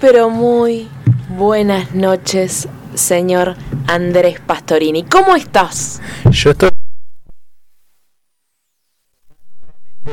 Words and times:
Pero 0.00 0.30
muy 0.30 0.88
buenas 1.28 1.94
noches, 1.94 2.68
señor 2.94 3.56
Andrés 3.86 4.40
Pastorini. 4.40 5.04
¿Cómo 5.04 5.36
estás? 5.36 6.00
Yo 6.30 6.50
estoy 6.50 6.70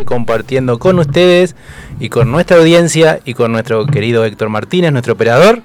compartiendo 0.06 0.80
con 0.80 1.00
ustedes 1.00 1.56
y 2.00 2.10
con 2.10 2.32
nuestra 2.32 2.58
audiencia 2.58 3.20
y 3.26 3.34
con 3.34 3.52
nuestro 3.52 3.86
querido 3.86 4.26
Héctor 4.26 4.50
Martínez, 4.50 4.92
nuestro 4.92 5.14
operador, 5.14 5.62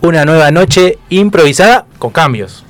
una 0.00 0.24
nueva 0.24 0.50
noche 0.50 0.98
improvisada 1.08 1.86
con 1.98 2.10
cambios. 2.10 2.64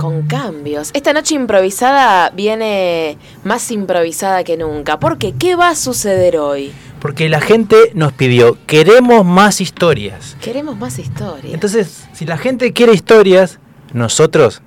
Con 0.00 0.22
cambios. 0.22 0.90
Esta 0.94 1.12
noche 1.12 1.34
improvisada 1.34 2.30
viene 2.30 3.18
más 3.44 3.70
improvisada 3.70 4.44
que 4.44 4.56
nunca. 4.56 4.98
¿Por 4.98 5.18
qué? 5.18 5.32
¿Qué 5.32 5.56
va 5.56 5.68
a 5.68 5.74
suceder 5.74 6.38
hoy? 6.38 6.72
Porque 7.00 7.28
la 7.28 7.42
gente 7.42 7.76
nos 7.92 8.14
pidió, 8.14 8.56
queremos 8.66 9.26
más 9.26 9.60
historias. 9.60 10.38
Queremos 10.40 10.78
más 10.78 10.98
historias. 10.98 11.52
Entonces, 11.52 12.06
si 12.14 12.24
la 12.24 12.38
gente 12.38 12.72
quiere 12.72 12.94
historias, 12.94 13.58
nosotros 13.92 14.62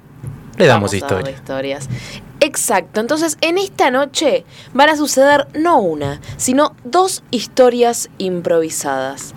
le 0.58 0.68
damos 0.68 0.92
Vamos 0.92 1.26
a 1.26 1.32
historias. 1.32 1.90
Exacto. 2.40 3.00
Entonces, 3.00 3.40
en 3.42 3.58
esta 3.58 3.90
noche 3.90 4.46
van 4.74 4.90
a 4.90 4.96
suceder 4.96 5.48
no 5.56 5.80
una, 5.80 6.22
sino 6.38 6.76
dos 6.84 7.24
historias 7.32 8.10
improvisadas. 8.20 9.34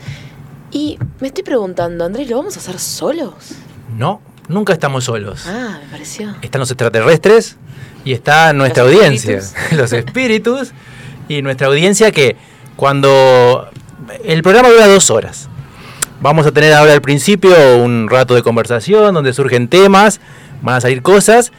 Y 0.73 0.99
me 1.21 1.29
estoy 1.29 1.45
preguntando, 1.45 2.05
Andrés, 2.05 2.29
¿lo 2.29 2.37
vamos 2.37 2.57
a 2.57 2.61
hacer 2.61 2.79
solos? 2.79 3.53
No, 3.97 4.21
nunca 4.49 4.73
estamos 4.73 5.05
solos. 5.05 5.45
Ah, 5.47 5.79
me 5.83 5.91
pareció. 5.91 6.35
Están 6.43 6.61
los 6.61 6.71
extraterrestres 6.71 7.57
y 8.05 8.13
está 8.13 8.53
nuestra 8.53 8.85
Los 8.85 8.93
audiencia, 8.93 9.39
espíritus. 9.39 9.73
los 9.79 9.93
espíritus 9.93 10.73
y 11.29 11.43
nuestra 11.43 11.67
audiencia 11.67 12.13
que 12.13 12.37
cuando 12.77 13.69
el 14.25 14.43
programa 14.43 14.69
dura 14.69 14.87
dos 14.87 15.11
horas. 15.11 15.49
Vamos 16.21 16.47
a 16.47 16.53
tener 16.53 16.73
ahora 16.73 16.93
al 16.93 17.03
principio 17.03 17.55
un 17.77 18.09
rato 18.09 18.35
de 18.35 18.43
conversación 18.43 19.13
donde 19.13 19.35
surgen 19.35 19.69
temas, 19.69 20.21
van 20.63 20.77
a 20.77 20.81
salir 20.81 21.03
cosas 21.03 21.53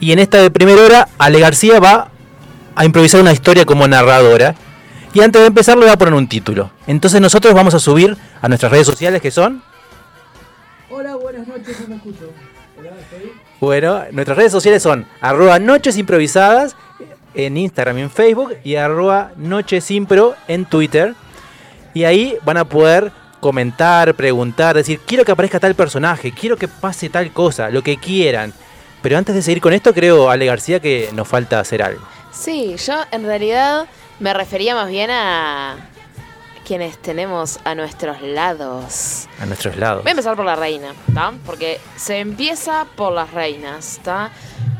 y 0.00 0.12
en 0.12 0.18
esta 0.18 0.38
de 0.38 0.50
primera 0.50 0.82
hora 0.82 1.08
Ale 1.18 1.38
García 1.38 1.78
va 1.78 2.10
a 2.74 2.84
improvisar 2.84 3.20
una 3.20 3.32
historia 3.32 3.64
como 3.64 3.86
narradora 3.86 4.54
y 5.12 5.20
antes 5.20 5.40
de 5.40 5.46
empezar 5.46 5.76
le 5.78 5.86
va 5.86 5.92
a 5.92 5.98
poner 5.98 6.14
un 6.14 6.28
título. 6.28 6.70
Entonces 6.86 7.20
nosotros 7.20 7.54
vamos 7.54 7.74
a 7.74 7.78
subir 7.78 8.16
a 8.40 8.48
nuestras 8.48 8.72
redes 8.72 8.86
sociales 8.86 9.20
que 9.20 9.30
son 9.30 9.62
Hola, 10.92 11.14
buenas 11.14 11.46
noches, 11.46 11.80
no 11.82 11.88
me 11.88 11.96
escucho. 11.96 12.32
Hola, 12.76 12.90
estoy. 13.00 13.32
Bueno, 13.60 14.02
nuestras 14.10 14.36
redes 14.36 14.50
sociales 14.50 14.82
son 14.82 15.06
arroba 15.20 15.60
noches 15.60 15.96
improvisadas 15.96 16.74
en 17.34 17.56
Instagram 17.56 17.98
y 17.98 18.00
en 18.02 18.10
Facebook 18.10 18.56
y 18.64 18.74
arroba 18.74 19.30
nochesimpro 19.36 20.34
en 20.48 20.64
Twitter. 20.64 21.14
Y 21.94 22.02
ahí 22.02 22.36
van 22.44 22.56
a 22.56 22.64
poder 22.64 23.12
comentar, 23.38 24.14
preguntar, 24.14 24.74
decir, 24.74 24.98
quiero 25.06 25.24
que 25.24 25.30
aparezca 25.30 25.60
tal 25.60 25.76
personaje, 25.76 26.32
quiero 26.32 26.56
que 26.56 26.66
pase 26.66 27.08
tal 27.08 27.32
cosa, 27.32 27.70
lo 27.70 27.82
que 27.82 27.96
quieran. 27.96 28.52
Pero 29.00 29.16
antes 29.16 29.36
de 29.36 29.42
seguir 29.42 29.62
con 29.62 29.72
esto, 29.72 29.94
creo, 29.94 30.28
Ale 30.28 30.46
García, 30.46 30.80
que 30.80 31.08
nos 31.14 31.28
falta 31.28 31.60
hacer 31.60 31.82
algo. 31.82 32.02
Sí, 32.32 32.74
yo 32.84 32.94
en 33.12 33.24
realidad 33.24 33.86
me 34.18 34.34
refería 34.34 34.74
más 34.74 34.88
bien 34.88 35.10
a 35.12 35.89
quienes 36.64 36.98
tenemos 36.98 37.58
a 37.64 37.74
nuestros 37.74 38.20
lados. 38.22 39.28
A 39.40 39.46
nuestros 39.46 39.76
lados. 39.76 40.02
Voy 40.02 40.10
a 40.10 40.12
empezar 40.12 40.36
por 40.36 40.44
la 40.44 40.56
reina, 40.56 40.92
¿está? 41.08 41.32
Porque 41.44 41.80
se 41.96 42.18
empieza 42.18 42.86
por 42.96 43.12
las 43.12 43.32
reinas, 43.32 43.96
¿está? 43.96 44.30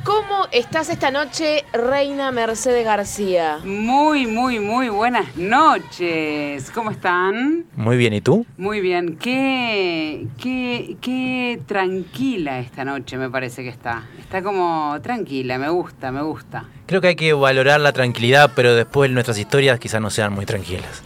¿Cómo 0.05 0.47
estás 0.51 0.89
esta 0.89 1.11
noche, 1.11 1.65
reina 1.75 2.33
Mercedes 2.33 2.87
García? 2.87 3.59
Muy, 3.65 4.27
muy, 4.27 4.59
muy 4.59 4.89
buenas 4.89 5.37
noches. 5.37 6.71
¿Cómo 6.71 6.91
están? 6.91 7.67
Muy 7.77 7.99
bien, 7.99 8.15
¿y 8.15 8.23
tú? 8.23 8.47
Muy 8.57 8.81
bien. 8.81 9.19
Qué, 9.19 10.27
qué, 10.41 10.97
qué 11.03 11.61
tranquila 11.67 12.61
esta 12.61 12.85
noche 12.85 13.19
me 13.19 13.29
parece 13.29 13.63
que 13.63 13.69
está. 13.69 14.07
Está 14.19 14.43
como 14.43 14.97
tranquila, 15.03 15.59
me 15.59 15.69
gusta, 15.69 16.11
me 16.11 16.23
gusta. 16.23 16.65
Creo 16.87 17.01
que 17.01 17.09
hay 17.09 17.15
que 17.17 17.33
valorar 17.35 17.81
la 17.81 17.93
tranquilidad, 17.93 18.51
pero 18.57 18.75
después 18.75 19.09
nuestras 19.13 19.39
historias 19.39 19.79
quizás 19.79 20.01
no 20.01 20.11
sean 20.11 20.33
muy 20.33 20.45
tranquilas. 20.45 21.05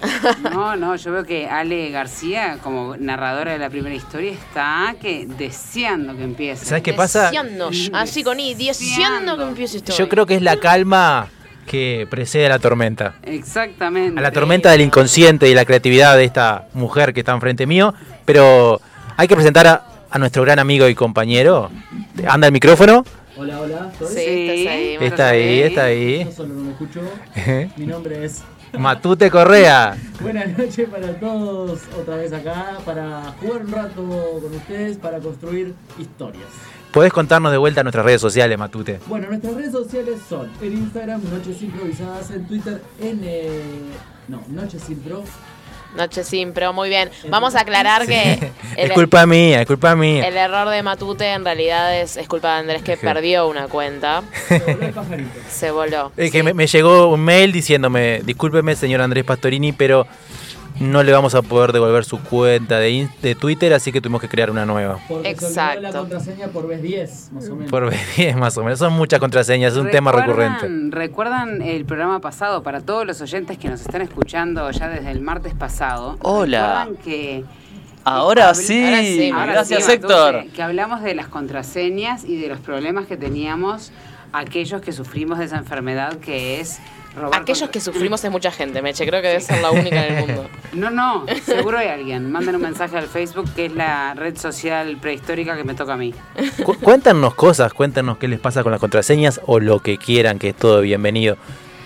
No, 0.50 0.76
no, 0.76 0.96
yo 0.96 1.12
veo 1.12 1.24
que 1.24 1.46
Ale 1.46 1.90
García, 1.90 2.58
como 2.62 2.96
narradora 2.96 3.52
de 3.52 3.58
la 3.58 3.68
primera 3.68 3.94
historia, 3.94 4.32
está 4.32 4.94
que 4.98 5.26
deseando 5.26 6.16
que 6.16 6.22
empiece. 6.22 6.64
¿Sabes 6.64 6.82
qué 6.82 6.94
pasa? 6.94 7.24
Deseando, 7.26 7.70
así 7.92 8.24
con 8.24 8.40
I, 8.40 8.54
deseando 8.90 9.36
que 9.36 9.42
empiece 9.44 9.76
esto. 9.78 9.92
Yo 9.96 10.08
creo 10.08 10.26
que 10.26 10.34
es 10.36 10.42
la 10.42 10.56
calma 10.58 11.28
que 11.66 12.06
precede 12.10 12.46
a 12.46 12.50
la 12.50 12.58
tormenta. 12.58 13.14
Exactamente. 13.22 14.18
A 14.18 14.22
la 14.22 14.30
tormenta 14.30 14.70
del 14.70 14.82
inconsciente 14.82 15.48
y 15.48 15.54
la 15.54 15.64
creatividad 15.64 16.16
de 16.16 16.24
esta 16.24 16.66
mujer 16.74 17.14
que 17.14 17.20
está 17.20 17.32
enfrente 17.32 17.66
mío. 17.66 17.94
Pero 18.24 18.80
hay 19.16 19.26
que 19.28 19.34
presentar 19.34 19.66
a, 19.66 19.84
a 20.10 20.18
nuestro 20.18 20.42
gran 20.42 20.58
amigo 20.58 20.88
y 20.88 20.94
compañero. 20.94 21.70
Anda 22.26 22.46
el 22.48 22.52
micrófono. 22.52 23.04
Hola, 23.36 23.60
hola, 23.60 23.90
Sí, 23.98 24.48
estás 24.48 24.72
ahí. 24.72 24.96
me 25.00 25.06
Está 25.06 25.28
ahí, 25.30 25.58
está 25.60 25.80
Yo 25.82 25.86
ahí. 25.88 26.32
solo 26.36 26.54
no 26.54 26.60
me 26.64 26.70
escucho. 26.70 27.00
Mi 27.76 27.86
nombre 27.86 28.24
es. 28.24 28.42
Matute 28.78 29.30
Correa. 29.30 29.96
Buenas 30.20 30.56
noches 30.58 30.88
para 30.88 31.08
todos, 31.20 31.80
otra 31.98 32.16
vez 32.16 32.32
acá, 32.32 32.78
para 32.84 33.22
jugar 33.40 33.62
un 33.64 33.72
rato 33.72 34.38
con 34.42 34.54
ustedes, 34.54 34.96
para 34.98 35.18
construir 35.20 35.74
historias. 35.98 36.48
Podés 36.94 37.12
contarnos 37.12 37.50
de 37.50 37.58
vuelta 37.58 37.80
a 37.80 37.84
nuestras 37.84 38.04
redes 38.06 38.20
sociales, 38.20 38.56
Matute. 38.56 39.00
Bueno, 39.06 39.26
nuestras 39.28 39.54
redes 39.54 39.72
sociales 39.72 40.20
son 40.28 40.48
en 40.62 40.72
Instagram, 40.74 41.20
Noches 41.28 41.60
Improvisadas, 41.60 42.30
en 42.30 42.46
Twitter, 42.46 42.80
en. 43.00 43.20
eh, 43.24 43.60
no, 44.28 44.42
Noches 44.48 44.88
Impro. 44.88 45.24
Noche 45.96 46.24
sin, 46.24 46.52
pero 46.52 46.72
muy 46.72 46.88
bien. 46.88 47.08
Vamos 47.30 47.54
a 47.54 47.60
aclarar 47.60 48.04
que 48.06 48.32
el, 48.76 48.90
Es 48.90 48.92
culpa 48.92 49.26
mía, 49.26 49.60
es 49.60 49.66
culpa 49.66 49.94
mía. 49.94 50.26
el 50.26 50.36
error 50.36 50.68
de 50.68 50.82
Matute 50.82 51.24
en 51.32 51.44
realidad 51.44 51.96
es, 52.00 52.16
es 52.16 52.26
culpa 52.26 52.54
de 52.54 52.60
Andrés 52.60 52.82
que 52.82 52.96
Sí. 52.96 53.00
perdió 53.06 53.46
una 53.48 53.68
cuenta. 53.68 54.22
Se 54.48 54.58
voló 54.58 54.86
el 54.86 54.92
pajarito. 54.92 55.30
Se 55.48 55.70
voló. 55.70 56.12
Es 56.16 56.32
que 56.32 56.38
Sí. 56.38 56.42
me, 56.44 56.52
me 56.54 56.66
llegó 56.66 57.08
un 57.12 57.20
mail 57.20 57.52
diciéndome, 57.52 58.22
discúlpeme 58.24 58.74
señor 58.74 59.02
Andrés 59.02 59.22
Pastorini, 59.24 59.70
pero 59.72 60.04
no 60.80 61.02
le 61.02 61.12
vamos 61.12 61.34
a 61.34 61.42
poder 61.42 61.72
devolver 61.72 62.04
su 62.04 62.18
cuenta 62.20 62.78
de, 62.78 63.08
de 63.22 63.34
Twitter, 63.34 63.72
así 63.72 63.92
que 63.92 64.00
tuvimos 64.00 64.20
que 64.20 64.28
crear 64.28 64.50
una 64.50 64.66
nueva. 64.66 64.98
Porque 65.08 65.28
olvidó 65.28 65.40
la 65.40 65.48
Exacto. 65.48 65.98
contraseña 66.00 66.48
por 66.48 66.66
vez 66.66 66.82
10, 66.82 67.32
más 67.32 67.48
o 67.48 67.54
menos. 67.56 67.70
Por 67.70 67.90
10 68.16 68.36
más 68.36 68.56
o 68.58 68.64
menos. 68.64 68.78
Son 68.78 68.92
muchas 68.92 69.20
contraseñas, 69.20 69.72
es 69.74 69.78
un 69.78 69.90
tema 69.90 70.10
¿Recuerdan- 70.12 70.58
recurrente. 70.60 70.96
¿Recuerdan 70.96 71.62
el 71.62 71.84
programa 71.84 72.20
pasado? 72.20 72.62
Para 72.62 72.80
todos 72.80 73.06
los 73.06 73.20
oyentes 73.20 73.56
que 73.58 73.68
nos 73.68 73.80
están 73.82 74.02
escuchando 74.02 74.70
ya 74.70 74.88
desde 74.88 75.10
el 75.10 75.20
martes 75.20 75.54
pasado. 75.54 76.16
Hola. 76.22 76.84
¿Recuerdan 76.86 77.04
que 77.04 77.44
Ahora 78.06 78.50
Habl- 78.50 78.54
sí, 78.54 78.84
ahora 78.84 79.00
sí, 79.02 79.30
ahora 79.30 79.52
gracias 79.52 79.84
sí, 79.84 79.92
Héctor. 79.92 80.44
Que 80.54 80.62
hablamos 80.62 81.02
de 81.02 81.14
las 81.14 81.26
contraseñas 81.28 82.24
y 82.24 82.36
de 82.38 82.48
los 82.48 82.58
problemas 82.60 83.06
que 83.06 83.16
teníamos 83.16 83.92
aquellos 84.34 84.82
que 84.82 84.92
sufrimos 84.92 85.38
de 85.38 85.46
esa 85.46 85.56
enfermedad 85.56 86.16
que 86.18 86.60
es 86.60 86.80
robar. 87.16 87.40
Aquellos 87.42 87.60
contra- 87.60 87.72
que 87.72 87.80
sufrimos 87.80 88.24
es 88.24 88.30
mucha 88.30 88.50
gente, 88.50 88.82
Meche. 88.82 89.06
Creo 89.06 89.22
que 89.22 89.28
debe 89.28 89.40
ser 89.40 89.60
la 89.60 89.70
única 89.70 90.06
en 90.06 90.14
el 90.14 90.26
mundo. 90.26 90.48
No, 90.74 90.90
no, 90.90 91.24
seguro 91.46 91.78
hay 91.78 91.86
alguien. 91.86 92.32
Manden 92.32 92.56
un 92.56 92.62
mensaje 92.62 92.96
al 92.98 93.06
Facebook 93.06 93.48
que 93.54 93.66
es 93.66 93.72
la 93.74 94.12
red 94.14 94.36
social 94.36 94.96
prehistórica 95.00 95.56
que 95.56 95.62
me 95.62 95.74
toca 95.74 95.92
a 95.94 95.96
mí. 95.96 96.12
Cu- 96.64 96.74
cuéntanos 96.80 97.34
cosas, 97.36 97.72
cuéntanos 97.72 98.18
qué 98.18 98.26
les 98.26 98.40
pasa 98.40 98.64
con 98.64 98.72
las 98.72 98.80
contraseñas 98.80 99.40
o 99.46 99.60
lo 99.60 99.78
que 99.78 99.98
quieran, 99.98 100.40
que 100.40 100.48
es 100.48 100.56
todo 100.56 100.80
bienvenido. 100.80 101.36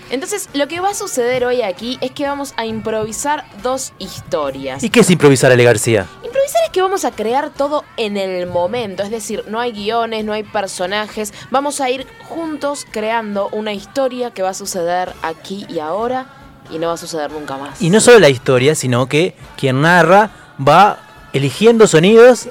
Entonces, 0.09 0.49
lo 0.53 0.67
que 0.67 0.79
va 0.79 0.89
a 0.89 0.93
suceder 0.93 1.45
hoy 1.45 1.61
aquí 1.61 1.97
es 2.01 2.11
que 2.11 2.25
vamos 2.25 2.53
a 2.57 2.65
improvisar 2.65 3.45
dos 3.61 3.93
historias. 3.99 4.83
¿Y 4.83 4.89
qué 4.89 5.01
es 5.01 5.09
improvisar, 5.09 5.51
Ale 5.51 5.63
García? 5.63 6.07
Improvisar 6.23 6.63
es 6.65 6.69
que 6.71 6.81
vamos 6.81 7.05
a 7.05 7.11
crear 7.11 7.51
todo 7.51 7.83
en 7.97 8.17
el 8.17 8.47
momento, 8.47 9.03
es 9.03 9.11
decir, 9.11 9.43
no 9.47 9.59
hay 9.59 9.71
guiones, 9.71 10.25
no 10.25 10.33
hay 10.33 10.43
personajes, 10.43 11.33
vamos 11.51 11.79
a 11.81 11.89
ir 11.89 12.07
juntos 12.27 12.85
creando 12.89 13.49
una 13.51 13.73
historia 13.73 14.31
que 14.31 14.41
va 14.41 14.49
a 14.49 14.53
suceder 14.53 15.13
aquí 15.21 15.65
y 15.69 15.79
ahora 15.79 16.25
y 16.71 16.77
no 16.79 16.87
va 16.87 16.93
a 16.93 16.97
suceder 16.97 17.31
nunca 17.31 17.57
más. 17.57 17.81
Y 17.81 17.89
no 17.89 17.99
solo 17.99 18.19
la 18.19 18.29
historia, 18.29 18.75
sino 18.75 19.07
que 19.07 19.35
quien 19.57 19.81
narra 19.81 20.31
va 20.65 20.99
eligiendo 21.33 21.85
sonidos 21.87 22.47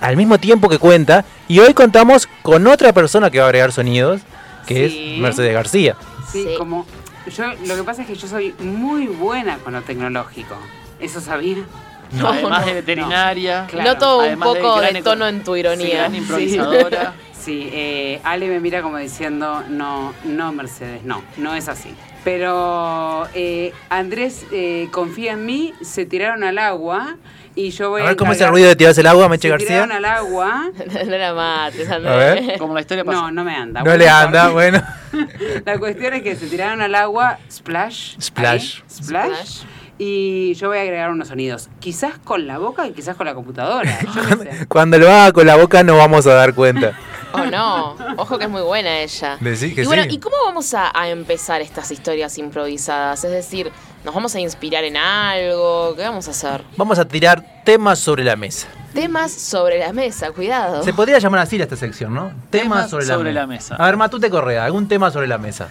al 0.00 0.16
mismo 0.16 0.38
tiempo 0.38 0.68
que 0.68 0.78
cuenta. 0.78 1.24
Y 1.48 1.58
hoy 1.60 1.74
contamos 1.74 2.28
con 2.42 2.66
otra 2.66 2.92
persona 2.92 3.30
que 3.30 3.38
va 3.38 3.44
a 3.44 3.48
agregar 3.48 3.72
sonidos, 3.72 4.20
que 4.66 4.88
Sí. 4.90 5.14
es 5.14 5.20
Mercedes 5.20 5.52
García. 5.54 5.96
Sí, 6.30 6.44
Sí. 6.44 6.54
como 6.58 6.86
yo 7.28 7.54
lo 7.66 7.76
que 7.76 7.82
pasa 7.84 8.02
es 8.02 8.08
que 8.08 8.14
yo 8.14 8.26
soy 8.28 8.54
muy 8.60 9.06
buena 9.06 9.58
con 9.58 9.72
lo 9.72 9.82
tecnológico. 9.82 10.56
¿Eso 11.00 11.20
sabía? 11.20 11.64
No, 12.12 12.28
Además 12.28 12.60
no, 12.60 12.66
de 12.66 12.74
veterinaria. 12.74 13.66
Claro. 13.68 13.92
Noto 13.92 14.18
un 14.18 14.24
además 14.24 14.48
poco 14.48 14.80
de, 14.80 15.02
tono 15.02 15.28
en 15.28 15.44
tu 15.44 15.54
sí, 15.54 15.60
ironía. 15.60 15.94
gran 15.98 16.14
improvisadora. 16.14 17.14
Sí, 17.38 17.70
eh, 17.72 18.20
Ale 18.24 18.46
me 18.48 18.60
mira 18.60 18.82
como 18.82 18.98
diciendo, 18.98 19.62
no, 19.70 20.12
no 20.24 20.52
Mercedes, 20.52 21.04
no, 21.04 21.22
no 21.38 21.54
es 21.54 21.68
así. 21.68 21.94
Pero 22.22 23.26
eh, 23.32 23.72
Andrés 23.88 24.44
eh, 24.52 24.88
confía 24.90 25.32
en 25.32 25.46
mí, 25.46 25.72
se 25.80 26.04
tiraron 26.04 26.44
al 26.44 26.58
agua 26.58 27.16
y 27.66 27.70
yo 27.70 27.90
voy 27.90 28.02
A 28.02 28.04
a... 28.04 28.06
ver 28.08 28.16
cómo 28.16 28.32
es 28.32 28.40
el 28.40 28.48
ruido 28.48 28.68
de 28.68 28.76
tirarse 28.76 29.00
el 29.00 29.06
agua, 29.08 29.28
Meche 29.28 29.48
Se 29.50 29.56
tiraron 29.58 29.88
García. 29.88 29.96
al 29.96 30.04
agua. 30.18 30.70
no 31.06 31.16
la 31.18 31.34
mates, 31.34 31.90
A 31.90 31.98
ver. 31.98 32.58
Como 32.58 32.74
la 32.74 32.80
historia 32.80 33.04
pasa. 33.04 33.20
No, 33.20 33.30
no 33.32 33.44
me 33.44 33.54
anda. 33.54 33.80
No 33.80 33.84
Bueno, 33.84 33.98
le 33.98 34.08
anda, 34.08 34.48
bueno. 34.50 34.82
La 35.64 35.78
cuestión 35.78 36.14
es 36.14 36.22
que 36.22 36.36
se 36.36 36.46
tiraron 36.46 36.80
al 36.82 36.94
agua, 36.94 37.38
splash. 37.50 38.16
Splash. 38.20 38.76
ahí, 38.76 38.82
splash. 38.90 39.30
Splash. 39.30 39.62
Y 40.00 40.54
yo 40.54 40.68
voy 40.68 40.78
a 40.78 40.82
agregar 40.82 41.10
unos 41.10 41.26
sonidos. 41.26 41.68
Quizás 41.80 42.18
con 42.22 42.46
la 42.46 42.58
boca 42.58 42.86
y 42.86 42.92
quizás 42.92 43.16
con 43.16 43.26
la 43.26 43.34
computadora. 43.34 43.98
Yo 44.14 44.22
qué 44.38 44.50
sé. 44.52 44.66
Cuando 44.68 44.96
lo 44.96 45.10
haga 45.10 45.32
con 45.32 45.44
la 45.46 45.56
boca 45.56 45.82
no 45.82 45.96
vamos 45.96 46.24
a 46.28 46.34
dar 46.34 46.54
cuenta. 46.54 46.92
Oh, 47.32 47.44
no. 47.46 47.96
Ojo 48.16 48.38
que 48.38 48.44
es 48.44 48.50
muy 48.50 48.62
buena 48.62 49.00
ella. 49.00 49.36
Decí 49.40 49.74
que 49.74 49.82
y 49.82 49.86
bueno, 49.86 50.04
sí. 50.04 50.10
¿y 50.12 50.18
cómo 50.18 50.36
vamos 50.46 50.72
a, 50.74 50.92
a 50.96 51.08
empezar 51.08 51.60
estas 51.60 51.90
historias 51.90 52.38
improvisadas? 52.38 53.24
Es 53.24 53.32
decir, 53.32 53.72
¿nos 54.04 54.14
vamos 54.14 54.34
a 54.34 54.40
inspirar 54.40 54.84
en 54.84 54.96
algo? 54.96 55.94
¿Qué 55.96 56.02
vamos 56.02 56.28
a 56.28 56.30
hacer? 56.30 56.62
Vamos 56.76 56.98
a 56.98 57.06
tirar 57.06 57.62
temas 57.64 57.98
sobre 57.98 58.24
la 58.24 58.36
mesa. 58.36 58.68
Temas 58.94 59.32
sobre 59.32 59.78
la 59.78 59.92
mesa, 59.92 60.32
cuidado. 60.32 60.82
Se 60.82 60.92
podría 60.92 61.18
llamar 61.18 61.40
así 61.40 61.60
a 61.60 61.64
esta 61.64 61.76
sección, 61.76 62.14
¿no? 62.14 62.32
Temas 62.50 62.90
sobre, 62.90 63.04
sobre 63.06 63.32
la, 63.32 63.42
la 63.42 63.46
mesa. 63.46 63.74
mesa. 63.74 63.82
A 63.82 63.86
ver, 63.86 63.96
Matute 63.96 64.30
Correa, 64.30 64.64
algún 64.64 64.88
tema 64.88 65.10
sobre 65.10 65.26
la 65.26 65.38
mesa. 65.38 65.68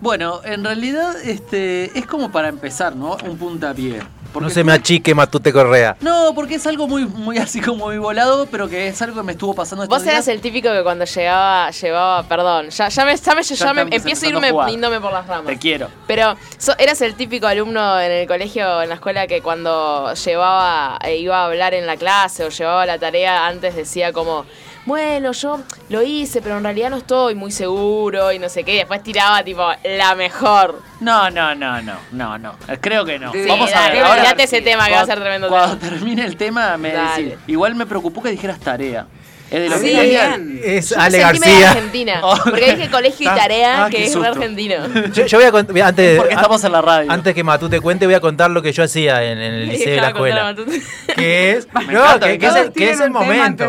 Bueno, 0.00 0.40
en 0.44 0.62
realidad 0.62 1.16
este 1.24 1.98
es 1.98 2.06
como 2.06 2.30
para 2.30 2.48
empezar, 2.48 2.94
¿no? 2.94 3.16
Un 3.24 3.36
puntapié. 3.36 4.00
Porque 4.32 4.44
no 4.48 4.50
se 4.50 4.62
me 4.64 4.72
achique 4.72 5.14
Matute 5.14 5.52
Correa. 5.52 5.96
No, 6.00 6.32
porque 6.34 6.56
es 6.56 6.66
algo 6.66 6.86
muy, 6.86 7.06
muy 7.06 7.38
así 7.38 7.60
como 7.60 7.86
muy 7.86 7.98
volado, 7.98 8.46
pero 8.50 8.68
que 8.68 8.88
es 8.88 9.00
algo 9.02 9.16
que 9.16 9.22
me 9.22 9.32
estuvo 9.32 9.54
pasando 9.54 9.84
estos 9.84 9.98
Vos 9.98 10.06
eras 10.06 10.28
el 10.28 10.40
típico 10.40 10.70
que 10.72 10.82
cuando 10.82 11.04
llegaba, 11.04 11.70
llevaba, 11.70 12.22
perdón, 12.24 12.68
ya, 12.70 12.88
ya 12.88 13.04
me, 13.04 13.16
ya 13.16 13.34
me, 13.34 13.42
ya 13.42 13.54
Ya 13.54 13.72
me- 13.74 13.80
empiezo 13.96 14.26
a 14.26 14.28
irme 14.28 14.52
yéndome 14.70 15.00
por 15.00 15.12
las 15.12 15.26
ramas. 15.26 15.46
Te 15.46 15.58
quiero. 15.58 15.88
Pero 16.06 16.36
so- 16.58 16.76
eras 16.78 17.00
el 17.00 17.14
típico 17.14 17.46
alumno 17.46 18.00
en 18.00 18.12
el 18.12 18.26
colegio, 18.28 18.82
en 18.82 18.88
la 18.90 18.96
escuela, 18.96 19.26
que 19.26 19.40
cuando 19.40 20.12
llevaba, 20.14 20.98
e 21.02 21.16
iba 21.16 21.38
a 21.40 21.44
hablar 21.46 21.74
en 21.74 21.86
la 21.86 21.96
clase 21.96 22.44
o 22.44 22.48
llevaba 22.50 22.84
la 22.86 22.98
tarea, 22.98 23.46
antes 23.46 23.74
decía 23.74 24.12
como, 24.12 24.44
bueno, 24.88 25.32
yo 25.32 25.60
lo 25.90 26.02
hice, 26.02 26.40
pero 26.40 26.56
en 26.56 26.64
realidad 26.64 26.88
no 26.90 26.96
estoy 26.96 27.34
muy 27.34 27.52
seguro 27.52 28.32
y 28.32 28.38
no 28.38 28.48
sé 28.48 28.64
qué. 28.64 28.76
Después 28.76 29.02
tiraba 29.02 29.44
tipo 29.44 29.62
la 29.84 30.14
mejor. 30.14 30.82
No, 31.00 31.30
no, 31.30 31.54
no, 31.54 31.80
no, 31.82 31.98
no, 32.10 32.38
no. 32.38 32.54
Creo 32.80 33.04
que 33.04 33.18
no. 33.18 33.30
Sí, 33.32 33.44
Vamos 33.46 33.70
a 33.72 33.90
ver. 33.90 34.02
Ahora, 34.02 34.30
ese 34.38 34.62
tema 34.62 34.86
que 34.86 34.94
va 34.94 35.02
a 35.02 35.06
ser 35.06 35.20
tremendo 35.20 35.48
Cuando 35.48 35.76
tema. 35.76 35.90
termine 35.92 36.24
el 36.24 36.36
tema, 36.36 36.76
me 36.78 36.92
decís. 36.92 37.34
Igual 37.46 37.74
me 37.74 37.86
preocupó 37.86 38.22
que 38.22 38.30
dijeras 38.30 38.58
tarea. 38.58 39.06
Es 39.50 39.60
de 39.62 39.68
lo 39.70 39.78
Sí, 39.78 39.92
que 39.92 40.02
bien. 40.02 40.60
Es 40.62 40.92
Ale 40.92 41.18
García. 41.20 41.70
argentina. 41.70 42.20
Oh. 42.22 42.36
Porque 42.44 42.74
dije 42.76 42.90
colegio 42.90 43.24
y 43.24 43.28
Ah, 43.28 43.34
tarea, 43.34 43.84
ah, 43.84 43.90
que 43.90 44.04
es 44.04 44.12
susto. 44.12 44.28
argentino. 44.28 44.74
Yo, 45.14 45.24
yo 45.26 45.38
voy 45.38 45.46
a 45.46 45.50
contar, 45.52 45.82
antes, 45.82 46.18
Porque 46.18 46.34
estamos 46.34 46.62
en 46.64 46.72
la 46.72 46.82
radio. 46.82 47.10
antes 47.10 47.34
que 47.34 47.42
Matute 47.44 47.80
cuente, 47.80 48.04
voy 48.06 48.14
a 48.14 48.20
contar 48.20 48.50
lo 48.50 48.60
que 48.60 48.72
yo 48.72 48.82
hacía 48.82 49.22
en, 49.24 49.38
en 49.38 49.54
el 49.54 49.68
liceo 49.68 49.94
de 49.94 50.00
la 50.00 50.08
escuela. 50.08 50.54
Que 51.16 51.52
es, 51.52 51.68
Me 51.72 51.92
no, 51.94 52.00
encanta, 52.04 52.26
que, 52.26 52.32
me 52.32 52.38
que 52.38 52.46
es 52.46 52.54
el, 52.56 52.72
que 52.72 52.90
es 52.90 53.00
el 53.00 53.06
un 53.06 53.12
momento. 53.14 53.64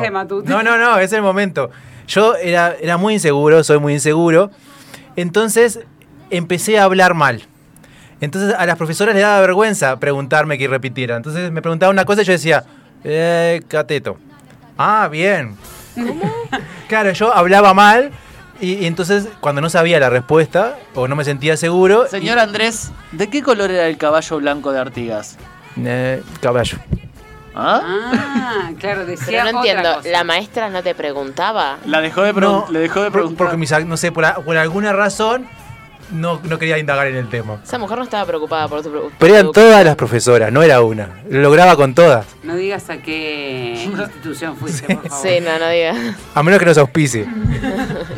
No, 0.45 0.63
no, 0.63 0.77
no, 0.77 0.99
es 0.99 1.13
el 1.13 1.21
momento. 1.21 1.71
Yo 2.07 2.35
era, 2.35 2.75
era 2.81 2.97
muy 2.97 3.13
inseguro, 3.13 3.63
soy 3.63 3.79
muy 3.79 3.93
inseguro. 3.93 4.51
Entonces 5.15 5.79
empecé 6.29 6.77
a 6.79 6.83
hablar 6.83 7.13
mal. 7.13 7.41
Entonces 8.21 8.53
a 8.57 8.65
las 8.65 8.75
profesoras 8.77 9.15
les 9.15 9.23
daba 9.23 9.39
vergüenza 9.41 9.97
preguntarme 9.99 10.57
que 10.57 10.67
repitiera. 10.67 11.15
Entonces 11.15 11.51
me 11.51 11.61
preguntaba 11.61 11.89
una 11.91 12.03
cosa 12.05 12.21
y 12.21 12.25
yo 12.25 12.33
decía, 12.33 12.63
eh, 13.03 13.61
cateto. 13.67 14.17
Ah, 14.81 15.09
bien. 15.11 15.57
Claro, 16.87 17.11
yo 17.11 17.33
hablaba 17.35 17.73
mal 17.73 18.11
y, 18.61 18.75
y 18.75 18.85
entonces 18.85 19.27
cuando 19.41 19.59
no 19.59 19.69
sabía 19.69 19.99
la 19.99 20.09
respuesta 20.09 20.77
o 20.95 21.07
no 21.09 21.17
me 21.17 21.25
sentía 21.25 21.57
seguro... 21.57 22.07
Señor 22.07 22.39
Andrés, 22.39 22.89
¿de 23.11 23.29
qué 23.29 23.43
color 23.43 23.71
era 23.71 23.87
el 23.87 23.97
caballo 23.97 24.37
blanco 24.37 24.71
de 24.71 24.79
Artigas? 24.79 25.37
eh, 25.77 26.23
caballo. 26.41 26.77
¿Ah? 27.53 27.81
Ah, 27.83 28.71
claro, 28.79 29.05
decía 29.05 29.25
Pero 29.27 29.43
no 29.51 29.59
otra 29.59 29.71
entiendo, 29.71 29.95
cosa. 29.97 30.09
¿la 30.09 30.23
maestra 30.23 30.69
no 30.69 30.81
te 30.81 30.95
preguntaba? 30.95 31.77
La 31.85 31.99
dejó 31.99 32.21
de, 32.21 32.31
No, 32.31 32.65
le 32.71 32.79
dejó 32.79 33.01
de 33.01 33.11
preguntar. 33.11 33.37
Porque 33.47 33.57
mis, 33.57 33.71
no 33.85 33.97
sé, 33.97 34.13
por 34.13 34.23
alguna 34.23 34.93
razón 34.93 35.45
no, 36.11 36.39
no 36.43 36.59
quería 36.59 36.77
indagar 36.77 37.07
en 37.07 37.15
el 37.15 37.29
tema. 37.29 37.59
Esa 37.63 37.77
mujer 37.77 37.97
no 37.97 38.03
estaba 38.03 38.25
preocupada 38.25 38.67
por 38.67 38.81
tu 38.81 38.91
por 38.91 39.11
Pero 39.17 39.33
eran 39.35 39.51
todas 39.51 39.83
las 39.85 39.95
profesoras, 39.95 40.51
no 40.51 40.61
era 40.63 40.81
una. 40.81 41.21
Lo 41.29 41.41
lograba 41.41 41.75
con 41.75 41.93
todas. 41.93 42.25
No 42.43 42.55
digas 42.55 42.89
a 42.89 42.97
qué 42.97 43.73
institución 43.85 44.55
fuiste, 44.55 44.95
por 44.95 45.07
favor. 45.09 45.27
Sí, 45.27 45.39
no, 45.41 45.59
no 45.59 45.69
digas. 45.69 45.97
A 46.33 46.43
menos 46.43 46.59
que 46.59 46.65
nos 46.65 46.77
auspicie. 46.77 47.27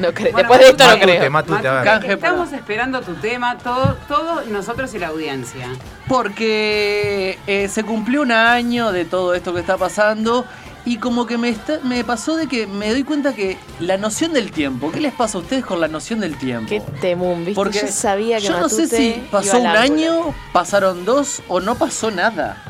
No. 0.02 0.12
Bueno, 0.14 0.38
Después 0.38 0.60
de 0.60 0.70
esto 0.70 0.88
no 0.88 1.00
creo. 1.00 1.32
Matute. 1.32 1.70
Matute, 1.70 2.14
estamos 2.14 2.54
esperando 2.54 3.02
tu 3.02 3.14
tema, 3.16 3.58
todo, 3.58 3.96
todo 4.08 4.42
nosotros 4.46 4.94
y 4.96 5.00
la 5.00 5.08
audiencia. 5.08 5.68
Porque 6.08 7.38
eh, 7.46 7.68
se 7.68 7.84
cumplió 7.84 8.22
un 8.22 8.32
año 8.32 8.92
de 8.92 9.06
todo 9.06 9.36
esto 9.36 9.54
que 9.54 9.60
está 9.60 9.78
pasando 9.78 10.46
y 10.86 10.98
como 10.98 11.26
que 11.28 11.38
me, 11.38 11.50
está- 11.50 11.80
me 11.84 12.04
pasó 12.04 12.36
de 12.36 12.48
que 12.48 12.66
me 12.68 12.90
doy 12.92 13.04
cuenta 13.04 13.34
que 13.34 13.58
la 13.80 13.98
noción 13.98 14.34
del 14.34 14.52
tiempo, 14.52 14.92
¿qué 14.92 15.00
les 15.00 15.14
pasa 15.14 15.38
a 15.38 15.42
ustedes 15.42 15.64
con 15.66 15.80
la 15.80 15.88
noción 15.88 16.20
del 16.22 16.38
tiempo? 16.38 16.68
Qué 16.70 16.82
temún, 17.00 17.40
¿viste? 17.40 17.54
Porque 17.56 17.82
yo 17.82 17.88
sabía 17.88 18.38
que 18.38 18.44
yo 18.48 18.60
no 18.60 18.68
sé 18.70 18.88
si 18.88 19.24
pasó 19.32 19.60
un 19.60 19.68
año, 19.68 20.34
pasaron 20.54 21.06
dos 21.06 21.42
o 21.48 21.60
no 21.60 21.76
pasó 21.76 22.10
nada. 22.12 22.64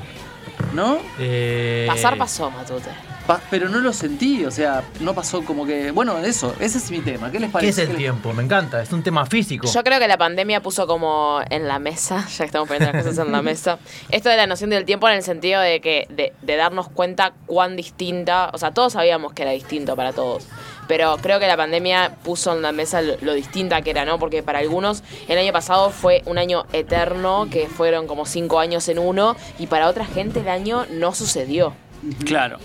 ¿No? 0.73 0.99
Eh, 1.19 1.85
Pasar 1.87 2.17
pasó, 2.17 2.49
Matute. 2.51 2.89
Pa- 3.27 3.39
pero 3.51 3.69
no 3.69 3.79
lo 3.79 3.94
sentí, 3.94 4.45
o 4.45 4.51
sea, 4.51 4.83
no 5.00 5.13
pasó 5.13 5.44
como 5.45 5.65
que. 5.65 5.91
Bueno, 5.91 6.18
eso, 6.19 6.56
ese 6.59 6.79
es 6.79 6.89
mi 6.89 7.01
tema. 7.01 7.31
¿Qué 7.31 7.39
les 7.39 7.50
¿Qué 7.50 7.53
parece? 7.53 7.69
es 7.69 7.77
el 7.77 7.85
¿Qué 7.88 7.94
les- 7.94 8.00
tiempo? 8.00 8.33
Me 8.33 8.44
encanta, 8.44 8.81
es 8.81 8.91
un 8.91 9.03
tema 9.03 9.25
físico. 9.27 9.68
Yo 9.71 9.83
creo 9.83 10.00
que 10.00 10.07
la 10.07 10.18
pandemia 10.18 10.62
puso 10.62 10.88
como 10.88 11.39
en 11.50 11.68
la 11.68 11.77
mesa, 11.79 12.25
ya 12.29 12.38
que 12.39 12.44
estamos 12.45 12.68
poniendo 12.68 12.91
las 12.91 13.06
cosas 13.06 13.25
en 13.25 13.31
la 13.31 13.41
mesa, 13.41 13.77
esto 14.09 14.29
de 14.29 14.38
la 14.38 14.47
noción 14.47 14.69
del 14.71 14.85
tiempo 14.85 15.07
en 15.07 15.15
el 15.15 15.23
sentido 15.23 15.62
de 15.62 15.81
que 15.81 16.07
de, 16.09 16.33
de 16.41 16.56
darnos 16.56 16.89
cuenta 16.89 17.33
cuán 17.45 17.75
distinta, 17.75 18.50
o 18.53 18.57
sea, 18.57 18.71
todos 18.73 18.94
sabíamos 18.94 19.33
que 19.33 19.44
era 19.44 19.51
distinto 19.51 19.95
para 19.95 20.13
todos, 20.13 20.47
pero 20.88 21.17
creo 21.21 21.39
que 21.39 21.47
la 21.47 21.56
pandemia 21.57 22.15
puso 22.24 22.53
en 22.53 22.62
la 22.63 22.71
mesa 22.71 23.01
lo, 23.03 23.13
lo 23.21 23.33
distinta 23.33 23.81
que 23.83 23.91
era, 23.91 24.03
¿no? 24.03 24.17
Porque 24.17 24.41
para 24.41 24.59
algunos 24.59 25.03
el 25.27 25.38
año 25.38 25.53
pasado 25.53 25.91
fue 25.91 26.24
un 26.25 26.38
año 26.39 26.65
eterno, 26.74 27.47
que 27.51 27.67
fueron 27.67 28.07
como 28.07 28.25
cinco 28.25 28.59
años 28.59 28.89
en 28.89 28.97
uno, 29.00 29.35
y 29.59 29.67
para 29.67 29.88
otra 29.88 30.06
gente 30.06 30.39
el 30.39 30.50
año 30.50 30.85
no 30.89 31.13
sucedió. 31.13 31.74
Claro. 32.25 32.57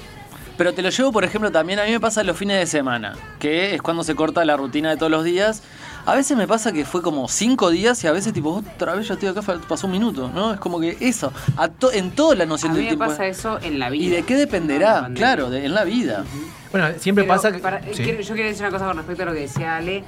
Pero 0.57 0.73
te 0.73 0.81
lo 0.83 0.89
llevo, 0.91 1.13
por 1.13 1.23
ejemplo, 1.25 1.51
también 1.53 1.79
a 1.79 1.85
mí 1.85 1.91
me 1.91 2.01
pasa 2.01 2.23
los 2.25 2.37
fines 2.37 2.59
de 2.59 2.67
semana, 2.67 3.15
que 3.39 3.75
es 3.75 3.83
cuando 3.83 4.03
se 4.05 4.15
corta 4.15 4.45
la 4.45 4.57
rutina 4.57 4.89
de 4.91 4.97
todos 4.97 5.11
los 5.13 5.23
días. 5.25 5.63
A 6.07 6.15
veces 6.15 6.37
me 6.37 6.47
pasa 6.47 6.73
que 6.73 6.85
fue 6.85 7.03
como 7.03 7.29
cinco 7.29 7.69
días 7.71 8.03
y 8.05 8.07
a 8.07 8.13
veces 8.13 8.33
tipo, 8.33 8.63
otra 8.75 8.95
vez 8.95 9.07
yo 9.09 9.15
estoy 9.15 9.29
acá, 9.29 9.43
pasó 9.69 9.87
un 9.87 9.93
minuto, 9.93 10.31
¿no? 10.33 10.55
Es 10.55 10.61
como 10.61 10.81
que 10.81 10.97
eso, 11.01 11.33
a 11.57 11.69
to- 11.69 11.93
en 11.93 12.13
toda 12.13 12.37
la 12.37 12.45
A 12.45 12.47
noción 12.47 12.73
mí 12.73 12.77
del 12.79 12.85
me 12.85 12.91
tiempo. 12.91 13.07
pasa 13.07 13.27
eso 13.27 13.59
en 13.61 13.79
la 13.81 13.91
vida. 13.91 14.05
¿Y 14.05 14.09
de 14.11 14.23
qué 14.23 14.37
dependerá? 14.37 15.11
claro, 15.15 15.51
de- 15.51 15.67
en 15.67 15.75
la 15.75 15.85
vida. 15.85 16.25
Bueno, 16.71 16.89
siempre 16.99 17.25
Pero 17.25 17.35
pasa 17.35 17.53
que. 17.53 17.59
para- 17.59 17.81
sí. 17.93 18.03
quiero- 18.05 18.21
yo 18.21 18.35
quería 18.35 18.47
decir 18.51 18.63
una 18.63 18.71
cosa 18.71 18.87
con 18.87 18.97
respecto 18.97 19.23
a 19.25 19.27
lo 19.27 19.33
que 19.33 19.41
decía 19.41 19.77
Ale. 19.77 20.05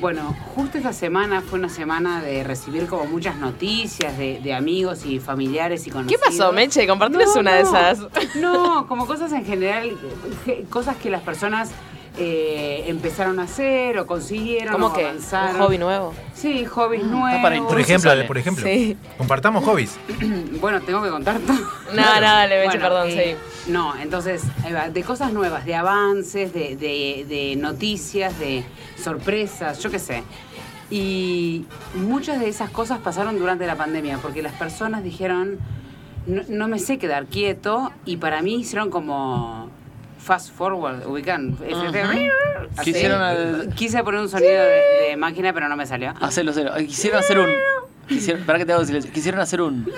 Bueno, 0.00 0.36
justo 0.54 0.76
esta 0.76 0.92
semana 0.92 1.40
fue 1.40 1.58
una 1.58 1.68
semana 1.70 2.20
de 2.22 2.44
recibir 2.44 2.86
como 2.86 3.06
muchas 3.06 3.36
noticias 3.36 4.16
de, 4.18 4.40
de 4.40 4.52
amigos 4.54 5.06
y 5.06 5.20
familiares 5.20 5.82
y 5.82 5.84
¿Qué 5.86 5.92
conocidos. 5.92 6.20
pasó, 6.24 6.52
Meche? 6.52 6.86
Compartimos 6.86 7.34
No, 7.34 7.40
una 7.40 7.54
de 7.54 7.60
esas. 7.62 8.00
No, 8.36 8.86
como 8.88 9.06
cosas 9.06 9.32
en 9.32 9.44
general, 9.44 9.92
je- 10.44 10.68
cosas 10.68 10.96
que 10.96 11.08
las 11.08 11.22
personas 11.22 11.70
eh, 12.18 12.84
empezaron 12.86 13.38
a 13.40 13.44
hacer 13.44 13.98
o 13.98 14.06
consiguieron 14.06 14.72
¿Cómo 14.72 14.86
o 14.88 14.92
que? 14.92 15.04
avanzaron. 15.04 15.56
¿Un 15.56 15.62
hobby 15.62 15.78
nuevo? 15.78 16.14
Sí, 16.34 16.64
hobbies 16.64 17.02
para 17.02 17.56
nuevos. 17.56 17.68
Por 17.68 17.80
Eso 17.80 17.88
ejemplo, 17.90 18.10
sale. 18.10 18.24
por 18.24 18.38
ejemplo, 18.38 18.64
Sí. 18.64 18.96
compartamos 19.18 19.64
hobbies. 19.64 19.98
Bueno, 20.60 20.80
tengo 20.80 21.02
que 21.02 21.10
contar 21.10 21.38
todo. 21.40 21.56
No, 21.94 22.14
no, 22.14 22.20
dale, 22.20 22.64
Bueno, 22.64 22.80
perdón, 22.80 23.08
eh, 23.10 23.36
No, 23.68 23.94
entonces, 23.96 24.42
de 24.92 25.02
cosas 25.02 25.32
nuevas, 25.32 25.64
de 25.66 25.74
avances, 25.74 26.52
de, 26.54 26.76
de- 26.76 27.24
de 27.28 27.56
noticias, 27.56 28.38
de 28.38 28.64
sorpresas, 29.02 29.78
yo 29.80 29.90
qué 29.90 29.98
sé. 29.98 30.22
Y 30.90 31.64
muchas 31.94 32.38
de 32.40 32.48
esas 32.48 32.70
cosas 32.70 32.98
pasaron 33.00 33.38
durante 33.38 33.66
la 33.66 33.76
pandemia, 33.76 34.18
porque 34.18 34.40
las 34.42 34.52
personas 34.52 35.02
dijeron, 35.02 35.58
no, 36.26 36.42
no 36.48 36.68
me 36.68 36.78
sé 36.78 36.98
quedar 36.98 37.26
quieto, 37.26 37.90
y 38.04 38.16
para 38.18 38.40
mí 38.42 38.54
hicieron 38.56 38.90
como 38.90 39.65
fast 40.18 40.52
forward, 40.54 41.06
ubican. 41.06 41.56
Así. 42.76 42.92
Quisieron 42.92 43.20
al- 43.22 43.72
Quise 43.74 44.02
poner 44.04 44.20
un 44.20 44.28
sonido 44.28 44.50
de, 44.62 45.08
de 45.10 45.16
máquina, 45.16 45.52
pero 45.52 45.68
no 45.68 45.76
me 45.76 45.86
salió. 45.86 46.12
Hacelo, 46.20 46.50
hacelo. 46.50 46.76
Eh, 46.76 46.86
Quisieron 46.86 47.20
hacer 47.20 47.38
un. 47.38 47.48
Quisieron, 48.08 48.44
para 48.44 48.58
que 48.58 48.66
te 48.66 48.72
hago 48.72 48.84
silencio. 48.84 49.12
Quisieron 49.12 49.40
hacer 49.40 49.60
un. 49.60 49.88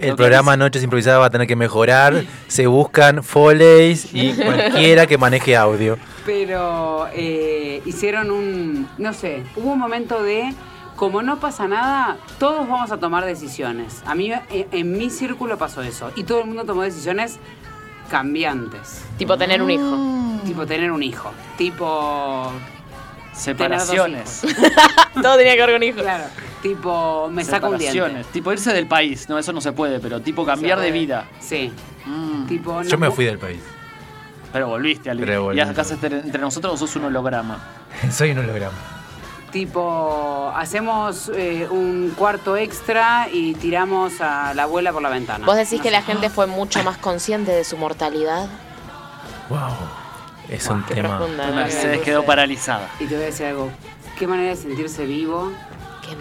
El 0.00 0.16
programa 0.16 0.52
es- 0.52 0.58
Noches 0.58 0.82
Improvisadas 0.82 1.20
va 1.20 1.26
a 1.26 1.30
tener 1.30 1.46
que 1.46 1.54
mejorar. 1.56 2.24
Se 2.48 2.66
buscan 2.66 3.22
foleys 3.22 4.08
y 4.12 4.32
cualquiera 4.42 5.06
que 5.06 5.16
maneje 5.18 5.56
audio. 5.56 5.96
Pero 6.26 7.06
eh, 7.14 7.82
hicieron 7.84 8.30
un, 8.30 8.88
no 8.98 9.12
sé, 9.12 9.42
hubo 9.56 9.72
un 9.72 9.78
momento 9.78 10.22
de, 10.22 10.52
como 10.96 11.22
no 11.22 11.38
pasa 11.40 11.68
nada, 11.68 12.16
todos 12.38 12.68
vamos 12.68 12.90
a 12.90 12.98
tomar 12.98 13.24
decisiones. 13.24 14.02
A 14.06 14.14
mí, 14.14 14.32
eh, 14.32 14.66
en 14.72 14.92
mi 14.96 15.10
círculo 15.10 15.56
pasó 15.58 15.82
eso. 15.82 16.10
Y 16.16 16.24
todo 16.24 16.40
el 16.40 16.46
mundo 16.46 16.64
tomó 16.64 16.82
decisiones 16.82 17.38
cambiantes. 18.10 19.04
Tipo 19.18 19.36
tener 19.36 19.62
un 19.62 19.70
hijo. 19.70 19.96
Mm. 19.96 20.40
Tipo 20.44 20.66
tener 20.66 20.90
un 20.90 21.02
hijo. 21.02 21.30
Tipo... 21.56 22.52
Separaciones. 23.32 24.42
Todo 25.22 25.36
tenía 25.36 25.54
que 25.54 25.60
ver 25.66 25.72
con 25.72 25.82
hijos. 25.82 26.02
Claro. 26.02 26.24
Tipo, 26.62 27.28
me 27.32 27.44
saca 27.44 27.68
un 27.68 27.78
diente. 27.78 27.94
Separaciones. 27.94 28.26
Tipo 28.32 28.52
irse 28.52 28.72
del 28.72 28.86
país. 28.86 29.28
No, 29.28 29.38
eso 29.38 29.52
no 29.52 29.60
se 29.60 29.72
puede, 29.72 30.00
pero 30.00 30.20
tipo 30.20 30.44
cambiar 30.44 30.78
de 30.78 30.88
puede. 30.88 31.00
vida. 31.00 31.24
Sí. 31.40 31.72
Mm. 32.04 32.46
Tipo, 32.46 32.82
Yo 32.82 32.90
no- 32.90 32.98
me 32.98 33.10
fui 33.10 33.24
del 33.24 33.38
país. 33.38 33.60
Pero 34.52 34.68
volviste, 34.68 35.10
Ale. 35.10 35.24
Pero 35.24 35.44
volví. 35.44 35.58
¿Y 35.58 35.60
acá 35.62 35.82
entre, 35.90 36.18
entre 36.18 36.40
nosotros 36.40 36.78
sos 36.78 36.94
un 36.96 37.06
holograma? 37.06 37.58
Soy 38.10 38.32
un 38.32 38.38
holograma. 38.38 38.76
Tipo, 39.52 40.50
hacemos 40.56 41.30
eh, 41.34 41.68
un 41.70 42.14
cuarto 42.16 42.56
extra 42.56 43.28
y 43.30 43.54
tiramos 43.54 44.20
a 44.22 44.54
la 44.54 44.62
abuela 44.62 44.92
por 44.92 45.02
la 45.02 45.10
ventana. 45.10 45.44
¿Vos 45.44 45.56
decís 45.56 45.74
No 45.78 45.82
que 45.82 45.88
sé. 45.90 45.92
la 45.92 46.02
gente 46.02 46.30
fue 46.30 46.46
mucho 46.46 46.82
más 46.82 46.96
consciente 46.96 47.52
de 47.52 47.62
su 47.64 47.76
mortalidad? 47.76 48.46
Wow. 49.50 49.58
Es 50.48 50.66
un 50.68 50.82
Qué 50.84 50.94
tema. 50.94 51.18
profunda, 51.18 51.48
¿no? 51.48 51.54
Mercedes 51.56 52.00
quedó 52.00 52.24
paralizada. 52.24 52.88
Y 52.98 53.04
te 53.06 53.14
voy 53.14 53.24
a 53.24 53.26
decir 53.26 53.46
algo. 53.46 53.70
Qué 54.18 54.26
manera 54.26 54.50
de 54.50 54.56
sentirse 54.56 55.04
vivo 55.04 55.52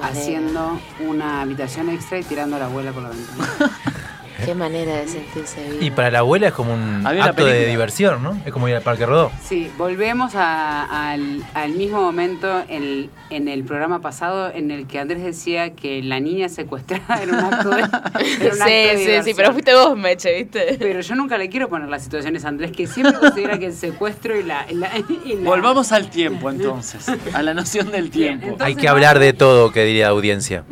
haciendo 0.02 0.80
una 1.00 1.42
habitación 1.42 1.90
extra 1.90 2.20
y 2.20 2.24
tirando 2.24 2.58
a 2.58 2.60
la 2.60 2.66
abuela 2.66 2.92
por 2.92 3.04
la 3.04 3.10
ventana. 3.10 3.48
qué 4.46 4.56
manera 4.56 4.96
de 4.98 5.08
sentirse 5.08 5.64
vivo. 5.70 5.78
Y 5.84 5.92
para 5.92 6.12
la 6.12 6.20
abuela 6.20 6.48
es 6.48 6.54
como 6.54 6.74
un 6.74 7.06
Había 7.06 7.26
acto 7.26 7.46
de 7.46 7.68
diversión, 7.68 8.22
¿no? 8.24 8.38
Es 8.46 8.52
como 8.52 8.68
ir 8.68 8.76
al 8.76 8.82
Parque 8.82 9.06
Rodó. 9.06 9.32
Sí, 9.44 9.70
volvemos 9.78 10.36
a- 10.36 11.12
al, 11.12 11.44
al 11.54 11.72
mismo 11.72 12.02
momento 12.02 12.64
en, 12.68 13.10
en 13.30 13.48
el 13.48 13.64
programa 13.64 14.00
pasado 14.02 14.52
en 14.54 14.72
el 14.72 14.88
que 14.88 15.00
Andrés 15.00 15.24
decía 15.24 15.72
que 15.74 16.02
la 16.04 16.20
niña 16.20 16.50
secuestrada 16.50 17.22
era 17.22 17.32
un 17.34 17.40
acto 17.54 17.70
de, 17.70 17.84
un 17.84 17.84
acto 17.94 18.20
de 18.66 18.98
Sí, 18.98 19.06
sí, 19.06 19.24
sí, 19.24 19.34
pero 19.36 19.52
fuiste 19.54 19.74
vos, 19.74 19.98
Meche, 19.98 20.36
¿viste? 20.44 20.78
Pero 20.80 21.02
yo 21.02 21.16
nunca 21.16 21.38
le 21.38 21.50
quiero 21.50 21.70
poner 21.70 21.90
las 21.90 22.04
situaciones 22.04 22.46
a 22.46 22.50
Andrés, 22.50 22.72
que 22.72 22.88
siempre 22.88 23.18
considera 23.20 23.58
que 23.60 23.68
el 23.68 23.74
secuestro 23.74 24.38
y 24.40 24.44
la... 24.44 24.66
y 24.70 24.76
la- 24.76 24.92
y 25.26 25.36
la- 25.38 25.50
Volvamos 25.50 25.92
al 25.92 26.10
tiempo 26.10 26.50
entonces, 26.50 27.06
a 27.34 27.42
la 27.42 27.54
noción 27.54 27.92
del 27.92 28.10
tiempo. 28.12 28.46
entonces- 28.48 28.68
Hay 28.68 28.76
que 28.76 28.88
hablar 28.88 29.20
de 29.20 29.34
todo, 29.34 29.72
que 29.72 29.84
diría 29.84 30.06
la 30.06 30.12
audiencia. 30.12 30.64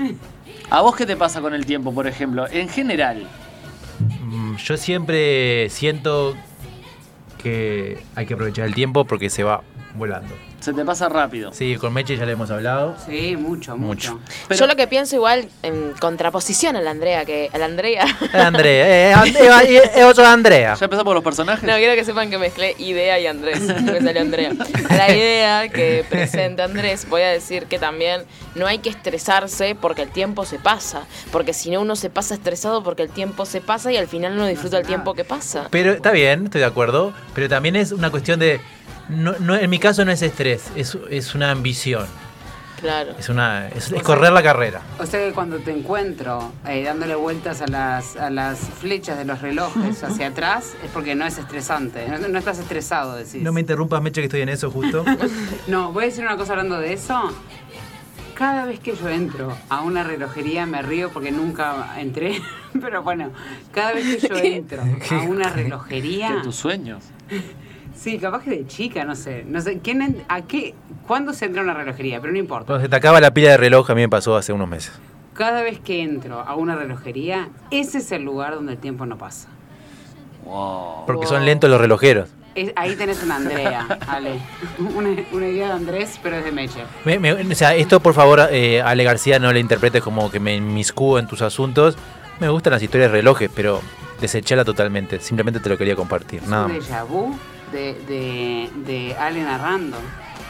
¿A 0.72 0.82
vos 0.82 0.96
qué 0.96 1.06
te 1.06 1.16
pasa 1.18 1.42
con 1.42 1.54
el 1.54 1.66
tiempo, 1.66 1.94
por 1.94 2.06
ejemplo? 2.06 2.46
En 2.52 2.70
general, 2.70 3.28
Yo 4.63 4.78
siempre 4.78 5.70
siento 5.70 6.36
que 7.42 7.98
hay 8.16 8.25
que 8.25 8.34
aprovechar 8.34 8.68
el 8.68 8.75
tiempo 8.75 9.06
porque 9.06 9.30
se 9.30 9.44
va 9.44 9.63
volando. 9.96 10.34
se 10.60 10.74
te 10.74 10.84
pasa 10.86 11.08
rápido. 11.10 11.53
Sí, 11.53 11.77
con 11.77 11.93
Meche 11.93 12.17
ya 12.17 12.25
le 12.25 12.34
hemos 12.34 12.51
hablado. 12.51 12.96
Sí, 13.05 13.36
mucho, 13.38 13.77
mucho. 13.77 14.13
Mucho. 14.13 14.19
Pero- 14.48 14.60
Yo 14.60 14.67
lo 14.67 14.75
que 14.75 14.88
pienso 14.88 15.15
igual 15.15 15.48
en 15.63 15.93
contraposición 16.00 16.75
a 16.75 16.81
la 16.81 16.91
Andrea, 16.91 17.24
que 17.25 17.50
a 17.53 17.58
la 17.58 17.65
Andrea... 17.65 18.05
Eh, 18.34 18.38
Andrea, 18.38 19.10
eh, 19.10 19.13
And- 19.13 19.36
eh, 19.38 19.81
es 19.96 20.03
otro 20.03 20.25
Andrea. 20.25 20.75
¿Ya 20.75 20.86
empezamos 20.86 21.03
por 21.05 21.15
los 21.15 21.24
personajes? 21.24 21.63
No, 21.63 21.75
quiero 21.77 21.96
que 21.96 22.03
sepan 22.03 22.29
que 22.29 22.38
mezclé 22.38 22.75
idea 22.77 23.19
y 23.19 23.27
Andrés. 23.27 23.60
Me 23.62 24.01
salió 24.01 24.22
Andrea. 24.22 24.51
La 24.89 25.10
idea 25.15 25.69
que 25.69 26.05
presenta 26.10 26.65
Andrés, 26.65 27.08
voy 27.10 27.22
a 27.22 27.29
decir 27.29 27.65
que 27.65 27.79
también 27.79 28.24
no 28.55 28.67
hay 28.67 28.79
que 28.79 28.89
estresarse 28.89 29.75
porque 29.79 30.01
el 30.01 30.10
tiempo 30.10 30.46
se 30.46 30.60
pasa. 30.60 31.03
Porque 31.31 31.53
si 31.53 31.72
no, 31.72 31.81
uno 31.81 31.96
se 31.96 32.10
pasa 32.10 32.34
estresado 32.36 32.84
porque 32.84 33.03
el 33.03 33.10
tiempo 33.10 33.46
se 33.46 33.62
pasa 33.62 33.91
y 33.91 33.98
al 33.98 34.08
final 34.08 34.36
no 34.36 34.46
disfruta 34.46 34.77
el 34.77 34.86
tiempo 34.86 35.13
que 35.13 35.24
pasa. 35.24 35.67
Pero 35.72 35.93
está 35.93 36.12
bien, 36.12 36.46
estoy 36.46 36.60
de 36.62 36.67
acuerdo. 36.67 37.13
Pero 37.34 37.48
también 37.50 37.75
es 37.75 37.91
una 37.91 38.10
cuestión 38.12 38.39
de. 38.39 38.60
No, 39.10 39.34
no- 39.39 39.56
en 39.56 39.70
mi 39.70 39.80
caso 39.80 40.06
no 40.06 40.12
es 40.12 40.22
estrés, 40.22 40.72
es, 40.75 40.98
es 41.10 41.36
una 41.36 41.51
ambición. 41.51 42.06
Claro. 42.80 43.12
Es 43.20 43.28
una 43.28 43.68
es, 43.68 43.92
es 43.92 44.01
correr 44.04 44.32
la 44.32 44.42
carrera. 44.42 44.80
O 45.00 45.06
sea 45.06 45.20
que 45.20 45.34
cuando 45.34 45.58
te 45.58 45.72
encuentro 45.72 46.54
eh, 46.66 46.82
dándole 46.84 47.13
vueltas 47.16 47.62
a 47.62 47.68
las, 47.68 48.16
a 48.16 48.30
las 48.30 48.58
flechas 48.58 49.18
de 49.18 49.25
los 49.25 49.42
relojes 49.42 50.01
hacia 50.06 50.28
atrás, 50.28 50.75
es 50.86 50.89
porque 50.94 51.13
no 51.13 51.25
es 51.25 51.38
estresante. 51.38 52.08
No, 52.08 52.25
no 52.30 52.39
estás 52.39 52.58
estresado, 52.58 53.16
decís. 53.18 53.42
No 53.42 53.51
me 53.51 53.60
interrumpas, 53.60 54.01
Meche, 54.01 54.22
que 54.22 54.28
estoy 54.28 54.42
en 54.42 54.50
eso 54.50 54.72
justo. 54.72 55.04
No, 55.68 55.92
voy 55.92 56.04
a 56.04 56.08
decir 56.08 56.24
una 56.24 56.38
cosa 56.38 56.54
hablando 56.54 56.80
de 56.80 56.94
eso. 56.94 57.22
Cada 58.34 58.63
vez 58.66 58.80
que 58.80 58.96
yo 58.96 59.10
entro 59.10 59.54
a 59.68 59.82
una 59.82 60.06
relojería 60.06 60.66
me 60.66 60.82
río 60.82 61.10
porque 61.12 61.32
nunca 61.32 62.00
entré. 62.00 62.42
Pero 62.82 63.04
bueno, 63.04 63.32
cada 63.74 63.92
vez 63.92 64.16
que 64.22 64.28
yo 64.30 64.38
entro 64.38 64.82
a 65.12 65.16
una 65.24 65.50
relojería. 65.50 66.36
De 66.36 66.42
tus 66.44 66.56
sueños. 66.56 67.04
Sí, 67.96 68.17
capaz 68.17 68.43
que 68.43 68.51
de 68.51 68.67
chica, 68.67 69.03
no 69.03 69.15
sé. 69.15 69.43
No 69.48 69.60
sé, 69.62 69.79
¿quién 69.79 70.01
en- 70.01 70.24
¿a 70.29 70.41
qué? 70.43 70.74
¿Cuándo 71.08 71.34
se 71.34 71.46
entra 71.46 71.62
a 71.62 71.63
una 71.65 71.74
relojería? 71.74 72.19
Pero 72.22 72.31
no 72.34 72.39
importa. 72.39 72.65
Cuando 72.67 72.84
se 72.86 72.89
te 72.89 72.96
acaba 72.96 73.19
la 73.19 73.34
pila 73.34 73.50
de 73.51 73.58
reloj, 73.58 73.89
a 73.91 73.96
mí 73.96 74.01
me 74.01 74.10
pasó 74.10 74.36
hace 74.38 74.53
unos 74.53 74.69
meses. 74.69 74.93
Cada 75.34 75.62
vez 75.62 75.79
que 75.79 76.01
entro 76.01 76.39
a 76.41 76.55
una 76.55 76.75
relojería, 76.75 77.50
ese 77.72 78.00
es 78.00 78.12
el 78.12 78.24
lugar 78.24 78.55
donde 78.55 78.74
el 78.74 78.77
tiempo 78.77 79.05
no 79.05 79.17
pasa. 79.17 79.48
Wow. 80.46 81.05
Porque 81.05 81.27
son 81.27 81.46
lentos 81.46 81.69
los 81.69 81.79
relojeros. 81.79 82.29
Es- 82.55 82.74
ahí 82.75 82.96
tenés 82.96 83.24
una 83.24 83.36
Andrea, 83.36 83.86
Ale. 84.08 84.39
Una, 84.96 85.10
una 85.31 85.48
idea 85.48 85.67
de 85.67 85.74
Andrés, 85.74 86.19
pero 86.24 86.38
es 86.38 86.43
de 86.46 86.51
Meche. 86.51 86.79
Me- 87.05 87.19
me- 87.19 87.34
o 87.34 87.55
sea, 87.55 87.75
esto 87.75 88.00
por 88.00 88.13
favor, 88.13 88.41
eh, 88.51 88.81
Ale 88.81 89.03
García, 89.03 89.39
no 89.39 89.51
le 89.53 89.60
interpretes 89.60 90.01
como 90.01 90.31
que 90.31 90.39
me 90.39 90.55
inmiscuo 90.55 91.19
en 91.19 91.27
tus 91.27 91.41
asuntos. 91.41 91.96
Me 92.39 92.50
gustan 92.50 92.72
las 92.74 92.81
historias 92.81 93.12
de 93.12 93.17
relojes, 93.17 93.50
pero 93.53 93.81
desechala 94.19 94.65
totalmente. 94.65 95.19
Simplemente 95.19 95.60
te 95.60 95.69
lo 95.69 95.77
quería 95.77 95.96
compartir, 95.96 96.41
Es 96.41 96.50
nada 96.50 96.65
un 96.65 96.77
más. 96.77 96.89
déjà 96.89 97.05
vu 97.08 97.36
de, 97.72 97.94
de, 98.08 98.70
de 98.86 99.16
Ale 99.20 99.42
narrando. 99.44 99.98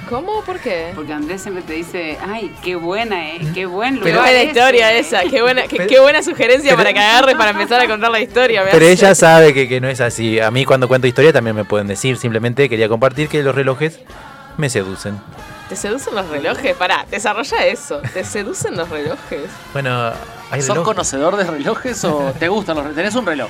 ¿Cómo? 0.09 0.41
¿Por 0.43 0.57
qué? 0.59 0.91
Porque 0.95 1.13
Andrés 1.13 1.41
siempre 1.41 1.61
te 1.61 1.73
dice, 1.73 2.17
ay, 2.27 2.55
qué 2.63 2.75
buena, 2.75 3.29
eh, 3.29 3.41
qué 3.53 3.65
buen 3.67 3.99
Qué 3.99 4.09
lugar. 4.11 4.21
buena 4.23 4.37
ese". 4.41 4.45
historia 4.45 4.91
esa, 4.93 5.21
qué 5.23 5.41
buena, 5.43 5.63
qué, 5.63 5.77
Pero- 5.77 5.89
qué 5.89 5.99
buena 5.99 6.23
sugerencia 6.23 6.71
pero- 6.71 6.77
para 6.77 6.93
que 6.93 6.99
agarre 6.99 7.35
para 7.35 7.51
empezar 7.51 7.79
a 7.81 7.87
contar 7.87 8.09
la 8.09 8.19
historia. 8.19 8.63
Pero 8.71 8.77
hace. 8.85 8.91
ella 8.93 9.13
sabe 9.13 9.53
que, 9.53 9.67
que 9.67 9.79
no 9.79 9.87
es 9.87 10.01
así. 10.01 10.39
A 10.39 10.49
mí 10.49 10.65
cuando 10.65 10.87
cuento 10.87 11.05
historia 11.05 11.31
también 11.31 11.55
me 11.55 11.63
pueden 11.65 11.85
decir. 11.87 12.17
Simplemente 12.17 12.67
quería 12.69 12.89
compartir 12.89 13.27
que 13.27 13.43
los 13.43 13.53
relojes 13.53 13.99
me 14.57 14.69
seducen. 14.69 15.19
¿Te 15.67 15.75
seducen 15.75 16.15
los 16.15 16.27
relojes? 16.27 16.75
Pará, 16.75 17.05
desarrolla 17.11 17.67
eso. 17.67 18.01
¿Te 18.13 18.23
seducen 18.23 18.75
los 18.75 18.89
relojes? 18.89 19.41
Bueno, 19.73 20.11
hay 20.49 20.61
¿Sos 20.63 20.79
conocedor 20.79 21.35
de 21.37 21.43
relojes 21.43 22.03
o 22.05 22.33
te 22.39 22.47
gustan 22.47 22.77
los 22.77 22.85
relojes? 22.85 22.95
Tenés 23.03 23.15
un 23.15 23.25
reloj. 23.27 23.49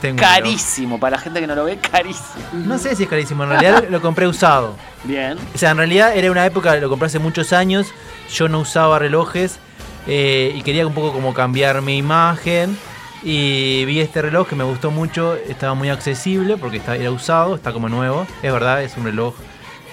Tengo. 0.00 0.18
Carísimo, 0.20 1.00
para 1.00 1.16
la 1.16 1.22
gente 1.22 1.40
que 1.40 1.46
no 1.46 1.54
lo 1.54 1.64
ve, 1.64 1.78
carísimo. 1.78 2.44
No 2.52 2.78
sé 2.78 2.94
si 2.94 3.02
es 3.04 3.08
carísimo. 3.08 3.42
En 3.44 3.50
realidad 3.50 3.84
lo 3.90 4.00
compré 4.00 4.26
usado. 4.28 4.76
Bien. 5.04 5.36
O 5.54 5.58
sea, 5.58 5.70
en 5.72 5.78
realidad 5.78 6.16
era 6.16 6.30
una 6.30 6.46
época, 6.46 6.74
lo 6.76 6.88
compré 6.88 7.06
hace 7.06 7.18
muchos 7.18 7.52
años, 7.52 7.88
yo 8.32 8.48
no 8.48 8.60
usaba 8.60 8.98
relojes 8.98 9.58
eh, 10.06 10.52
y 10.56 10.62
quería 10.62 10.86
un 10.86 10.94
poco 10.94 11.12
como 11.12 11.34
cambiar 11.34 11.82
mi 11.82 11.96
imagen 11.98 12.78
y 13.22 13.84
vi 13.86 13.98
este 14.00 14.22
reloj 14.22 14.46
que 14.48 14.54
me 14.54 14.62
gustó 14.64 14.90
mucho, 14.92 15.34
estaba 15.34 15.74
muy 15.74 15.88
accesible 15.90 16.56
porque 16.56 16.76
está, 16.76 16.94
era 16.96 17.10
usado, 17.10 17.56
está 17.56 17.72
como 17.72 17.88
nuevo, 17.88 18.26
es 18.42 18.52
verdad, 18.52 18.82
es 18.84 18.96
un 18.96 19.04
reloj 19.04 19.34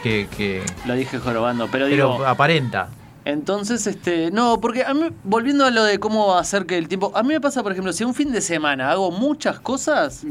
que, 0.03 0.27
que- 0.37 0.63
Lo 0.85 0.93
dije 0.93 1.17
jorobando, 1.17 1.65
pero 1.71 1.85
pero 1.85 2.09
digo, 2.13 2.25
aparenta. 2.25 2.89
Entonces, 3.25 3.85
este, 3.87 4.31
no, 4.31 4.61
porque 4.61 4.83
a 4.85 4.93
mí, 4.93 5.09
volviendo 5.23 5.65
a 5.65 5.71
lo 5.71 5.83
de 5.83 5.99
cómo 5.99 6.35
hacer 6.37 6.65
que 6.65 6.77
el 6.77 6.87
tiempo, 6.87 7.11
a 7.15 7.23
mí 7.23 7.29
me 7.29 7.41
pasa, 7.41 7.63
por 7.63 7.71
ejemplo, 7.71 7.91
si 7.91 8.03
un 8.03 8.13
fin 8.13 8.31
de 8.31 8.39
semana 8.41 8.91
hago 8.91 9.11
muchas 9.11 9.59
cosas, 9.59 10.23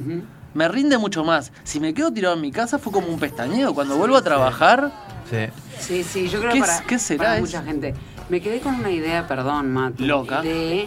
me 0.54 0.68
rinde 0.68 0.96
mucho 0.96 1.24
más. 1.24 1.52
Si 1.64 1.80
me 1.80 1.92
quedo 1.92 2.12
tirado 2.12 2.34
en 2.36 2.40
mi 2.40 2.52
casa 2.52 2.78
fue 2.78 2.92
como 2.92 3.08
un 3.08 3.18
pestañeo. 3.18 3.74
Cuando 3.74 3.96
vuelvo 3.96 4.16
a 4.16 4.22
trabajar, 4.22 4.92
Sí. 5.28 5.46
Sí, 5.80 6.04
sí, 6.04 6.28
yo 6.28 6.38
creo 6.38 6.52
¿Qué 6.52 6.58
que 6.60 6.66
para, 6.66 6.80
qué 6.86 6.98
será 6.98 7.18
para 7.24 7.34
eso? 7.38 7.46
mucha 7.46 7.62
gente. 7.62 7.94
Me 8.28 8.40
quedé 8.42 8.60
con 8.60 8.74
una 8.76 8.90
idea, 8.90 9.26
perdón, 9.26 9.72
Mati. 9.72 10.04
Loca. 10.04 10.42
De 10.42 10.86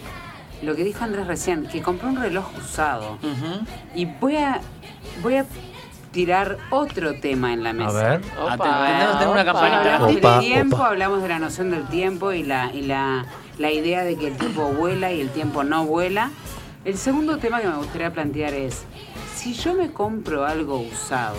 lo 0.61 0.75
que 0.75 0.83
dijo 0.83 1.03
Andrés 1.03 1.25
recién, 1.27 1.67
que 1.67 1.81
compré 1.81 2.07
un 2.07 2.15
reloj 2.17 2.45
usado. 2.57 3.13
ujú, 3.15 3.65
Y 3.95 4.05
voy 4.05 4.37
a, 4.37 4.61
voy 5.23 5.35
a 5.37 5.45
tirar 6.11 6.57
otro 6.69 7.19
tema 7.19 7.53
en 7.53 7.63
la 7.63 7.73
mesa. 7.73 7.89
A 7.89 8.09
ver. 8.09 8.21
Tengo 9.19 9.31
una 9.31 9.45
campanita. 9.45 9.79
Hablamos 9.79 10.15
Opa, 10.15 10.31
del 10.39 10.39
tiempo, 10.45 10.75
opa. 10.77 10.87
hablamos 10.87 11.21
de 11.21 11.27
la 11.27 11.39
noción 11.39 11.71
del 11.71 11.85
tiempo 11.87 12.33
y 12.33 12.43
la, 12.43 12.71
y 12.73 12.81
la, 12.81 13.25
la 13.57 13.71
idea 13.71 14.03
de 14.03 14.15
que 14.15 14.27
el 14.27 14.37
tiempo 14.37 14.69
vuela 14.69 15.11
y 15.11 15.21
el 15.21 15.29
tiempo 15.29 15.63
no 15.63 15.85
vuela. 15.85 16.31
El 16.85 16.97
segundo 16.97 17.37
tema 17.37 17.59
que 17.61 17.67
me 17.67 17.75
gustaría 17.77 18.11
plantear 18.13 18.53
es, 18.53 18.83
si 19.35 19.53
yo 19.53 19.73
me 19.73 19.91
compro 19.91 20.45
algo 20.45 20.79
usado, 20.79 21.35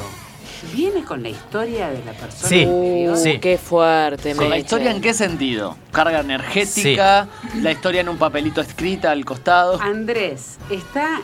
¿viene 0.75 1.05
con 1.05 1.23
la 1.23 1.31
historia 1.31 1.89
de 1.89 2.05
la 2.05 2.13
persona 2.13 2.49
Sí? 2.49 2.67
Uh, 2.67 3.17
sí. 3.17 3.39
Qué 3.39 3.57
fuerte, 3.57 4.35
¿Con 4.35 4.51
la 4.51 4.59
historia 4.59 4.91
en 4.91 5.01
qué 5.01 5.15
sentido? 5.15 5.77
¿Carga 5.91 6.21
energética? 6.21 7.29
¿La 7.63 7.73
historia 7.73 8.03
en 8.03 8.09
un 8.11 8.19
papelito 8.19 8.61
escrita 8.61 9.11
al 9.11 9.25
costado? 9.25 9.81
Andrés, 9.81 10.59
está, 10.71 11.21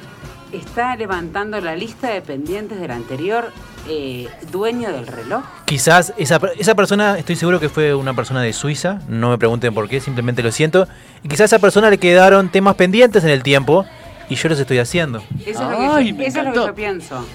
está 0.56 0.96
levantando 0.96 1.60
la 1.60 1.74
lista 1.76 2.08
de 2.08 2.20
pendientes 2.22 2.78
del 2.80 2.90
anterior 2.90 3.52
eh, 3.88 4.28
dueño 4.50 4.90
del 4.92 5.06
reloj. 5.06 5.42
Quizás 5.66 6.14
esa, 6.16 6.40
esa 6.58 6.74
persona, 6.74 7.18
estoy 7.18 7.36
seguro 7.36 7.60
que 7.60 7.68
fue 7.68 7.94
una 7.94 8.14
persona 8.14 8.40
de 8.42 8.52
Suiza, 8.52 9.00
no 9.08 9.30
me 9.30 9.38
pregunten 9.38 9.74
por 9.74 9.88
qué, 9.88 10.00
simplemente 10.00 10.42
lo 10.42 10.50
siento. 10.52 10.86
Y 11.22 11.28
quizás 11.28 11.42
a 11.42 11.44
esa 11.56 11.58
persona 11.58 11.90
le 11.90 11.98
quedaron 11.98 12.48
temas 12.50 12.76
pendientes 12.76 13.24
en 13.24 13.30
el 13.30 13.42
tiempo 13.42 13.84
y 14.28 14.36
yo 14.36 14.48
los 14.48 14.58
estoy 14.58 14.78
haciendo. 14.78 15.22
Eso, 15.44 15.48
es, 15.50 15.58
lo 15.78 15.94
Ay, 15.94 16.04
que 16.06 16.10
yo, 16.12 16.16
me 16.16 16.26
eso 16.26 16.38
es 16.38 16.44
lo 16.46 16.52
que 16.52 16.58
encantó. 16.60 16.66
yo 16.68 16.74
pienso. 16.74 17.26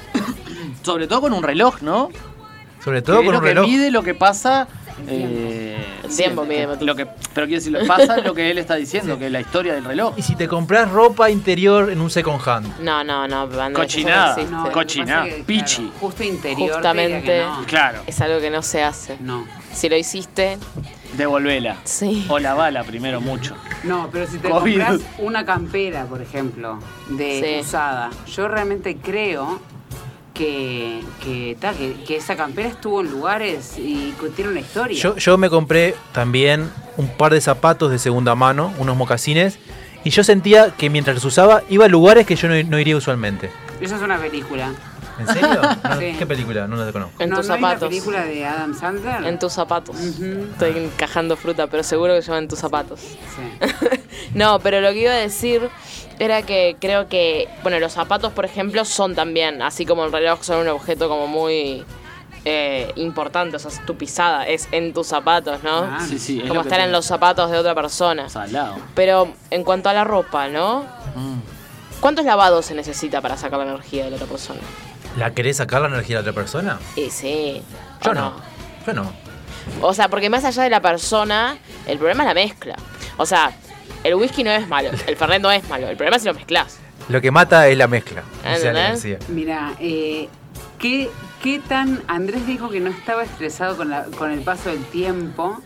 Sobre 0.82 1.08
todo 1.08 1.22
con 1.22 1.34
un 1.34 1.44
reloj, 1.44 1.82
¿no? 1.82 2.10
Sobre 2.84 3.02
todo 3.02 3.20
Que 3.20 3.26
con 3.26 3.36
un 3.36 3.42
que 3.42 3.48
reloj. 3.50 3.68
mide 3.68 3.92
lo 3.92 4.02
que 4.04 4.16
pasa. 4.16 4.68
Eh, 5.08 5.78
El 6.04 6.16
tiempo 6.16 6.44
mide, 6.46 6.68
lo 6.82 6.96
que, 6.96 7.06
pero 7.34 7.48
quiero 7.48 7.60
decir, 7.60 7.72
lo 7.72 7.80
que 7.80 7.86
pasa 7.86 8.18
es 8.18 8.24
lo 8.26 8.34
que 8.34 8.50
él 8.52 8.58
está 8.58 8.76
diciendo, 8.76 9.18
que 9.18 9.28
es 9.28 9.32
la 9.32 9.42
historia 9.42 9.74
del 9.74 9.86
reloj. 9.86 10.14
Y 10.18 10.22
si 10.22 10.36
te 10.36 10.48
compras 10.48 10.90
ropa 10.92 11.30
interior 11.30 11.90
en 11.92 12.02
un 12.02 12.10
second 12.10 12.40
hand. 12.48 12.80
No, 12.82 13.04
no, 13.04 13.28
no, 13.28 13.42
Andrés, 13.42 13.72
Cochinada. 13.74 14.40
eso 14.40 14.50
no. 14.52 14.64
No, 14.64 14.72
lo 14.72 15.26
que 15.26 15.44
pichi. 15.46 15.76
claro, 15.84 15.92
justo 16.00 16.24
interior. 16.24 16.74
Justamente. 16.74 17.44
no. 17.44 17.64
Claro, 17.66 18.00
Es 18.08 18.20
algo 18.22 18.40
que 18.40 18.50
no 18.50 18.62
se 18.62 18.84
hace. 18.84 19.18
No. 19.20 19.46
Si 19.74 19.88
lo 19.90 19.96
hiciste, 19.96 20.58
devolvela. 21.18 21.78
sí. 21.84 22.26
O 22.30 22.40
la 22.40 22.54
bala 22.54 22.84
primero 22.84 23.22
mucho. 23.22 23.56
No, 23.84 24.10
pero 24.12 24.28
si 24.28 24.38
te 24.40 24.50
COVID. 24.50 24.78
compras 24.84 25.02
una 25.20 25.46
campera, 25.46 26.06
por 26.06 26.22
ejemplo, 26.22 26.80
de 27.10 27.60
Sí. 27.62 27.68
usada, 27.68 28.10
yo 28.28 28.48
realmente 28.48 28.98
creo 28.98 29.60
que, 30.40 31.02
que, 31.22 31.58
ta, 31.60 31.74
que, 31.74 31.96
que 32.08 32.16
esa 32.16 32.38
campera 32.38 32.70
estuvo 32.70 33.02
en 33.02 33.12
lugares 33.12 33.78
y 33.78 34.14
tiene 34.38 34.52
una 34.52 34.62
historia. 34.62 34.98
Yo, 34.98 35.18
yo 35.18 35.38
me 35.38 35.50
compré 35.50 35.96
también 36.14 36.72
un 36.96 37.10
par 37.10 37.34
de 37.34 37.42
zapatos 37.42 37.92
de 37.92 38.00
segunda 38.00 38.36
mano, 38.36 38.74
unos 38.80 38.96
mocasines, 38.96 39.60
y 40.06 40.12
yo 40.12 40.24
sentía 40.24 40.72
que 40.72 40.90
mientras 40.90 41.16
los 41.16 41.26
usaba 41.26 41.64
iba 41.70 41.86
a 41.86 41.88
lugares 41.90 42.26
que 42.26 42.38
yo 42.38 42.48
no, 42.48 42.56
no 42.64 42.80
iría 42.80 42.96
usualmente. 42.96 43.52
Esa 43.82 43.98
es 43.98 44.02
una 44.02 44.18
película. 44.18 44.72
¿En 45.20 45.28
serio? 45.28 45.62
No, 45.84 45.96
Sí. 46.00 46.16
¿Qué 46.18 46.26
película? 46.26 46.68
No 46.68 46.76
la 46.78 46.92
conozco. 46.92 47.22
En 47.22 47.30
¿No, 47.30 47.38
tus 47.38 47.48
no 47.48 47.54
hay 47.56 47.60
una 47.60 47.68
zapatos. 47.70 47.90
película 47.90 48.24
de 48.26 48.46
Adam 48.46 48.74
Sandler? 48.74 49.24
En 49.26 49.40
tus 49.40 49.54
zapatos. 49.54 49.96
Ujú. 49.96 50.48
Estoy 50.52 50.78
encajando 50.78 51.36
fruta, 51.38 51.68
pero 51.68 51.84
seguro 51.84 52.14
que 52.16 52.22
lleva 52.22 52.38
en 52.38 52.48
tus 52.48 52.60
zapatos. 52.60 53.00
Sí. 53.02 53.18
No, 54.34 54.60
pero 54.60 54.80
lo 54.82 54.90
que 54.92 55.00
iba 55.02 55.12
a 55.12 55.16
decir 55.16 55.70
era 56.20 56.42
que 56.44 56.76
creo 56.80 57.08
que, 57.08 57.48
bueno, 57.64 57.80
los 57.80 57.94
zapatos, 57.94 58.32
por 58.34 58.46
ejemplo, 58.46 58.84
son 58.86 59.16
también, 59.16 59.62
así 59.62 59.86
como 59.86 60.04
el 60.06 60.12
reloj, 60.12 60.44
son 60.44 60.58
un 60.60 60.68
objeto 60.68 61.08
como 61.10 61.26
muy 61.26 61.84
eh, 62.46 62.92
importante. 62.98 63.56
O 63.56 63.60
sea, 63.60 63.72
tu 63.86 63.96
pisada 63.96 64.46
es 64.46 64.68
en 64.72 64.94
tus 64.94 65.08
zapatos, 65.08 65.64
¿no? 65.64 65.80
Ah, 65.80 66.06
Sí, 66.08 66.20
sí, 66.20 66.38
es 66.38 66.44
como 66.44 66.56
lo 66.56 66.62
que 66.62 66.68
estar 66.68 66.80
en 66.82 66.88
te- 66.88 66.92
los 66.92 67.06
zapatos 67.06 67.50
de 67.50 67.58
otra 67.58 67.74
persona. 67.74 68.30
Salado. 68.30 68.76
Pero 68.94 69.30
en 69.50 69.64
cuanto 69.64 69.90
a 69.90 69.94
la 69.94 70.04
ropa, 70.04 70.48
¿no? 70.48 70.82
Mm. 71.16 71.40
¿Cuántos 72.00 72.26
lavados 72.26 72.66
se 72.68 72.76
necesita 72.76 73.22
para 73.22 73.36
sacar 73.38 73.60
la 73.60 73.66
energía 73.66 74.04
de 74.06 74.10
la 74.12 74.16
otra 74.18 74.28
persona? 74.28 74.60
¿La 75.20 75.32
querés 75.34 75.58
sacar 75.58 75.82
la 75.82 75.88
energía 75.90 76.18
de 76.18 76.24
la 76.24 76.30
otra 76.32 76.42
persona? 76.42 76.80
Y 76.96 77.10
sí. 77.10 77.62
Yo 78.04 78.12
¿o 78.12 78.14
no. 78.14 78.34
Yo 78.88 78.94
no. 78.94 79.12
O 79.82 79.94
sea, 79.94 80.08
porque 80.08 80.30
más 80.30 80.46
allá 80.46 80.64
de 80.64 80.70
la 80.70 80.82
persona, 80.82 81.58
el 81.86 81.98
problema 81.98 82.24
es 82.24 82.28
la 82.30 82.34
mezcla. 82.34 82.76
O 83.18 83.26
sea, 83.26 83.52
el 84.04 84.16
whisky 84.16 84.44
no 84.44 84.52
es 84.52 84.68
malo, 84.68 84.90
el 85.08 85.16
fernet 85.18 85.42
no 85.42 85.52
es 85.52 85.68
malo, 85.70 85.90
el 85.90 85.98
problema 85.98 86.16
es 86.16 86.24
si 86.24 86.28
lo 86.30 86.34
mezclas. 86.34 86.78
Lo 87.10 87.20
que 87.22 87.32
mata 87.32 87.68
es 87.68 87.78
la 87.78 87.88
mezcla. 87.88 88.24
o 88.40 88.42
sea, 88.44 88.72
la 88.72 88.90
¿Entendés? 88.90 89.06
energía. 89.06 89.20
Mira, 89.28 89.74
eh, 89.80 90.30
¿qué, 90.80 91.10
¿qué 91.44 91.60
tan... 91.60 92.02
Andrés 92.08 92.48
dijo 92.48 92.70
que 92.70 92.80
no 92.80 92.90
estaba 92.90 93.24
estresado 93.24 93.76
con, 93.76 93.90
la- 93.90 94.06
con 94.06 94.32
el 94.32 94.40
paso 94.42 94.70
del 94.70 94.84
tiempo, 94.86 95.60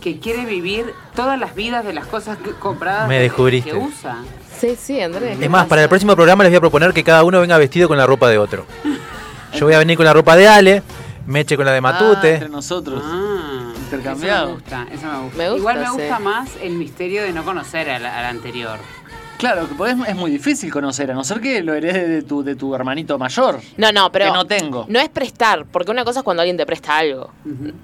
que 0.00 0.18
quiere 0.18 0.44
vivir 0.46 0.92
todas 1.14 1.38
las 1.38 1.54
vidas 1.54 1.84
de 1.84 1.92
las 1.92 2.06
cosas 2.06 2.38
que- 2.38 2.50
compradas 2.52 3.08
Me 3.08 3.16
que- 3.18 3.22
descubriste. 3.24 3.70
que 3.70 3.76
usa. 3.76 4.16
Sí, 4.58 4.76
sí, 4.78 5.00
Andrés. 5.00 5.38
Es 5.40 5.48
más, 5.50 5.66
para 5.66 5.82
el 5.82 5.88
próximo 5.88 6.14
programa 6.14 6.44
les 6.44 6.50
voy 6.52 6.56
a 6.58 6.60
proponer 6.60 6.92
que 6.92 7.02
cada 7.04 7.24
uno 7.24 7.40
venga 7.40 7.56
vestido 7.58 7.88
con 7.88 7.96
la 7.96 8.06
ropa 8.06 8.28
de 8.28 8.38
otro. 8.38 8.66
Yo 9.54 9.64
voy 9.66 9.74
a 9.74 9.78
venir 9.78 9.96
con 9.96 10.04
la 10.06 10.12
ropa 10.12 10.36
de 10.36 10.48
Ale, 10.48 10.82
Meche 11.26 11.56
con 11.56 11.64
la 11.66 11.72
de 11.72 11.78
Ah, 11.78 11.82
Matute. 11.82 12.34
entre 12.34 12.48
nosotros. 12.48 13.02
Ah, 13.04 13.72
Intercambiado. 13.76 14.44
Eso 14.44 14.48
me 14.48 14.54
gusta, 14.54 14.86
eso 14.92 15.06
me 15.06 15.18
gusta. 15.22 15.38
Me 15.38 15.44
gusta, 15.50 15.58
Igual 15.58 15.78
me 15.78 15.84
sí. 15.86 15.90
gusta 15.92 16.18
más 16.20 16.50
el 16.62 16.72
misterio 16.74 17.22
de 17.22 17.32
no 17.32 17.44
conocer 17.44 17.90
al, 17.90 18.06
al 18.06 18.24
anterior. 18.24 18.78
Claro, 19.40 19.66
podés- 19.76 20.06
es 20.08 20.14
muy 20.14 20.30
difícil 20.30 20.70
conocer, 20.72 21.10
a 21.10 21.14
no 21.14 21.24
ser 21.24 21.40
que 21.40 21.62
lo 21.62 21.74
heredes 21.74 22.08
de 22.08 22.22
tu, 22.22 22.42
de 22.44 22.54
tu 22.54 22.74
hermanito 22.74 23.18
mayor. 23.18 23.58
No, 23.76 23.90
no, 23.90 24.12
pero 24.12 24.26
Que 24.26 24.30
no 24.32 24.44
tengo. 24.46 24.84
no 24.88 25.00
es 25.00 25.08
prestar, 25.08 25.64
porque 25.66 25.90
una 25.90 26.04
cosa 26.04 26.20
es 26.20 26.24
cuando 26.24 26.42
alguien 26.42 26.56
te 26.56 26.66
presta 26.66 26.96
algo. 26.98 27.30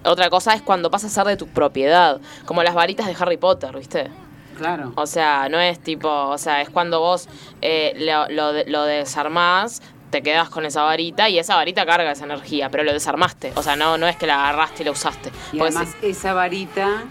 Otra 0.05 0.31
cosa 0.31 0.55
es 0.55 0.63
cuando 0.63 0.91
pasa 0.91 1.07
a 1.09 1.11
ser 1.11 1.25
de 1.27 1.37
tu 1.37 1.49
propiedad, 1.49 2.21
como 2.45 2.63
las 2.63 2.75
varitas 2.75 3.07
de 3.07 3.17
Harry 3.19 3.37
Potter, 3.39 3.77
¿viste? 3.77 4.11
Claro. 4.59 4.93
O 4.97 5.07
sea, 5.07 5.49
no 5.51 5.59
es 5.61 5.81
tipo, 5.81 6.09
o 6.09 6.39
sea, 6.39 6.63
es 6.63 6.71
cuando 6.71 7.01
vos 7.01 7.29
eh, 7.61 7.93
lo, 7.99 8.29
lo, 8.29 8.53
de- 8.53 8.65
lo 8.67 8.85
desarmás, 8.85 9.83
te 10.11 10.23
quedas 10.23 10.49
con 10.49 10.65
esa 10.65 10.83
varita 10.83 11.29
y 11.29 11.39
esa 11.39 11.57
varita 11.57 11.85
carga 11.85 12.13
esa 12.13 12.25
energía, 12.25 12.71
pero 12.71 12.85
lo 12.85 12.93
desarmaste. 12.93 13.53
O 13.57 13.63
sea, 13.63 13.77
no, 13.77 13.99
no 13.99 14.07
es 14.07 14.17
que 14.17 14.27
la 14.27 14.37
agarraste 14.49 14.83
y 14.83 14.85
la 14.87 14.93
usaste. 14.93 15.31
Y 15.53 15.59
Porque 15.59 15.77
además 15.77 15.95
esa 16.01 16.33
varita 16.33 17.03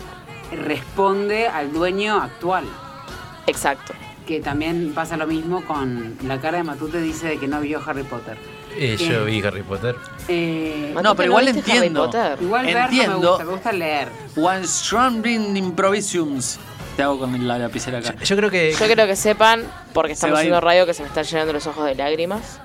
responde 0.52 1.48
al 1.48 1.72
dueño 1.74 2.16
actual. 2.22 2.66
exacto. 3.48 3.94
Que 4.26 4.40
también 4.40 4.92
pasa 4.96 5.18
lo 5.18 5.28
mismo 5.28 5.64
con 5.66 6.18
la 6.28 6.40
cara 6.42 6.58
de 6.58 6.64
Matute 6.64 7.00
dice 7.00 7.28
de 7.28 7.38
que 7.40 7.48
no 7.48 7.62
vio 7.62 7.80
Harry 7.86 8.04
Potter. 8.04 8.38
Eh, 8.78 8.98
yo 8.98 9.24
vi 9.26 9.42
Harry 9.44 9.62
Potter. 9.62 9.96
Eh, 10.28 10.94
No, 11.02 11.16
pero 11.16 11.30
igual 11.30 11.48
entiendo. 11.48 12.06
Potter? 12.06 12.38
igual 12.42 12.66
ver 12.66 12.74
no 12.76 12.80
me 12.80 12.86
entiendo. 12.86 13.30
gusta, 13.30 13.44
me 13.46 13.52
gusta 13.52 13.72
leer. 13.72 14.08
One 14.36 14.66
Stranding 14.68 15.56
Improvisums. 15.56 16.60
Te 16.98 17.04
hago 17.04 17.20
con 17.20 17.48
la 17.48 17.60
lapicera 17.60 18.00
acá. 18.00 18.16
Yo 18.24 18.36
creo 18.36 18.50
que. 18.50 18.72
Yo 18.72 18.86
quiero 18.88 19.06
que 19.06 19.16
sepan, 19.16 19.64
porque 19.94 20.14
estamos 20.14 20.38
haciendo 20.40 20.60
radio, 20.60 20.86
que 20.86 20.94
se 20.94 21.04
me 21.04 21.10
están 21.10 21.24
llenando 21.26 21.54
los 21.54 21.68
ojos 21.68 21.86
de 21.86 21.94
lágrimas. 21.96 22.60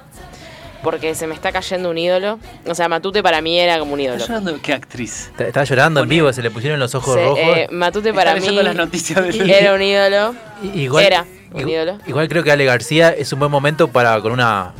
Porque 0.83 1.15
se 1.15 1.27
me 1.27 1.35
está 1.35 1.53
cayendo 1.53 1.91
un 1.91 1.99
ídolo. 1.99 2.39
O 2.67 2.75
sea, 2.75 2.89
Matute 2.89 3.23
para 3.23 3.43
mí 3.43 3.59
era 3.61 3.79
como 3.79 3.93
un 3.93 4.01
ídolo. 4.01 4.17
¿Estás 4.17 4.29
llorando? 4.43 4.63
¿Qué 4.63 4.73
actriz? 4.73 5.31
Estaba 5.39 5.65
llorando 5.65 6.03
en 6.03 6.09
vivo, 6.09 6.33
se 6.33 6.41
le 6.43 6.51
pusieron 6.51 6.81
los 6.81 6.95
ojos 6.95 7.17
Se- 7.17 7.23
rojos. 7.25 7.39
eh, 7.43 7.69
Matute 7.71 8.15
para 8.15 8.35
mí 8.37 8.49
las 8.49 8.75
noticias 8.75 9.23
del 9.23 9.51
era 9.51 9.75
un 9.75 9.83
ídolo. 9.83 10.35
Igual, 10.75 11.05
era 11.05 11.27
un 11.53 11.69
ídolo. 11.69 11.99
Igual 12.07 12.29
creo 12.29 12.43
que 12.43 12.53
Ale 12.53 12.65
García 12.65 13.11
es 13.11 13.33
un 13.33 13.39
buen 13.39 13.51
momento 13.51 13.89
para, 13.89 14.21
con 14.21 14.33
una 14.33 14.73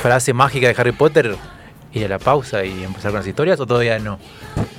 frase 0.00 0.32
mágica 0.32 0.66
de 0.68 0.74
Harry 0.78 0.92
Potter, 0.92 1.36
ir 1.92 2.04
a 2.04 2.08
la 2.08 2.18
pausa 2.18 2.64
y 2.64 2.82
empezar 2.84 3.10
con 3.12 3.20
las 3.20 3.26
historias, 3.26 3.60
o 3.60 3.66
todavía 3.66 3.98
no. 3.98 4.18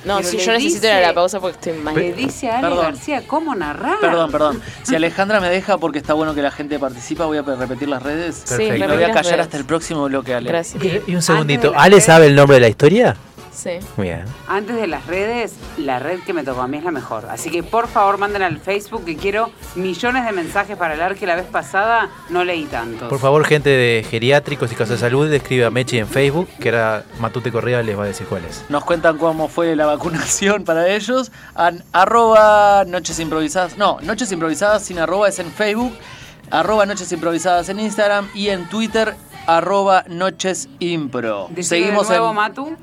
No, 0.04 0.18
Pero 0.18 0.30
le 0.32 0.38
yo 0.38 0.52
necesito 0.52 0.86
ir 0.86 0.92
a 0.92 1.00
la 1.00 1.14
pausa 1.14 1.40
porque 1.40 1.56
estoy 1.56 1.82
mal. 1.82 1.94
Le 1.94 2.12
dice 2.12 2.48
a 2.48 2.58
Ale 2.58 2.68
Perdón. 2.68 2.84
García 2.84 3.26
cómo 3.26 3.54
narrar. 3.54 3.98
Perdón, 4.00 4.30
perdón. 4.30 4.62
Si 4.82 4.94
Alejandra 4.94 5.40
me 5.40 5.48
deja 5.48 5.78
porque 5.78 5.98
está 5.98 6.14
bueno 6.14 6.34
que 6.34 6.42
la 6.42 6.50
gente 6.50 6.78
participa, 6.78 7.24
voy 7.24 7.38
a 7.38 7.42
repetir 7.42 7.88
las 7.88 8.02
redes. 8.02 8.36
Sí, 8.44 8.56
Perfecto. 8.56 8.88
Me 8.88 8.94
voy 8.94 9.04
a 9.04 9.12
callar 9.12 9.24
redes. 9.32 9.40
hasta 9.46 9.56
el 9.56 9.64
próximo 9.64 10.04
bloque, 10.04 10.34
Ale. 10.34 10.48
Gracias. 10.48 10.82
Y 11.06 11.14
un 11.14 11.22
segundito, 11.22 11.70
de 11.70 11.76
la 11.76 11.82
¿Ale 11.82 12.00
sabe 12.00 12.26
el 12.26 12.36
nombre 12.36 12.56
de 12.56 12.60
la 12.60 12.68
historia? 12.68 13.16
Sí. 13.56 13.78
Bien. 13.96 14.24
Antes 14.48 14.76
de 14.76 14.86
las 14.86 15.06
redes, 15.06 15.54
la 15.78 15.98
red 15.98 16.20
que 16.20 16.34
me 16.34 16.44
tocó 16.44 16.60
a 16.60 16.68
mí 16.68 16.76
es 16.76 16.84
la 16.84 16.90
mejor. 16.90 17.24
Así 17.30 17.50
que 17.50 17.62
por 17.62 17.88
favor 17.88 18.18
manden 18.18 18.42
al 18.42 18.58
Facebook 18.60 19.04
que 19.06 19.16
quiero 19.16 19.50
millones 19.76 20.26
de 20.26 20.32
mensajes 20.32 20.76
para 20.76 20.94
leer 20.94 21.16
que 21.16 21.26
la 21.26 21.36
vez 21.36 21.46
pasada 21.46 22.10
no 22.28 22.44
leí 22.44 22.66
tantos. 22.66 23.08
Por 23.08 23.18
favor, 23.18 23.44
gente 23.46 23.70
de 23.70 24.04
geriátricos 24.08 24.70
y 24.72 24.74
casos 24.74 24.90
de 24.90 24.98
salud, 24.98 25.32
escribe 25.32 25.64
a 25.64 25.70
Mechi 25.70 25.98
en 25.98 26.06
Facebook, 26.06 26.48
que 26.60 26.68
era 26.68 27.04
Matute 27.18 27.50
Correa 27.50 27.82
les 27.82 27.98
va 27.98 28.02
a 28.04 28.06
decir 28.08 28.26
cuál 28.26 28.44
es. 28.44 28.62
Nos 28.68 28.84
cuentan 28.84 29.16
cómo 29.16 29.48
fue 29.48 29.74
la 29.74 29.86
vacunación 29.86 30.64
para 30.64 30.88
ellos. 30.88 31.32
An- 31.54 31.82
arroba 31.92 32.84
noches 32.86 33.18
improvisadas. 33.20 33.78
No, 33.78 33.98
noches 34.02 34.30
improvisadas 34.32 34.82
sin 34.84 34.98
arroba 34.98 35.28
es 35.28 35.38
en 35.38 35.50
Facebook. 35.50 35.96
Arroba 36.50 36.84
noches 36.86 37.10
improvisadas 37.10 37.68
en 37.70 37.80
Instagram 37.80 38.28
y 38.34 38.48
en 38.50 38.68
Twitter 38.68 39.14
arroba 39.46 40.04
noches 40.08 40.68
impro. 40.80 41.48
Seguimos 41.60 42.08
de 42.08 42.14
nuevo, 42.18 42.30
en 42.30 42.34
Matu. 42.36 42.76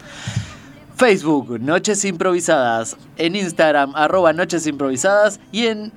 Facebook 0.96 1.60
Noches 1.60 2.06
Improvisadas. 2.06 2.96
En 3.18 3.36
Instagram 3.36 3.94
arroba 3.96 4.32
noches 4.34 4.66
improvisadas 4.68 5.40
y 5.52 5.66
en 5.68 5.92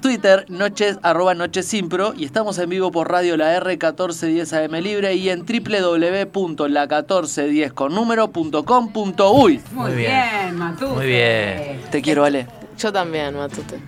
Twitter, 0.00 0.46
noches, 0.48 0.98
arroba 1.02 1.34
noches 1.34 1.72
impro, 1.74 2.14
y 2.16 2.24
estamos 2.24 2.56
en 2.58 2.70
vivo 2.70 2.90
por 2.90 3.10
Radio 3.10 3.36
La 3.36 3.52
R 3.54 3.66
1410 3.68 4.52
AM 4.54 4.72
Libre 4.76 5.14
y 5.14 5.28
en 5.28 5.44
www.la1410 5.44 7.72
con 7.74 7.94
número.com.uy. 7.94 9.60
Muy, 9.72 9.72
Muy 9.72 9.92
bien, 9.94 10.10
bien. 10.10 10.56
Matu. 10.56 10.88
Muy 10.88 11.04
bien. 11.06 11.82
Te 11.90 12.00
quiero, 12.00 12.24
Ale. 12.24 12.46
Yo 12.78 12.90
también, 12.92 13.36
Matute. 13.36 13.78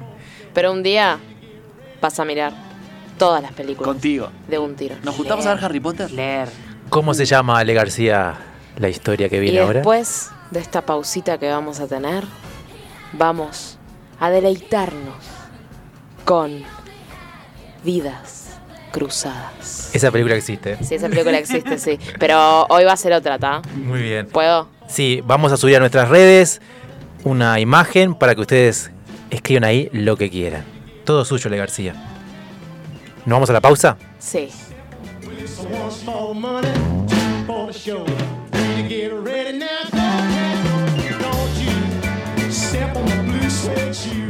Pero 0.53 0.70
un 0.72 0.83
día 0.83 1.18
vas 2.03 2.20
a 2.20 2.27
mirar 2.27 2.53
todas 3.16 3.40
las 3.42 3.53
películas 3.53 3.88
Contigo. 3.88 4.29
de 4.48 4.59
un 4.59 4.75
tiro. 4.77 4.96
¿Nos 5.03 5.14
juntamos 5.14 5.46
a 5.46 5.55
ver 5.55 5.64
Harry 5.64 5.81
Potter? 5.81 6.11
Leer. 6.11 6.48
¿Cómo 6.90 7.14
se 7.14 7.25
llama 7.25 7.59
Ale 7.59 7.72
García 7.72 8.35
la 8.77 8.90
historia 8.90 9.31
que 9.31 9.38
Y 9.38 9.40
viene 9.40 9.61
ahora? 9.61 9.79
después 9.79 10.31
de 10.53 10.61
esta 10.61 10.83
pausita 10.83 11.38
que 11.38 11.49
vamos 11.49 11.81
a 11.81 11.87
tener, 11.87 12.25
vamos 13.15 13.79
a 14.21 14.31
deleitarnos 14.31 15.17
con 16.27 16.62
vidas 17.83 18.51
cruzadas. 18.93 19.91
Esa 19.95 20.11
película 20.11 20.37
existe. 20.37 20.77
Sí, 20.85 20.95
esa 20.95 21.09
película 21.09 21.38
existe, 21.38 21.79
sí. 21.79 21.99
Pero 22.19 22.67
hoy 22.69 22.85
va 22.85 22.93
a 22.93 22.97
ser 22.97 23.15
otra, 23.15 23.38
¿tá? 23.38 23.62
Muy 23.75 24.03
bien. 24.03 24.27
¿Puedo? 24.27 24.69
Sí, 24.87 25.23
vamos 25.25 25.53
a 25.53 25.57
subir 25.57 25.77
a 25.77 25.81
nuestras 25.81 26.11
redes 26.11 26.61
una 27.25 27.59
imagen 27.59 28.15
para 28.15 28.35
que 28.35 28.43
ustedes 28.43 28.91
escriban 29.31 29.65
ahí 29.65 29.88
lo 29.93 30.17
que 30.19 30.29
quieran. 30.29 30.65
Todo 31.05 31.25
suyo, 31.25 31.49
Ale 31.49 31.57
García. 31.57 31.95
¿Nos 33.25 33.37
vamos 33.37 33.49
a 33.49 33.55
la 33.55 33.61
pausa? 33.62 33.97
Sí. 34.19 34.51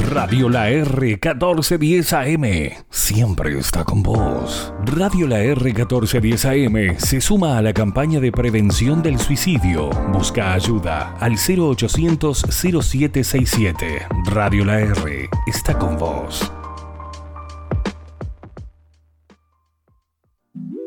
Radio 0.09 0.49
La 0.49 0.71
R 0.71 1.19
1410 1.23 2.13
AM 2.13 2.45
siempre 2.91 3.59
está 3.59 3.85
con 3.85 4.03
vos. 4.03 4.73
Radio 4.85 5.27
La 5.29 5.41
R 5.41 5.63
1410 5.63 6.45
AM 6.47 6.99
se 6.99 7.21
suma 7.21 7.59
a 7.59 7.63
la 7.63 7.73
campaña 7.73 8.19
de 8.19 8.33
prevención 8.33 9.03
del 9.03 9.19
suicidio. 9.19 9.91
Busca 10.13 10.53
ayuda 10.55 11.15
al 11.21 11.35
0800 11.35 12.45
0767. 12.51 14.07
Radio 14.27 14.65
La 14.65 14.81
R 14.81 15.29
está 15.47 15.79
con 15.79 15.97
vos. 15.97 16.53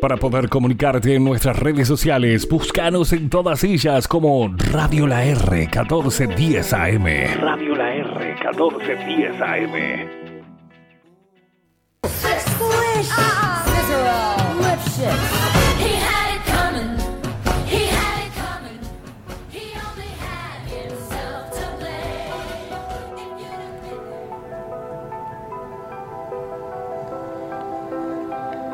Para 0.01 0.17
poder 0.17 0.49
comunicarte 0.49 1.15
en 1.15 1.23
nuestras 1.23 1.58
redes 1.58 1.88
sociales, 1.88 2.47
búscanos 2.49 3.13
en 3.13 3.29
todas 3.29 3.63
ellas 3.63 4.08
como 4.08 4.53
Radio 4.58 5.08
La 5.08 5.23
R 5.23 5.58
1410 5.58 6.73
AM. 6.73 7.05
Radio 7.39 7.75
La 7.75 7.95
R 7.95 8.36
1410 8.36 9.41
AM. 9.41 10.25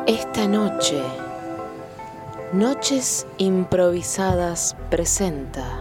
Esta 0.06 0.48
noche, 0.48 1.00
Noches 2.52 3.24
Improvisadas 3.38 4.74
presenta 4.90 5.78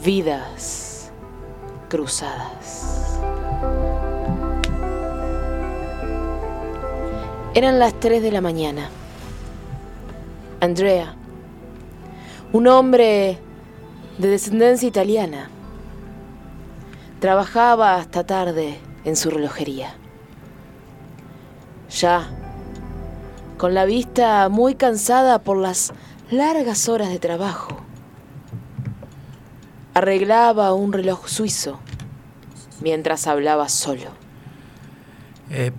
Vidas 0.00 1.10
Cruzadas. 1.88 3.18
Eran 7.54 7.80
las 7.80 7.98
3 7.98 8.22
de 8.22 8.30
la 8.30 8.40
mañana. 8.40 8.88
Andrea, 10.60 11.16
un 12.52 12.68
hombre 12.68 13.38
de 14.18 14.28
descendencia 14.28 14.86
italiana, 14.86 15.50
trabajaba 17.18 17.96
hasta 17.96 18.24
tarde 18.24 18.78
en 19.04 19.16
su 19.16 19.30
relojería. 19.30 19.96
Ya, 21.90 22.28
con 23.58 23.74
la 23.74 23.84
vista 23.84 24.48
muy 24.48 24.74
cansada 24.74 25.38
por 25.38 25.56
las 25.56 25.92
largas 26.30 26.88
horas 26.88 27.08
de 27.08 27.18
trabajo, 27.18 27.76
arreglaba 29.94 30.72
un 30.74 30.92
reloj 30.92 31.26
suizo 31.28 31.78
mientras 32.82 33.26
hablaba 33.26 33.68
solo. 33.68 34.10
Eh, 35.50 35.72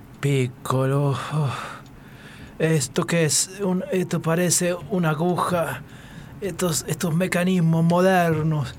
Esto 2.59 3.05
que 3.05 3.25
es, 3.25 3.51
un- 3.61 3.83
esto 3.91 4.19
parece 4.21 4.75
una 4.89 5.11
aguja. 5.11 5.83
Estos, 6.41 6.85
estos 6.87 7.13
mecanismos 7.13 7.83
modernos. 7.83 8.73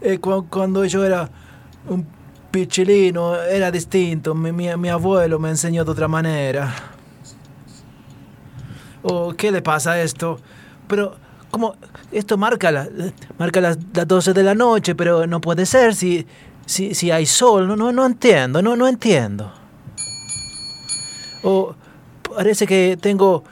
Eh, 0.00 0.18
cu- 0.18 0.46
cuando 0.48 0.84
yo 0.86 1.04
era 1.04 1.28
un 1.88 2.06
pichilino 2.50 3.36
era 3.42 3.70
distinto. 3.70 4.34
Mi, 4.34 4.52
mi- 4.52 4.76
mi 4.76 4.88
abuelo 4.88 5.38
me 5.38 5.50
enseñó 5.50 5.84
de 5.84 5.90
otra 5.90 6.08
manera. 6.08 6.74
Oh, 9.02 9.32
¿qué 9.36 9.50
le 9.52 9.62
pasa 9.62 9.92
a 9.92 10.00
esto? 10.02 10.38
Pero, 10.88 11.16
¿cómo? 11.50 11.74
Esto 12.10 12.36
marca, 12.36 12.70
la- 12.70 12.88
marca 13.38 13.60
las, 13.60 13.78
las 13.94 14.06
12 14.08 14.32
de 14.32 14.42
la 14.42 14.54
noche, 14.54 14.94
pero 14.94 15.26
no 15.26 15.40
puede 15.40 15.66
ser 15.66 15.94
si, 15.94 16.26
si, 16.66 16.94
si 16.94 17.10
hay 17.10 17.26
sol. 17.26 17.68
No, 17.68 17.76
no, 17.76 17.92
no 17.92 18.06
entiendo, 18.06 18.60
no, 18.62 18.76
no 18.76 18.88
entiendo. 18.88 19.52
Oh, 21.42 21.74
parece 22.34 22.66
que 22.66 22.98
tengo 23.00 23.44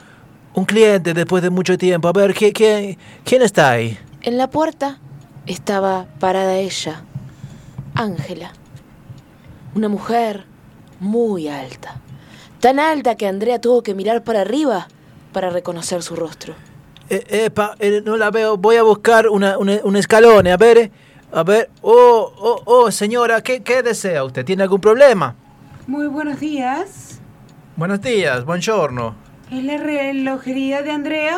un 0.53 0.65
cliente 0.65 1.13
después 1.13 1.41
de 1.43 1.49
mucho 1.49 1.77
tiempo. 1.77 2.07
A 2.07 2.13
ver, 2.13 2.33
¿qué, 2.33 2.51
qué, 2.51 2.97
quién 3.23 3.41
está 3.41 3.71
ahí? 3.71 3.97
En 4.21 4.37
la 4.37 4.49
puerta 4.49 4.99
estaba 5.45 6.05
parada 6.19 6.57
ella, 6.57 7.03
Ángela, 7.95 8.51
una 9.77 9.89
mujer 9.89 10.43
muy 10.99 11.47
alta, 11.47 12.01
tan 12.59 12.79
alta 12.79 13.15
que 13.15 13.27
Andrea 13.27 13.61
tuvo 13.61 13.83
que 13.83 13.93
mirar 13.93 14.23
para 14.23 14.41
arriba 14.41 14.87
para 15.31 15.51
reconocer 15.51 16.01
su 16.01 16.15
rostro. 16.15 16.55
Eh, 17.09 17.23
epa, 17.45 17.75
eh, 17.79 18.01
no 18.03 18.17
la 18.17 18.31
veo. 18.31 18.57
Voy 18.57 18.75
a 18.77 18.83
buscar 18.83 19.29
una, 19.29 19.57
una- 19.59 19.79
un 19.83 19.95
escalón. 19.95 20.47
A 20.47 20.57
ver, 20.57 20.77
eh, 20.79 20.91
a 21.31 21.43
ver. 21.43 21.69
Oh, 21.81 22.33
oh, 22.39 22.61
oh, 22.65 22.91
señora, 22.91 23.41
¿qué, 23.43 23.61
¿qué 23.61 23.83
desea 23.83 24.23
usted? 24.23 24.43
¿Tiene 24.43 24.63
algún 24.63 24.81
problema? 24.81 25.35
Muy 25.85 26.07
buenos 26.07 26.39
días. 26.39 27.19
Buenos 27.75 28.01
días, 28.01 28.43
buongiorno. 28.45 29.15
¿Es 29.51 29.63
la 29.63 29.77
relojería 29.77 30.81
de 30.81 30.91
Andrea? 30.91 31.37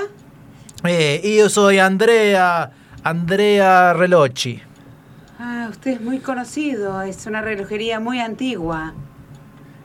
Eh, 0.86 1.36
yo 1.38 1.50
soy 1.50 1.78
Andrea, 1.80 2.72
Andrea 3.04 3.92
Relochi. 3.94 4.62
Ah, 5.40 5.68
usted 5.70 5.92
es 5.92 6.02
muy 6.02 6.20
conocido. 6.20 7.02
Es 7.02 7.26
una 7.26 7.42
relojería 7.42 8.00
muy 8.00 8.20
antigua. 8.20 8.94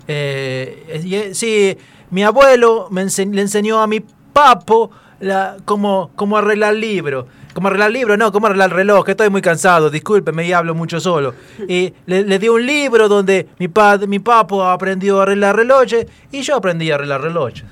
Eh, 0.08 1.30
sí, 1.32 1.76
mi 2.10 2.22
abuelo 2.24 2.88
me 2.90 3.02
ense- 3.04 3.30
le 3.32 3.40
enseñó 3.42 3.80
a 3.80 3.86
mi 3.86 4.00
papo 4.32 4.90
la, 5.20 5.56
cómo, 5.64 6.10
cómo 6.16 6.36
arreglar 6.36 6.74
libro. 6.74 7.26
Cómo 7.54 7.68
arreglar 7.68 7.92
libro, 7.92 8.16
no, 8.16 8.32
cómo 8.32 8.46
arreglar 8.48 8.70
el 8.70 8.76
reloj, 8.76 9.04
que 9.04 9.12
estoy 9.12 9.30
muy 9.30 9.40
cansado, 9.40 9.88
discúlpeme 9.88 10.44
y 10.44 10.52
hablo 10.52 10.74
mucho 10.74 10.98
solo. 10.98 11.34
Y 11.68 11.94
le, 12.06 12.24
le 12.24 12.38
di 12.40 12.48
un 12.48 12.66
libro 12.66 13.08
donde 13.08 13.46
mi, 13.60 13.68
pa, 13.68 13.96
mi 13.98 14.18
papo 14.18 14.64
aprendió 14.64 15.20
a 15.20 15.22
arreglar 15.22 15.54
relojes 15.54 16.04
y 16.32 16.40
yo 16.42 16.56
aprendí 16.56 16.90
a 16.90 16.96
arreglar 16.96 17.20
relojes. 17.20 17.64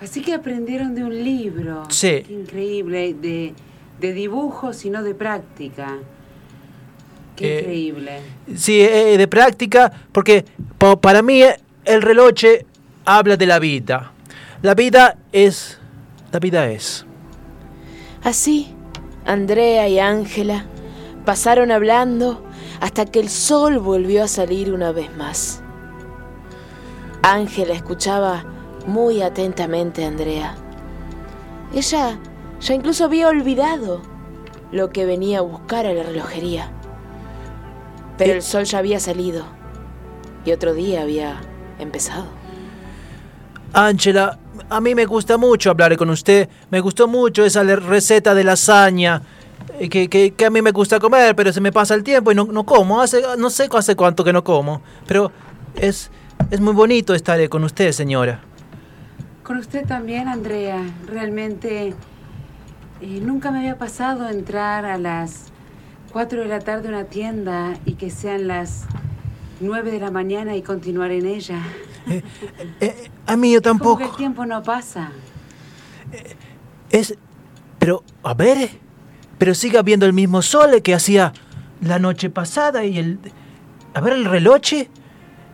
Así 0.00 0.22
que 0.22 0.34
aprendieron 0.34 0.94
de 0.94 1.02
un 1.02 1.24
libro. 1.24 1.82
Sí. 1.88 2.22
Qué 2.24 2.32
increíble. 2.32 3.14
De, 3.20 3.54
de 4.00 4.12
dibujos 4.12 4.84
y 4.84 4.90
no 4.90 5.02
de 5.02 5.16
práctica. 5.16 5.98
Qué 7.36 7.58
Eh, 7.58 7.60
increíble. 7.60 8.20
Sí, 8.56 8.80
eh, 8.80 9.16
de 9.18 9.28
práctica, 9.28 9.92
porque 10.12 10.44
pa- 10.78 10.96
para 11.00 11.22
mí 11.22 11.42
eh, 11.42 11.56
el 11.84 12.02
reloj 12.02 12.34
habla 13.04 13.36
de 13.36 13.46
la 13.46 13.58
vida. 13.58 14.12
La 14.62 14.74
vida 14.74 15.16
es... 15.32 15.78
La 16.32 16.38
vida 16.40 16.70
es... 16.70 17.04
Así, 18.22 18.74
Andrea 19.26 19.86
y 19.88 19.98
Ángela 19.98 20.64
pasaron 21.24 21.70
hablando 21.70 22.42
hasta 22.80 23.04
que 23.06 23.20
el 23.20 23.28
sol 23.28 23.78
volvió 23.78 24.24
a 24.24 24.28
salir 24.28 24.72
una 24.72 24.92
vez 24.92 25.14
más. 25.16 25.60
Ángela 27.22 27.74
escuchaba 27.74 28.44
muy 28.86 29.22
atentamente 29.22 30.04
a 30.04 30.08
Andrea. 30.08 30.54
Ella 31.74 32.18
ya 32.60 32.74
incluso 32.74 33.04
había 33.04 33.28
olvidado 33.28 34.00
lo 34.72 34.90
que 34.90 35.04
venía 35.06 35.38
a 35.38 35.42
buscar 35.42 35.86
a 35.86 35.92
la 35.94 36.02
relojería. 36.02 36.70
Pero 38.18 38.32
Eh. 38.32 38.36
el 38.36 38.42
sol 38.42 38.64
ya 38.64 38.78
había 38.78 39.00
salido 39.00 39.44
y 40.44 40.52
otro 40.52 40.74
día 40.74 41.02
había 41.02 41.40
empezado. 41.78 42.26
Ángela, 43.72 44.38
a 44.70 44.80
mí 44.80 44.94
me 44.94 45.04
gusta 45.04 45.36
mucho 45.36 45.70
hablar 45.70 45.96
con 45.96 46.08
usted. 46.10 46.48
Me 46.70 46.80
gustó 46.80 47.08
mucho 47.08 47.44
esa 47.44 47.62
receta 47.64 48.34
de 48.34 48.44
lasaña 48.44 49.22
eh, 49.80 49.88
que, 49.88 50.08
que- 50.08 50.32
que 50.32 50.46
a 50.46 50.50
mí 50.50 50.62
me 50.62 50.70
gusta 50.70 51.00
comer, 51.00 51.34
pero 51.34 51.52
se 51.52 51.60
me 51.60 51.72
pasa 51.72 51.94
el 51.94 52.04
tiempo 52.04 52.30
y 52.30 52.34
no, 52.36 52.44
no 52.44 52.64
como. 52.64 53.00
Hace, 53.00 53.22
no 53.38 53.50
sé 53.50 53.68
hace 53.72 53.96
cuánto 53.96 54.22
que 54.22 54.32
no 54.32 54.44
como. 54.44 54.80
Pero 55.06 55.32
es, 55.74 56.10
es 56.50 56.60
muy 56.60 56.72
bonito 56.72 57.14
estar 57.14 57.40
eh, 57.40 57.48
con 57.48 57.64
usted, 57.64 57.90
señora. 57.90 58.40
Con 59.42 59.56
usted 59.58 59.84
también, 59.86 60.28
Andrea. 60.28 60.80
Realmente 61.08 61.94
eh, 63.00 63.20
nunca 63.22 63.50
me 63.50 63.58
había 63.58 63.76
pasado 63.76 64.28
entrar 64.28 64.84
a 64.84 64.98
las 64.98 65.46
4 66.14 66.42
de 66.42 66.46
la 66.46 66.60
tarde 66.60 66.88
una 66.88 67.06
tienda 67.06 67.76
y 67.84 67.94
que 67.94 68.08
sean 68.08 68.46
las 68.46 68.84
9 69.58 69.90
de 69.90 69.98
la 69.98 70.12
mañana 70.12 70.54
y 70.54 70.62
continuar 70.62 71.10
en 71.10 71.26
ella. 71.26 71.60
Eh, 72.80 73.10
a 73.26 73.36
mí 73.36 73.52
yo 73.52 73.60
tampoco. 73.60 73.98
que 73.98 74.04
el 74.04 74.14
tiempo 74.14 74.46
no 74.46 74.62
pasa. 74.62 75.10
Es. 76.90 77.16
Pero, 77.80 78.04
a 78.22 78.32
ver. 78.32 78.58
eh, 78.58 78.70
Pero 79.38 79.54
sigue 79.54 79.76
habiendo 79.76 80.06
el 80.06 80.12
mismo 80.12 80.40
sol 80.40 80.82
que 80.82 80.94
hacía 80.94 81.32
la 81.80 81.98
noche 81.98 82.30
pasada 82.30 82.84
y 82.84 82.96
el. 82.96 83.18
A 83.92 84.00
ver, 84.00 84.12
el 84.12 84.24
reloj. 84.24 84.60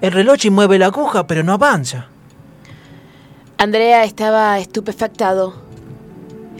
El 0.02 0.12
reloj 0.12 0.44
mueve 0.50 0.78
la 0.78 0.86
aguja, 0.86 1.26
pero 1.26 1.42
no 1.42 1.54
avanza. 1.54 2.08
Andrea 3.56 4.04
estaba 4.04 4.58
estupefactado. 4.58 5.69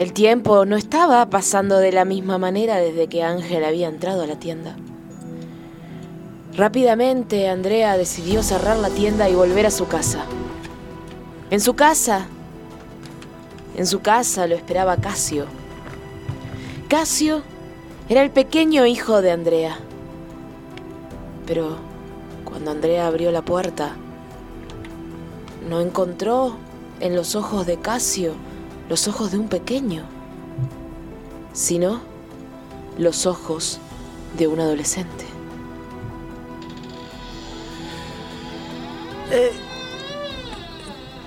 El 0.00 0.14
tiempo 0.14 0.64
no 0.64 0.76
estaba 0.76 1.28
pasando 1.28 1.76
de 1.76 1.92
la 1.92 2.06
misma 2.06 2.38
manera 2.38 2.76
desde 2.76 3.06
que 3.06 3.22
Ángel 3.22 3.62
había 3.62 3.86
entrado 3.86 4.22
a 4.22 4.26
la 4.26 4.38
tienda. 4.38 4.74
Rápidamente 6.56 7.50
Andrea 7.50 7.98
decidió 7.98 8.42
cerrar 8.42 8.78
la 8.78 8.88
tienda 8.88 9.28
y 9.28 9.34
volver 9.34 9.66
a 9.66 9.70
su 9.70 9.88
casa. 9.88 10.24
En 11.50 11.60
su 11.60 11.74
casa, 11.74 12.28
en 13.76 13.86
su 13.86 14.00
casa 14.00 14.46
lo 14.46 14.54
esperaba 14.54 14.96
Casio. 14.96 15.44
Casio 16.88 17.42
era 18.08 18.22
el 18.22 18.30
pequeño 18.30 18.86
hijo 18.86 19.20
de 19.20 19.32
Andrea. 19.32 19.76
Pero 21.46 21.76
cuando 22.46 22.70
Andrea 22.70 23.06
abrió 23.06 23.30
la 23.32 23.42
puerta, 23.42 23.96
no 25.68 25.78
encontró 25.82 26.56
en 27.00 27.14
los 27.14 27.34
ojos 27.34 27.66
de 27.66 27.76
Casio 27.76 28.32
los 28.90 29.08
ojos 29.08 29.30
de 29.30 29.38
un 29.38 29.48
pequeño, 29.48 30.02
sino 31.54 32.00
los 32.98 33.24
ojos 33.24 33.78
de 34.36 34.46
un 34.48 34.60
adolescente. 34.60 35.24
Eh, 39.30 39.52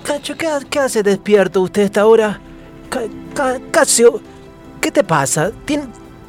Cacho, 0.04 0.36
¿qué, 0.36 0.78
hace 0.78 1.02
despierto 1.02 1.62
usted 1.62 1.82
esta 1.84 2.06
hora? 2.06 2.38
Ca- 2.90 3.00
Ca- 3.34 3.58
Casio, 3.70 4.20
¿qué 4.80 4.90
te 4.92 5.02
pasa? 5.02 5.50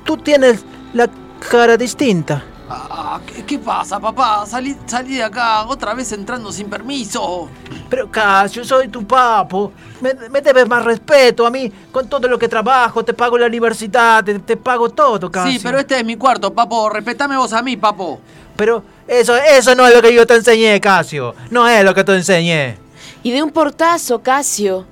Tú 0.06 0.15
tienes 0.17 0.63
la 0.93 1.10
cara 1.52 1.76
distinta. 1.76 2.43
Ah, 2.67 3.19
¿qué, 3.25 3.45
qué 3.45 3.60
pasa, 3.60 3.99
papá? 3.99 4.45
Salí, 4.47 4.75
salí 4.88 5.15
de 5.15 5.23
acá 5.23 5.65
otra 5.67 5.93
vez 5.93 6.12
entrando 6.12 6.51
sin 6.51 6.67
permiso. 6.67 7.47
Pero 7.89 8.10
Casio, 8.10 8.63
soy 8.63 8.88
tu 8.88 9.06
papo. 9.06 9.71
Me, 10.01 10.13
me 10.30 10.41
debes 10.41 10.67
más 10.67 10.84
respeto 10.84 11.45
a 11.45 11.51
mí. 11.51 11.71
Con 11.91 12.10
todo 12.10 12.28
lo 12.28 12.39
que 12.39 12.47
trabajo, 12.47 13.06
te 13.06 13.13
pago 13.13 13.38
la 13.38 13.45
universidad, 13.45 14.23
te, 14.23 14.39
te 14.39 14.58
pago 14.58 14.89
todo, 14.89 15.30
Casio. 15.32 15.51
Sí, 15.51 15.60
pero 15.62 15.78
este 15.78 15.99
es 15.99 16.06
mi 16.06 16.15
cuarto, 16.15 16.54
papo. 16.54 16.89
Respetame 16.89 17.38
vos 17.38 17.54
a 17.54 17.62
mí, 17.62 17.78
papo. 17.78 18.19
Pero 18.56 18.84
eso, 19.08 19.36
eso 19.36 19.75
no 19.75 19.86
es 19.86 19.93
lo 19.93 20.01
que 20.01 20.13
yo 20.13 20.25
te 20.25 20.36
enseñé, 20.36 20.80
Casio. 20.82 21.36
No 21.51 21.67
es 21.67 21.84
lo 21.84 21.93
que 21.93 22.04
te 22.04 22.15
enseñé. 22.15 22.78
Y 23.21 23.32
de 23.32 23.43
un 23.43 23.51
portazo, 23.51 24.23
Casio 24.23 24.86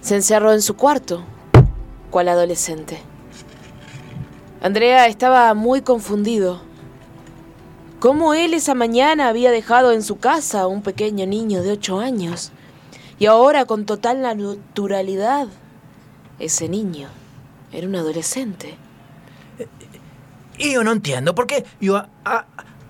se 0.00 0.16
encerró 0.16 0.52
en 0.52 0.62
su 0.62 0.76
cuarto, 0.76 1.24
cual 2.10 2.28
adolescente. 2.28 3.00
Andrea 4.60 5.06
estaba 5.06 5.54
muy 5.54 5.80
confundido. 5.82 6.67
¿Cómo 8.00 8.32
él 8.32 8.54
esa 8.54 8.74
mañana 8.74 9.26
había 9.26 9.50
dejado 9.50 9.90
en 9.90 10.04
su 10.04 10.18
casa 10.18 10.60
a 10.60 10.66
un 10.68 10.82
pequeño 10.82 11.26
niño 11.26 11.62
de 11.62 11.72
ocho 11.72 11.98
años? 11.98 12.52
Y 13.18 13.26
ahora, 13.26 13.64
con 13.64 13.86
total 13.86 14.22
naturalidad, 14.22 15.48
ese 16.38 16.68
niño 16.68 17.08
era 17.72 17.88
un 17.88 17.96
adolescente. 17.96 18.76
Io 20.58 20.82
non 20.84 20.98
entiendo 20.98 21.34
perché 21.34 21.64
io 21.80 21.96
a, 21.96 22.08
a, 22.24 22.46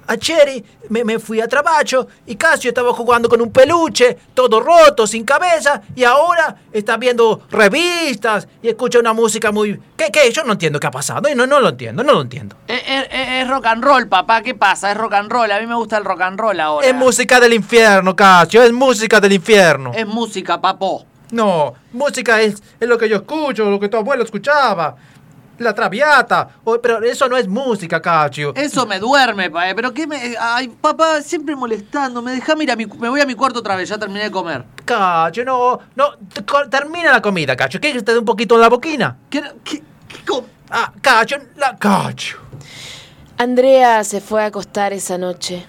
a 0.08 0.16
Cherry 0.16 0.64
me, 0.88 1.04
me 1.04 1.18
fui 1.18 1.40
a 1.40 1.46
trabajo 1.46 2.06
y 2.26 2.34
Casio 2.34 2.70
estaba 2.70 2.92
jugando 2.92 3.28
con 3.28 3.40
un 3.40 3.52
peluche, 3.52 4.16
todo 4.34 4.58
roto, 4.58 5.06
sin 5.06 5.22
cabeza, 5.24 5.82
y 5.94 6.02
ahora 6.04 6.56
está 6.72 6.96
viendo 6.96 7.42
revistas 7.50 8.48
y 8.62 8.68
escucha 8.68 8.98
una 8.98 9.12
música 9.12 9.52
muy... 9.52 9.78
¿Qué, 9.96 10.06
qué? 10.12 10.32
Yo 10.32 10.42
no 10.44 10.52
entiendo 10.54 10.80
qué 10.80 10.86
ha 10.86 10.90
pasado, 10.90 11.28
no, 11.34 11.46
no 11.46 11.60
lo 11.60 11.68
entiendo, 11.68 12.02
no 12.02 12.12
lo 12.14 12.22
entiendo. 12.22 12.56
Es, 12.66 12.82
es- 12.86 13.08
es 13.10 13.48
rock 13.48 13.66
and 13.66 13.84
roll, 13.84 14.08
papá. 14.08 14.42
¿Qué 14.42 14.54
pasa? 14.54 14.90
Es 14.90 14.96
rock 14.96 15.12
and 15.14 15.30
roll. 15.30 15.50
A 15.50 15.60
mí 15.60 15.66
me 15.66 15.74
gusta 15.74 15.98
el 15.98 16.04
rock 16.04 16.22
and 16.22 16.38
roll 16.40 16.58
ahora. 16.60 16.86
Es 16.86 16.94
música 16.94 17.38
del 17.40 17.52
infierno, 17.54 18.16
Casio, 18.16 18.62
es 18.62 18.72
música 18.72 19.20
del 19.20 19.32
infierno. 19.34 19.92
Es 19.94 20.06
música, 20.06 20.60
papo. 20.60 21.04
No, 21.30 21.74
música 21.92 22.40
es, 22.40 22.62
es 22.80 22.88
lo 22.88 22.96
que 22.96 23.08
yo 23.08 23.16
escucho, 23.16 23.68
lo 23.68 23.78
que 23.78 23.88
tu 23.88 23.96
abuelo 23.98 24.24
escuchaba. 24.24 24.96
La 25.58 25.74
traviata. 25.74 26.48
O- 26.64 26.80
pero 26.80 27.02
eso 27.02 27.28
no 27.28 27.36
es 27.36 27.46
música, 27.48 28.00
Casio. 28.00 28.54
Eso 28.54 28.86
me 28.86 28.98
duerme, 28.98 29.50
pa, 29.50 29.68
eh, 29.68 29.74
pero 29.74 29.92
qué 29.92 30.06
me. 30.06 30.34
Ay, 30.40 30.68
papá, 30.68 31.20
siempre 31.22 31.54
molestando. 31.56 32.22
Me 32.22 32.32
deja, 32.32 32.54
mira, 32.56 32.76
mi- 32.76 32.86
me 32.86 33.08
voy 33.08 33.20
a 33.20 33.26
mi 33.26 33.34
cuarto 33.34 33.58
otra 33.60 33.74
vez, 33.76 33.88
ya 33.88 33.98
terminé 33.98 34.24
de 34.24 34.30
comer. 34.30 34.64
Cacho, 34.84 35.44
no, 35.44 35.78
no, 35.96 36.10
termina 36.70 37.12
la 37.12 37.20
comida, 37.22 37.56
Cacho. 37.56 37.80
¿Quieres 37.80 38.02
que 38.02 38.06
te 38.06 38.12
dé 38.12 38.18
un 38.18 38.24
poquito 38.24 38.54
en 38.54 38.60
la 38.60 38.68
boquina? 38.68 39.16
¿Qué, 39.28 39.42
qué, 39.64 39.82
qué 40.08 40.24
com- 40.26 40.44
Ah, 40.70 40.92
Cacho, 41.00 41.36
la 41.56 41.76
Cacho. 41.76 42.38
Andrea 43.36 44.02
se 44.04 44.20
fue 44.20 44.42
a 44.42 44.46
acostar 44.46 44.92
esa 44.92 45.16
noche 45.18 45.64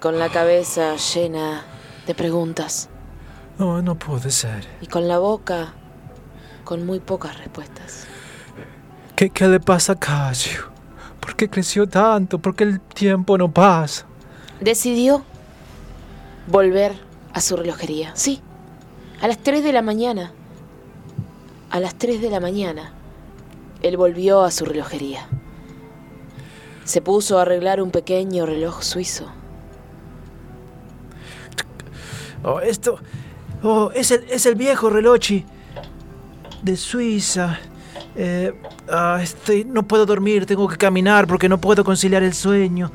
con 0.00 0.18
la 0.18 0.28
cabeza 0.30 0.96
llena 0.96 1.64
de 2.06 2.14
preguntas 2.14 2.88
No, 3.58 3.82
no 3.82 3.94
puede 3.96 4.30
ser. 4.30 4.66
y 4.80 4.86
con 4.86 5.06
la 5.08 5.18
boca 5.18 5.72
con 6.64 6.84
muy 6.86 7.00
pocas 7.00 7.36
respuestas. 7.38 8.06
¿Qué, 9.16 9.30
qué 9.30 9.48
le 9.48 9.60
pasa 9.60 9.94
a 9.94 9.98
Cacho? 9.98 10.70
¿Por 11.20 11.34
qué 11.36 11.48
creció 11.48 11.88
tanto? 11.88 12.38
¿Por 12.38 12.54
qué 12.54 12.64
el 12.64 12.80
tiempo 12.80 13.38
no 13.38 13.50
pasa? 13.50 14.04
Decidió 14.60 15.24
volver 16.46 16.92
a 17.32 17.40
su 17.40 17.56
relojería. 17.56 18.14
Sí, 18.14 18.42
a 19.22 19.26
las 19.26 19.38
3 19.38 19.64
de 19.64 19.72
la 19.72 19.80
mañana. 19.80 20.32
A 21.70 21.80
las 21.80 21.94
3 21.94 22.20
de 22.20 22.28
la 22.28 22.40
mañana, 22.40 22.92
él 23.82 23.96
volvió 23.96 24.42
a 24.42 24.50
su 24.50 24.66
relojería. 24.66 25.26
Se 26.84 27.00
puso 27.00 27.38
a 27.38 27.42
arreglar 27.42 27.80
un 27.80 27.90
pequeño 27.90 28.44
reloj 28.44 28.82
suizo. 28.82 29.32
Oh, 32.44 32.60
esto. 32.60 32.98
Oh, 33.62 33.90
es 33.94 34.10
el, 34.10 34.24
es 34.30 34.44
el 34.44 34.54
viejo 34.54 34.90
relochi 34.90 35.44
de 36.62 36.76
Suiza. 36.76 37.58
Eh, 38.14 38.52
ah, 38.88 39.18
estoy, 39.22 39.64
no 39.64 39.82
puedo 39.82 40.06
dormir, 40.06 40.46
tengo 40.46 40.66
que 40.68 40.76
caminar 40.76 41.26
porque 41.26 41.48
no 41.48 41.58
puedo 41.58 41.84
conciliar 41.84 42.22
el 42.22 42.34
sueño. 42.34 42.90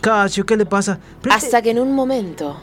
Casio, 0.00 0.44
¿qué 0.44 0.56
le 0.56 0.66
pasa? 0.66 0.98
Pero, 1.22 1.34
Hasta 1.34 1.62
que 1.62 1.70
en 1.70 1.78
un 1.78 1.92
momento 1.92 2.56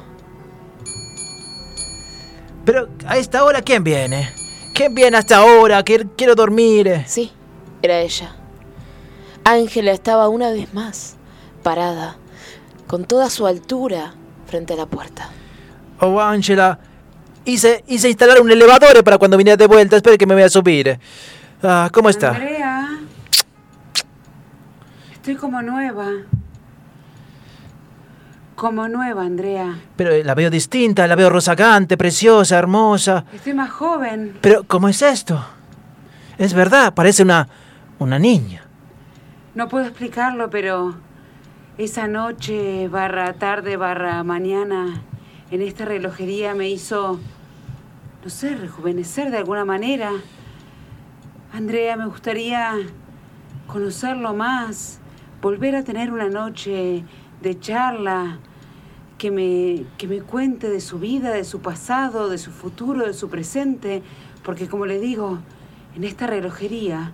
pero 2.65 2.89
a 3.06 3.17
esta 3.17 3.45
hora, 3.45 3.62
¿quién 3.62 3.84
viene? 3.84 4.32
¿Quién 4.74 4.95
viene 4.95 5.15
hasta 5.17 5.38
ahora? 5.38 5.84
Quiero, 5.84 6.10
quiero 6.17 6.34
dormir. 6.34 7.04
Sí, 7.06 7.32
era 7.82 8.00
ella. 8.02 8.36
Ángela 9.43 9.91
estaba 9.91 10.28
una 10.28 10.50
vez 10.50 10.74
más 10.74 11.15
parada, 11.62 12.17
con 12.88 13.06
toda 13.06 13.30
su 13.30 13.45
altura, 13.45 14.15
frente 14.48 14.74
a 14.74 14.76
la 14.76 14.88
puerta. 14.88 15.30
Oh, 16.00 16.19
Ángela, 16.19 16.80
hice, 17.45 17.84
hice 17.88 18.10
instalar 18.10 18.41
un 18.41 18.52
elevador 18.52 19.04
para 19.04 19.19
cuando 19.19 19.38
vine 19.38 19.56
de 19.56 19.67
vuelta. 19.67 19.95
Espere 19.95 20.17
que 20.17 20.26
me 20.26 20.34
voy 20.34 20.43
a 20.43 20.50
subir. 20.50 21.00
Ah, 21.63 21.89
¿Cómo 21.91 22.10
está? 22.10 22.30
Andrea. 22.30 22.89
Estoy 25.13 25.36
como 25.36 25.62
nueva. 25.62 26.10
Como 28.56 28.88
nueva, 28.88 29.24
Andrea. 29.24 29.76
Pero 29.96 30.12
eh, 30.12 30.24
la 30.24 30.34
veo 30.36 30.50
distinta, 30.50 31.08
la 31.08 31.15
veo 31.15 31.30
rozagante, 31.30 31.98
preciosa, 31.98 32.58
hermosa. 32.58 33.26
Estoy 33.34 33.54
más 33.54 33.70
joven. 33.72 34.38
Pero, 34.41 34.63
¿cómo 34.65 34.88
es 34.88 35.02
esto? 35.02 35.44
Es 36.38 36.54
verdad, 36.54 36.94
parece 36.94 37.24
una, 37.24 37.48
una 38.00 38.20
niña. 38.20 38.63
No 39.56 39.68
puedo 39.68 39.86
explicarlo, 39.86 40.50
pero 40.50 40.96
esa 41.78 42.08
noche, 42.08 42.88
barra 42.88 43.34
tarde, 43.34 43.78
barra 43.78 44.24
mañana, 44.24 45.02
en 45.52 45.62
esta 45.62 45.86
relojería 45.86 46.54
me 46.56 46.70
hizo, 46.70 47.20
no 48.24 48.30
sé, 48.30 48.56
rejuvenecer 48.56 49.32
de 49.32 49.38
alguna 49.38 49.65
manera. 49.65 50.12
Andrea, 51.56 51.96
me 51.96 52.06
gustaría 52.06 52.74
conocerlo 53.68 54.34
más, 54.34 55.00
volver 55.41 55.78
a 55.78 55.84
tener 55.86 56.12
una 56.12 56.28
noche 56.28 57.06
de 57.41 57.60
charla, 57.62 58.39
que 59.18 59.32
me, 59.32 59.86
que 59.98 60.06
me 60.10 60.20
cuente 60.20 60.68
de 60.70 60.82
su 60.82 61.00
vida, 61.00 61.32
de 61.32 61.46
su 61.46 61.62
pasado, 61.62 62.28
de 62.28 62.38
su 62.38 62.52
futuro, 62.52 63.08
de 63.08 63.13
su 63.13 63.30
presente, 63.30 64.04
porque 64.44 64.68
como 64.68 64.86
le 64.86 65.00
digo, 65.00 65.39
en 65.96 66.04
esta 66.04 66.28
relojería 66.28 67.13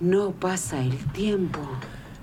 no 0.00 0.32
pasa 0.32 0.80
el 0.80 0.96
tiempo. 1.12 1.60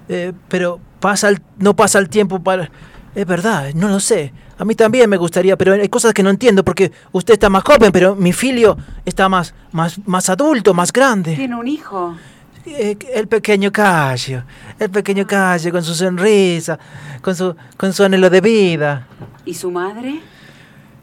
Eh, 0.10 0.34
pero 0.49 0.82
pasa 0.99 1.30
el- 1.30 1.41
no 1.58 1.73
pasa 1.73 1.99
el 1.99 2.10
tiempo 2.10 2.41
para... 2.43 2.69
Es 3.15 3.25
verdad, 3.25 3.73
no 3.75 3.88
lo 3.88 4.02
sé. 4.02 4.34
A 4.60 4.65
mí 4.65 4.76
también 4.76 5.10
me 5.10 5.15
gustaría, 5.15 5.58
pero 5.58 5.72
hay 5.72 5.88
cosas 5.88 6.13
que 6.13 6.22
no 6.22 6.30
entiendo 6.30 6.65
porque 6.65 6.91
usted 7.13 7.34
está 7.36 7.50
más 7.50 7.63
joven, 7.63 7.93
pero 7.93 8.13
mi 8.13 8.34
filio 8.34 8.78
está 9.06 9.30
más, 9.30 9.54
más, 9.72 9.98
más 10.06 10.30
adulto, 10.30 10.74
más 10.74 10.91
grande. 10.91 11.34
Tiene 11.34 11.56
un 11.56 11.65
hijo. 11.65 12.17
Eh, 12.65 12.98
El 13.13 13.30
pequeño 13.30 13.72
Casio, 13.72 14.43
el 14.78 14.89
pequeño 14.89 15.26
Casio 15.26 15.72
con 15.72 15.82
su 15.82 15.95
sonrisa, 15.95 16.78
con 17.22 17.38
su, 17.38 17.56
con 17.78 17.93
su 17.93 18.04
anhelo 18.04 18.30
de 18.30 18.41
vida. 18.41 19.08
¿Y 19.45 19.54
su 19.54 19.72
madre? 19.72 20.19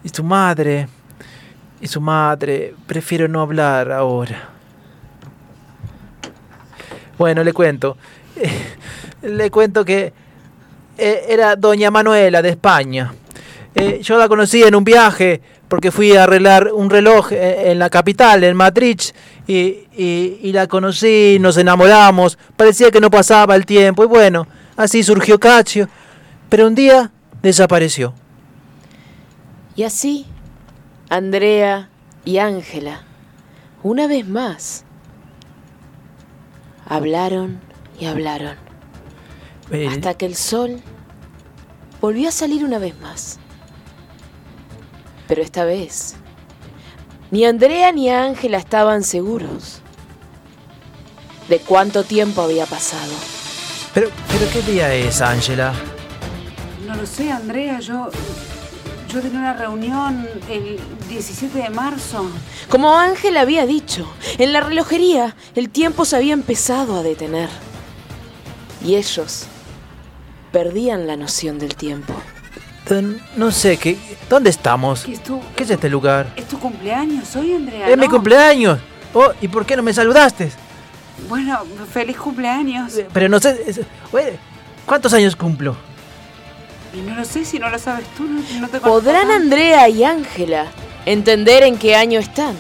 Y 0.05 0.11
su 0.11 0.23
madre, 0.23 0.87
y 1.81 1.89
su 1.89 1.99
madre, 2.03 2.75
prefiero 2.87 3.27
no 3.27 3.41
hablar 3.41 3.91
ahora. 3.91 4.51
Bueno, 7.17 7.43
le 7.43 7.55
cuento. 7.55 7.97
Le 9.23 9.51
cuento 9.51 9.83
que 9.83 10.13
eh, 10.99 11.25
era 11.31 11.57
doña 11.57 11.91
Manuela 11.91 12.43
de 12.43 12.51
España. 12.51 13.13
Eh, 13.79 14.01
yo 14.03 14.17
la 14.17 14.27
conocí 14.27 14.63
en 14.63 14.75
un 14.75 14.85
viaje 14.85 15.43
porque 15.69 15.91
fui 15.91 16.17
a 16.17 16.23
arreglar 16.25 16.73
un 16.73 16.89
reloj 16.89 17.31
eh, 17.33 17.71
en 17.73 17.79
la 17.79 17.91
capital, 17.91 18.43
en 18.45 18.57
Madrid, 18.57 18.99
y, 19.47 19.55
y- 19.97 20.39
y 20.43 20.53
la 20.53 20.67
conocí, 20.67 21.37
nos 21.41 21.57
enamoramos, 21.59 22.39
parecía 22.57 22.91
que 22.91 23.01
no 23.01 23.11
pasaba 23.11 23.55
el 23.55 23.67
tiempo, 23.67 24.03
y 24.03 24.07
bueno, 24.07 24.47
así 24.77 25.03
surgió 25.03 25.39
Cacio, 25.39 25.89
pero 26.49 26.67
un 26.69 26.75
día 26.75 27.11
desapareció. 27.43 28.15
Y 29.75 29.83
así, 29.83 30.25
Andrea 31.11 31.91
y 32.25 32.39
Ángela, 32.39 33.03
una 33.83 34.07
vez 34.07 34.27
más, 34.27 34.85
hablaron 36.89 37.61
y 38.01 38.07
hablaron, 38.07 38.57
Eh, 39.71 39.87
hasta 39.89 40.15
que 40.15 40.27
el 40.27 40.37
sol 40.37 40.81
volvió 42.01 42.29
a 42.29 42.33
salir 42.33 42.65
una 42.65 42.79
vez 42.79 42.99
más. 43.01 43.39
Pero 45.29 45.43
esta 45.43 45.65
vez, 45.65 46.15
ni 47.31 47.45
Andrea 47.45 47.93
ni 47.93 48.11
Ángela 48.11 48.59
estaban 48.59 49.03
seguros 49.03 49.81
de 51.49 51.59
cuánto 51.59 52.05
tiempo 52.05 52.43
había 52.43 52.67
pasado. 52.67 53.13
pero, 53.95 54.11
pero 54.29 54.51
¿qué 54.53 54.63
día 54.63 54.93
es, 54.95 55.21
Ángela? 55.21 55.73
No 56.87 56.95
lo 56.95 57.07
sé, 57.07 57.31
Andrea. 57.31 57.81
Yo, 57.81 58.11
yo 59.09 59.21
tenía 59.21 59.39
una 59.41 59.55
reunión 59.55 60.29
el 60.49 60.79
17 61.09 61.59
de 61.59 61.71
marzo. 61.71 62.31
Como 62.69 62.97
Ángel 62.97 63.37
había 63.37 63.67
dicho, 63.67 64.09
en 64.39 64.53
la 64.53 64.61
relojería 64.61 65.35
el 65.55 65.71
tiempo 65.71 66.05
se 66.05 66.17
había 66.17 66.35
empezado 66.35 66.97
a 66.97 67.03
detener. 67.03 67.49
Y 68.85 68.95
ellos 68.95 69.47
perdían 70.53 71.07
la 71.07 71.17
noción 71.17 71.59
del 71.59 71.75
tiempo. 71.75 72.15
No 73.37 73.51
sé, 73.51 73.77
¿qué, 73.79 73.97
¿dónde 74.31 74.51
estamos? 74.51 75.05
¿Qué 75.05 75.13
es 75.15 75.23
tu, 75.23 75.41
¿Qué 75.57 75.65
es 75.65 75.71
este 75.71 75.89
lugar? 75.89 76.29
es 76.37 76.47
tu 76.47 76.59
cumpleaños 76.59 77.35
hoy, 77.35 77.53
Andrea? 77.53 77.89
¡Es 77.91 77.99
mi 77.99 78.07
cumpleaños! 78.07 78.79
Oh, 79.13 79.31
¿y 79.41 79.49
por 79.49 79.67
qué 79.67 79.77
no 79.77 79.83
me 79.83 79.93
saludaste? 79.93 80.53
Bueno, 81.29 81.59
feliz 81.93 82.17
cumpleaños. 82.17 82.97
Eh, 82.97 83.09
Pero 83.13 83.29
no 83.29 83.41
sé, 83.41 83.61
es- 83.67 83.81
oye, 84.13 84.39
¿cuántos 84.85 85.13
años 85.15 85.35
cumplo? 85.35 85.77
Y 86.95 86.99
no 87.01 87.15
lo 87.17 87.25
sé, 87.25 87.45
si 87.45 87.59
no 87.59 87.69
lo 87.71 87.79
sabes 87.79 88.07
tú, 88.17 88.23
no, 88.25 88.41
no 88.61 88.69
te 88.69 88.79
¿Podrán. 88.81 89.31
Andrea 89.33 89.89
y 89.89 90.05
Ángela 90.05 90.67
entender 91.07 91.63
en 91.65 91.79
qué 91.79 91.97
año 91.97 92.21
están. 92.21 92.55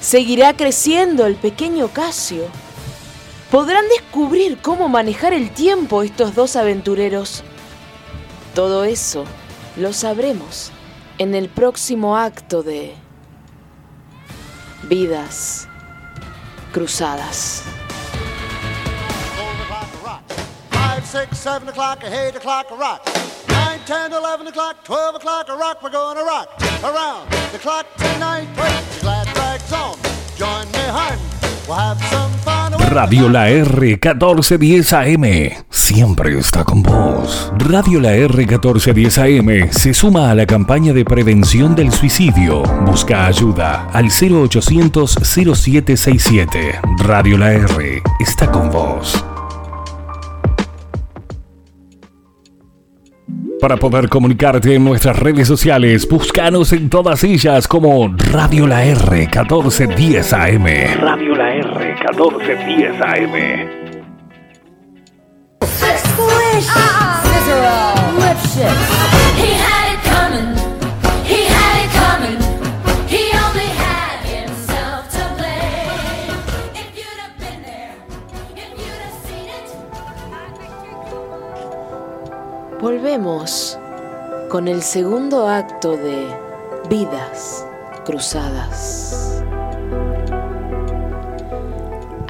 Seguirá 0.00 0.54
creciendo 0.54 1.26
el 1.26 1.34
pequeño 1.34 1.88
Casio. 1.88 2.44
Podrán 3.50 3.84
descubrir 3.88 4.58
cómo 4.62 4.88
manejar 4.88 5.32
el 5.34 5.50
tiempo 5.50 6.02
estos 6.02 6.34
dos 6.34 6.54
aventureros. 6.56 7.42
Todo 8.54 8.84
eso 8.84 9.24
lo 9.76 9.92
sabremos 9.92 10.72
en 11.18 11.34
el 11.34 11.48
próximo 11.48 12.16
acto 12.16 12.62
de 12.62 12.94
Vidas 14.84 15.68
Cruzadas. 16.72 17.62
Around 26.82 27.30
the 27.52 27.58
clock 27.58 27.86
tonight. 27.96 28.48
Join 30.36 30.66
me. 30.72 30.78
We'll 31.68 31.76
have 31.76 32.02
some 32.04 32.32
fun. 32.38 32.59
Radio 32.88 33.28
La 33.28 33.48
R 33.48 33.98
1410 34.02 34.92
AM 34.92 35.24
siempre 35.68 36.38
está 36.38 36.64
con 36.64 36.82
vos. 36.82 37.52
Radio 37.56 38.00
La 38.00 38.14
R 38.14 38.34
1410 38.34 39.18
AM 39.18 39.70
se 39.70 39.94
suma 39.94 40.30
a 40.30 40.34
la 40.34 40.46
campaña 40.46 40.92
de 40.92 41.04
prevención 41.04 41.74
del 41.74 41.92
suicidio. 41.92 42.62
Busca 42.84 43.26
ayuda 43.26 43.88
al 43.92 44.06
0800 44.06 45.18
0767. 45.22 46.80
Radio 46.98 47.38
La 47.38 47.52
R 47.52 48.02
está 48.18 48.50
con 48.50 48.70
vos. 48.70 49.24
Para 53.60 53.76
poder 53.76 54.08
comunicarte 54.08 54.74
en 54.74 54.84
nuestras 54.84 55.18
redes 55.18 55.46
sociales, 55.46 56.08
búscanos 56.08 56.72
en 56.72 56.88
todas 56.88 57.22
ellas 57.24 57.68
como 57.68 58.08
Radio 58.32 58.66
La 58.66 58.84
R 58.84 59.18
1410 59.18 60.32
AM. 60.32 60.64
Radio 60.98 61.36
La 61.36 61.54
R 61.56 61.59
1410 61.96 63.34
AM. 63.34 63.70
He 69.36 69.50
had 69.54 69.86
it 69.94 70.00
coming. 70.04 70.48
He 71.24 71.40
had 71.46 71.76
it 71.84 71.90
coming. 72.02 72.38
He 73.08 73.22
only 73.46 73.70
had 73.84 74.18
himself 74.24 75.08
to 75.10 75.22
blame. 75.38 76.38
If 76.74 76.88
you'd 76.98 77.20
have 77.24 77.36
been 77.38 77.62
there, 77.62 77.94
if 78.56 78.70
you'd 78.78 79.02
have 79.06 79.18
seen 79.26 79.48
it. 79.48 79.68
Volvemos 82.80 83.78
con 84.48 84.68
el 84.68 84.82
segundo 84.82 85.48
acto 85.48 85.96
de 85.96 86.26
Vidas 86.88 87.66
Cruzadas. 88.04 89.29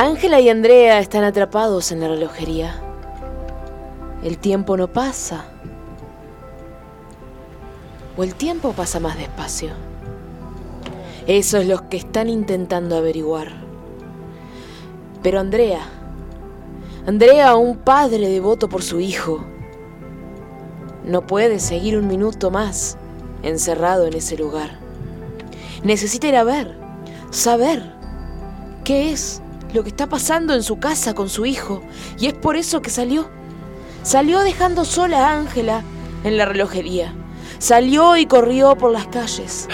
Ángela 0.01 0.41
y 0.41 0.49
Andrea 0.49 0.99
están 0.99 1.25
atrapados 1.25 1.93
en 1.93 2.01
la 2.01 2.09
relojería. 2.09 2.75
El 4.23 4.39
tiempo 4.39 4.79
no 4.79 4.91
pasa. 4.91 5.45
O 8.17 8.23
el 8.25 8.35
tiempo 8.35 8.73
pasa 8.73 8.99
más 8.99 9.19
despacio. 9.19 9.73
Eso 11.27 11.59
es 11.59 11.69
lo 11.69 11.91
que 11.91 11.99
están 11.99 12.31
intentando 12.31 12.97
averiguar. 12.97 13.49
Pero 15.23 15.39
Andrea, 15.39 15.83
Andrea, 17.07 17.55
un 17.57 17.77
padre 17.77 18.27
devoto 18.31 18.71
por 18.71 18.83
su 18.83 19.01
hijo, 19.01 19.45
no 21.05 21.27
puede 21.27 21.59
seguir 21.59 21.99
un 21.99 22.09
minuto 22.09 22.51
más 22.51 22.97
encerrado 23.43 24.07
en 24.07 24.15
ese 24.15 24.39
lugar. 24.39 24.79
Necesita 25.85 26.27
ir 26.27 26.37
a 26.37 26.45
ver, 26.45 26.75
saber 27.31 27.93
qué 28.83 29.13
es 29.13 29.43
lo 29.73 29.83
que 29.83 29.89
está 29.91 30.09
pasando 30.09 30.55
en 30.55 30.63
su 30.63 30.79
casa 30.79 31.15
con 31.15 31.29
su 31.29 31.47
hijo. 31.47 31.83
Y 32.19 32.27
es 32.27 32.35
por 32.35 32.57
eso 32.57 32.83
que 32.83 32.91
salió. 32.91 33.29
Salió 34.03 34.41
dejando 34.41 34.85
sola 34.85 35.29
a 35.29 35.39
Ángela 35.39 35.83
en 36.25 36.37
la 36.37 36.45
relojería. 36.47 37.15
Salió 37.59 38.17
y 38.17 38.27
corrió 38.27 38.77
por 38.77 38.93
las 38.93 39.07
calles. 39.07 39.69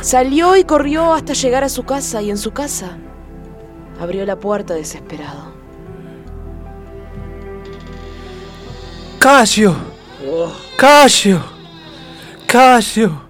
Salió 0.00 0.56
y 0.56 0.64
corrió 0.64 1.12
hasta 1.12 1.32
llegar 1.34 1.64
a 1.64 1.68
su 1.68 1.84
casa 1.84 2.22
y 2.22 2.30
en 2.30 2.38
su 2.38 2.52
casa 2.52 2.98
abrió 4.00 4.24
la 4.26 4.36
puerta 4.36 4.74
desesperado. 4.74 5.52
Casio, 9.18 9.74
Casio, 10.76 11.42
Casio, 12.46 13.22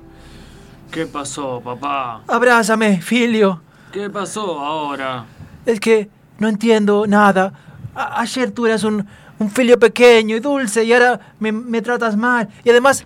¿Qué 0.90 1.06
pasó, 1.06 1.60
papá? 1.60 2.22
abrázame, 2.26 3.00
filio. 3.00 3.60
¿Qué 3.92 4.10
pasó 4.10 4.58
ahora? 4.58 5.24
Es 5.66 5.80
que 5.80 6.08
no 6.38 6.48
entiendo 6.48 7.06
nada. 7.06 7.52
A- 7.94 8.20
ayer 8.20 8.50
tú 8.50 8.66
eras 8.66 8.84
un, 8.84 9.06
un 9.38 9.50
filio 9.50 9.78
pequeño 9.78 10.36
y 10.36 10.40
dulce 10.40 10.84
y 10.84 10.92
ahora 10.92 11.20
me, 11.38 11.52
me 11.52 11.80
tratas 11.82 12.16
mal. 12.16 12.48
Y 12.64 12.70
además 12.70 13.04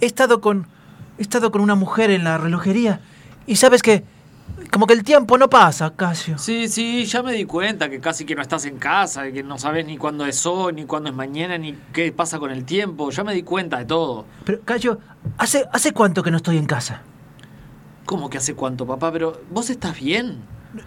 he 0.00 0.06
estado 0.06 0.40
con 0.40 0.66
he 1.18 1.22
estado 1.22 1.50
con 1.50 1.60
una 1.62 1.74
mujer 1.74 2.10
en 2.12 2.22
la 2.22 2.38
relojería 2.38 3.00
y 3.46 3.56
sabes 3.56 3.82
que 3.82 4.04
como 4.70 4.86
que 4.86 4.94
el 4.94 5.02
tiempo 5.02 5.36
no 5.38 5.48
pasa, 5.50 5.90
Casio. 5.94 6.38
Sí, 6.38 6.68
sí, 6.68 7.04
ya 7.06 7.22
me 7.22 7.32
di 7.32 7.44
cuenta 7.44 7.88
que 7.88 7.98
casi 8.00 8.24
que 8.24 8.34
no 8.36 8.42
estás 8.42 8.64
en 8.66 8.76
casa, 8.78 9.30
que 9.32 9.42
no 9.42 9.58
sabes 9.58 9.84
ni 9.86 9.96
cuándo 9.96 10.26
es 10.26 10.44
hoy, 10.46 10.72
ni 10.74 10.84
cuándo 10.84 11.10
es 11.10 11.16
mañana, 11.16 11.58
ni 11.58 11.74
qué 11.92 12.12
pasa 12.12 12.38
con 12.38 12.50
el 12.50 12.64
tiempo. 12.64 13.10
Ya 13.10 13.24
me 13.24 13.34
di 13.34 13.42
cuenta 13.42 13.78
de 13.78 13.84
todo. 13.86 14.26
Pero 14.44 14.60
Casio, 14.64 14.98
¿hace 15.38 15.64
hace 15.72 15.92
cuánto 15.92 16.22
que 16.22 16.30
no 16.30 16.36
estoy 16.38 16.56
en 16.58 16.66
casa? 16.66 17.02
¿Cómo 18.04 18.30
que 18.30 18.38
hace 18.38 18.54
cuánto, 18.54 18.86
papá? 18.86 19.10
Pero 19.12 19.40
vos 19.50 19.70
estás 19.70 19.98
bien. 19.98 20.38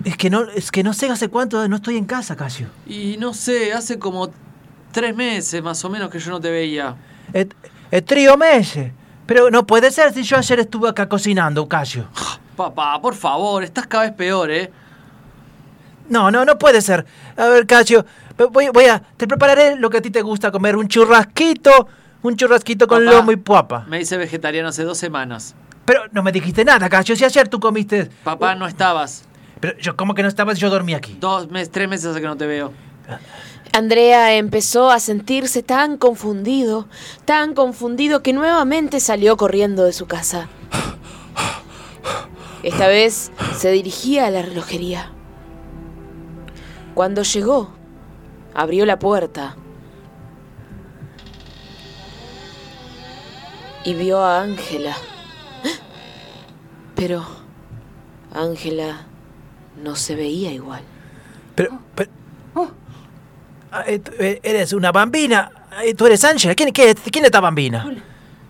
Es 0.04 0.18
que 0.18 0.30
no 0.30 0.44
es 0.44 0.72
que 0.72 0.84
no 0.84 0.94
sé 0.94 1.10
hace 1.10 1.30
cuánto 1.30 1.68
no 1.68 1.78
estoy 1.78 1.98
en 1.98 2.06
casa, 2.06 2.36
Casio. 2.36 2.68
Y 2.88 3.18
no 3.18 3.34
sé, 3.34 3.74
hace 3.74 4.00
como 4.00 4.30
tres 4.92 5.16
meses 5.16 5.62
más 5.64 5.84
o 5.86 5.90
menos 5.90 6.10
que 6.10 6.20
yo 6.20 6.32
no 6.32 6.40
te 6.40 6.52
veía. 6.52 6.96
Es, 7.34 7.48
es 7.90 8.06
trío 8.06 8.38
meses. 8.38 8.92
Pero 9.26 9.50
no 9.50 9.66
puede 9.66 9.92
ser 9.92 10.14
si 10.14 10.24
yo 10.24 10.38
ayer 10.38 10.60
estuve 10.60 10.90
acá 10.90 11.08
cocinando, 11.08 11.68
Casio. 11.68 12.08
Papá, 12.56 13.02
por 13.02 13.16
favor, 13.16 13.64
estás 13.64 13.88
cada 13.88 14.04
vez 14.04 14.14
peor, 14.14 14.52
¿eh? 14.52 14.72
No, 16.10 16.30
no, 16.30 16.44
no 16.44 16.60
puede 16.60 16.82
ser. 16.82 17.06
A 17.38 17.46
ver, 17.48 17.66
Casio, 17.66 18.06
voy, 18.52 18.68
voy 18.74 18.86
a. 18.86 19.02
Te 19.16 19.28
prepararé 19.28 19.78
lo 19.78 19.90
que 19.90 19.98
a 19.98 20.02
ti 20.02 20.10
te 20.10 20.22
gusta 20.22 20.52
comer: 20.52 20.76
un 20.76 20.88
churrasquito, 20.88 21.88
un 22.24 22.36
churrasquito 22.36 22.88
con 22.88 23.06
Papá, 23.06 23.18
lomo 23.18 23.32
y 23.32 23.38
papa. 23.38 23.86
Me 23.88 24.02
hice 24.02 24.18
vegetariano 24.18 24.68
hace 24.68 24.84
dos 24.84 24.98
semanas. 24.98 25.56
Pero 25.86 26.04
no 26.12 26.22
me 26.22 26.32
dijiste 26.32 26.66
nada, 26.66 26.90
Casio. 26.90 27.16
Si 27.16 27.24
ayer 27.24 27.48
tú 27.48 27.60
comiste. 27.60 28.10
Papá, 28.24 28.56
no 28.56 28.68
estabas. 28.68 29.24
Pero 29.62 29.78
yo, 29.78 29.96
¿cómo 29.96 30.16
que 30.16 30.24
no 30.24 30.28
estabas? 30.28 30.58
Yo 30.60 30.70
dormí 30.70 30.96
aquí. 30.96 31.16
Dos 31.20 31.50
meses, 31.50 31.72
tres 31.72 31.88
meses 31.88 32.08
hace 32.08 32.20
que 32.20 32.28
no 32.28 32.36
te 32.36 32.48
veo. 32.48 32.74
Andrea 33.74 34.34
empezó 34.34 34.90
a 34.90 35.00
sentirse 35.00 35.64
tan 35.64 35.98
confundido, 35.98 36.88
tan 37.24 37.54
confundido 37.54 38.22
que 38.22 38.34
nuevamente 38.34 39.00
salió 39.00 39.38
corriendo 39.38 39.86
de 39.86 39.94
su 39.94 40.08
casa. 40.08 40.50
Esta 42.64 42.88
vez 42.88 43.32
se 43.56 43.72
dirigía 43.72 44.26
a 44.26 44.32
la 44.32 44.42
relojería. 44.42 45.12
Cuando 46.96 47.22
llegó, 47.22 47.72
abrió 48.54 48.86
la 48.86 49.00
puerta 49.00 49.56
y 53.84 53.94
vio 53.94 54.20
a 54.20 54.42
Ángela. 54.42 54.98
Pero 56.96 57.26
Ángela 58.34 59.08
no 59.84 59.96
se 59.96 60.16
veía 60.16 60.52
igual. 60.52 60.82
Pero. 61.56 61.80
pero- 61.96 62.10
Ah, 63.74 63.86
eh, 63.88 64.40
eres 64.44 64.74
una 64.74 64.92
bambina. 64.92 65.50
Eh, 65.86 65.94
Tú 65.94 66.06
eres 66.06 66.26
Ángela. 66.26 66.54
¿Quién, 66.56 66.74
qué- 66.74 66.94
quién 66.94 67.24
es 67.24 67.28
esta 67.30 67.40
bambina? 67.40 67.86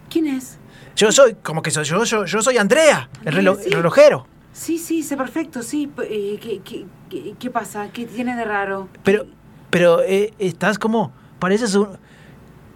¿Quién 0.10 0.26
es? 0.26 0.58
Yo 0.96 1.12
soy. 1.12 1.36
¿Cómo 1.44 1.62
que 1.62 1.70
soy 1.70 1.84
yo? 1.84 2.04
Yo, 2.06 2.26
yo 2.26 2.42
soy 2.42 2.58
Andrea, 2.58 3.08
el, 3.24 3.36
relo- 3.36 3.56
Sí. 3.58 3.66
el 3.68 3.74
relojero. 3.74 4.26
Sí, 4.52 4.80
sí, 4.80 5.04
sé 5.04 5.16
perfecto, 5.16 5.62
sí. 5.62 5.92
Eh, 6.10 6.40
¿qué, 6.42 6.62
qué, 6.64 6.86
qué, 7.08 7.36
qué 7.38 7.50
pasa? 7.52 7.90
¿Qué 7.94 8.08
tiene 8.08 8.36
de 8.36 8.46
raro? 8.46 8.90
Pero. 9.04 9.28
Pero 9.70 10.02
eh, 10.02 10.34
estás 10.40 10.80
como. 10.80 11.12
Pareces 11.38 11.76
un- 11.76 11.98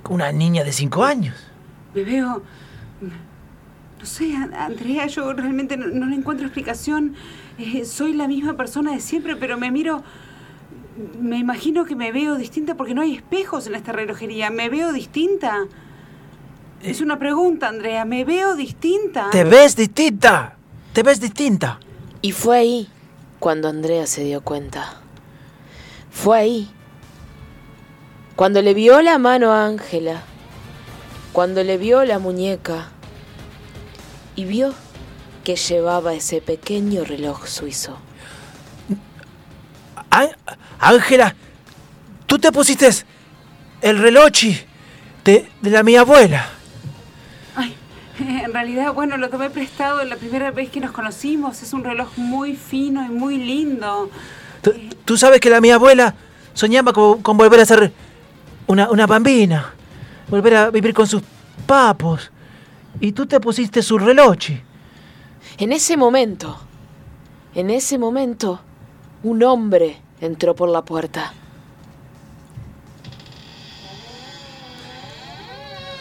una 0.07 0.31
niña 0.31 0.63
de 0.63 0.71
cinco 0.71 1.03
años. 1.03 1.35
Me 1.95 2.03
veo... 2.03 2.43
No 3.01 4.05
sé, 4.05 4.35
An- 4.35 4.53
Andrea, 4.53 5.07
yo 5.07 5.33
realmente 5.33 5.77
no, 5.77 5.87
no 5.87 6.05
le 6.05 6.15
encuentro 6.15 6.45
explicación. 6.45 7.15
Eh, 7.57 7.85
soy 7.85 8.13
la 8.13 8.27
misma 8.27 8.55
persona 8.57 8.91
de 8.91 8.99
siempre, 8.99 9.35
pero 9.35 9.57
me 9.57 9.71
miro... 9.71 10.03
Me 11.19 11.37
imagino 11.37 11.83
que 11.83 11.95
me 11.95 12.13
veo 12.13 12.35
distinta 12.35 12.75
porque 12.75 12.93
no 12.93 13.01
hay 13.01 13.15
espejos 13.15 13.67
en 13.67 13.75
esta 13.75 13.91
relojería. 13.91 14.49
¿Me 14.49 14.69
veo 14.69 14.93
distinta? 14.93 15.67
Es 16.81 17.01
una 17.01 17.19
pregunta, 17.19 17.67
Andrea. 17.67 18.05
¿Me 18.05 18.23
veo 18.23 18.55
distinta? 18.55 19.29
Te 19.29 19.43
ves 19.43 19.75
distinta. 19.75 20.55
Te 20.93 21.03
ves 21.03 21.19
distinta. 21.19 21.79
Y 22.21 22.31
fue 22.31 22.57
ahí 22.57 22.89
cuando 23.39 23.67
Andrea 23.67 24.07
se 24.07 24.23
dio 24.23 24.41
cuenta. 24.41 25.01
Fue 26.11 26.37
ahí. 26.37 26.69
Cuando 28.37 28.61
le 28.61 28.73
vio 28.73 29.01
la 29.01 29.17
mano 29.17 29.51
a 29.51 29.65
Ángela. 29.65 30.23
Cuando 31.33 31.63
le 31.63 31.77
vio 31.77 32.05
la 32.05 32.19
muñeca. 32.19 32.89
y 34.37 34.45
vio 34.45 34.73
que 35.45 35.55
llevaba 35.55 36.13
ese 36.15 36.41
pequeño 36.41 37.05
reloj 37.05 37.45
suizo. 37.47 37.97
Ángela, 40.79 41.35
tú 42.25 42.39
te 42.39 42.51
pusiste 42.51 42.89
el 43.81 43.99
relochi 43.99 44.59
de, 45.23 45.47
de 45.61 45.69
la 45.69 45.83
mi 45.83 45.95
abuela. 45.95 46.49
Ay, 47.55 47.75
en 48.19 48.51
realidad, 48.51 48.91
bueno, 48.93 49.17
lo 49.17 49.29
que 49.29 49.37
me 49.37 49.45
he 49.45 49.49
prestado 49.51 50.03
la 50.03 50.15
primera 50.15 50.49
vez 50.51 50.69
que 50.69 50.79
nos 50.79 50.91
conocimos 50.91 51.61
es 51.61 51.73
un 51.73 51.83
reloj 51.83 52.09
muy 52.17 52.55
fino 52.55 53.05
y 53.05 53.09
muy 53.09 53.37
lindo. 53.37 54.09
Tú, 54.63 54.73
tú 55.05 55.15
sabes 55.15 55.39
que 55.39 55.51
la 55.51 55.61
mi 55.61 55.69
abuela 55.69 56.15
soñaba 56.55 56.91
con, 56.91 57.21
con 57.21 57.37
volver 57.37 57.59
a 57.59 57.65
ser 57.65 57.91
una, 58.65 58.89
una 58.89 59.05
bambina, 59.05 59.73
volver 60.27 60.55
a 60.55 60.69
vivir 60.71 60.93
con 60.93 61.05
sus 61.05 61.21
papos. 61.67 62.31
Y 62.99 63.11
tú 63.11 63.27
te 63.27 63.39
pusiste 63.39 63.83
su 63.83 63.99
relochi. 63.99 64.59
En 65.57 65.71
ese 65.71 65.97
momento, 65.97 66.57
en 67.53 67.69
ese 67.69 67.97
momento, 67.97 68.59
un 69.23 69.43
hombre 69.43 70.01
entró 70.19 70.55
por 70.55 70.69
la 70.69 70.83
puerta. 70.83 71.33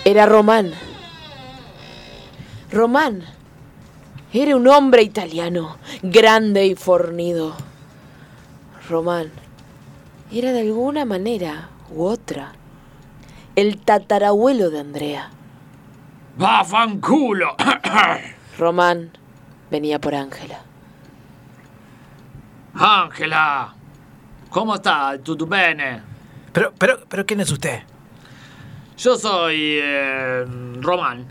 Era 0.04 0.26
Román. 0.26 0.72
Román 2.70 3.24
era 4.32 4.56
un 4.56 4.66
hombre 4.66 5.02
italiano, 5.02 5.76
grande 6.02 6.66
y 6.66 6.74
fornido. 6.74 7.54
Román 8.88 9.30
era 10.32 10.52
de 10.52 10.62
alguna 10.62 11.04
manera 11.04 11.68
u 11.94 12.02
otra 12.02 12.52
el 13.54 13.78
tatarabuelo 13.78 14.70
de 14.70 14.80
Andrea. 14.80 15.30
¡Va, 16.42 16.64
fanculo! 16.64 17.54
Román 18.58 19.12
venía 19.70 20.00
por 20.00 20.14
Ángela. 20.14 20.60
Ángela, 22.74 23.74
¿cómo 24.50 24.74
está? 24.74 25.16
¿Tutto 25.18 25.46
bene? 25.46 26.02
Pero, 26.52 26.72
pero, 26.78 27.00
pero, 27.08 27.24
¿quién 27.26 27.40
es 27.40 27.50
usted? 27.50 27.82
Yo 28.96 29.16
soy 29.16 29.78
eh, 29.82 30.44
Román. 30.80 31.26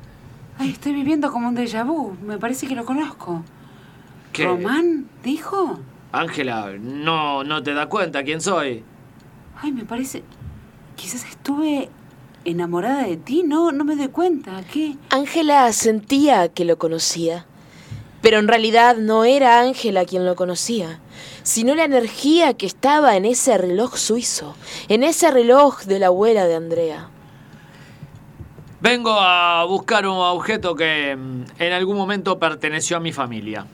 Ay, 0.58 0.72
estoy 0.72 0.94
viviendo 0.94 1.32
como 1.32 1.48
un 1.48 1.56
déjà 1.56 1.86
vu. 1.86 2.16
Me 2.22 2.38
parece 2.38 2.68
que 2.68 2.76
lo 2.76 2.86
conozco. 2.86 3.44
¿Qué? 4.32 4.46
¿Román? 4.46 5.08
¿Dijo? 5.24 5.80
Ángela, 6.12 6.74
no, 6.80 7.44
no 7.44 7.64
te 7.64 7.74
das 7.74 7.88
cuenta 7.88 8.24
quién 8.24 8.42
soy. 8.42 8.84
Ay, 9.62 9.72
me 9.72 9.86
parece. 9.86 10.24
Quizás 10.96 11.26
estuve 11.26 11.90
enamorada 12.46 13.04
de 13.04 13.18
ti. 13.18 13.44
No, 13.44 13.72
no 13.72 13.84
me 13.84 13.96
doy 13.96 14.10
cuenta. 14.10 14.62
¿Qué? 14.72 14.98
Ángela 15.10 15.72
sentía 15.74 16.50
que 16.50 16.66
lo 16.66 16.78
conocía, 16.78 17.46
pero 18.24 18.40
en 18.40 18.48
realidad 18.48 18.96
no 18.96 19.26
era 19.26 19.60
Ángela 19.60 20.06
quien 20.06 20.26
lo 20.26 20.38
conocía, 20.38 21.02
sino 21.44 21.76
la 21.76 21.84
energía 21.84 22.54
que 22.54 22.66
estaba 22.66 23.18
en 23.18 23.26
ese 23.26 23.58
reloj 23.58 23.98
suizo, 23.98 24.56
en 24.88 25.04
ese 25.04 25.30
reloj 25.30 25.84
de 25.84 26.00
la 26.00 26.08
abuela 26.08 26.46
de 26.46 26.56
Andrea. 26.56 27.10
Vengo 28.80 29.12
a 29.12 29.66
buscar 29.66 30.08
un 30.08 30.16
objeto 30.16 30.74
que 30.74 31.14
mm, 31.18 31.44
en 31.60 31.74
algún 31.74 31.98
momento 31.98 32.40
perteneció 32.40 32.96
a 32.96 33.02
mi 33.02 33.12
familia. 33.12 33.68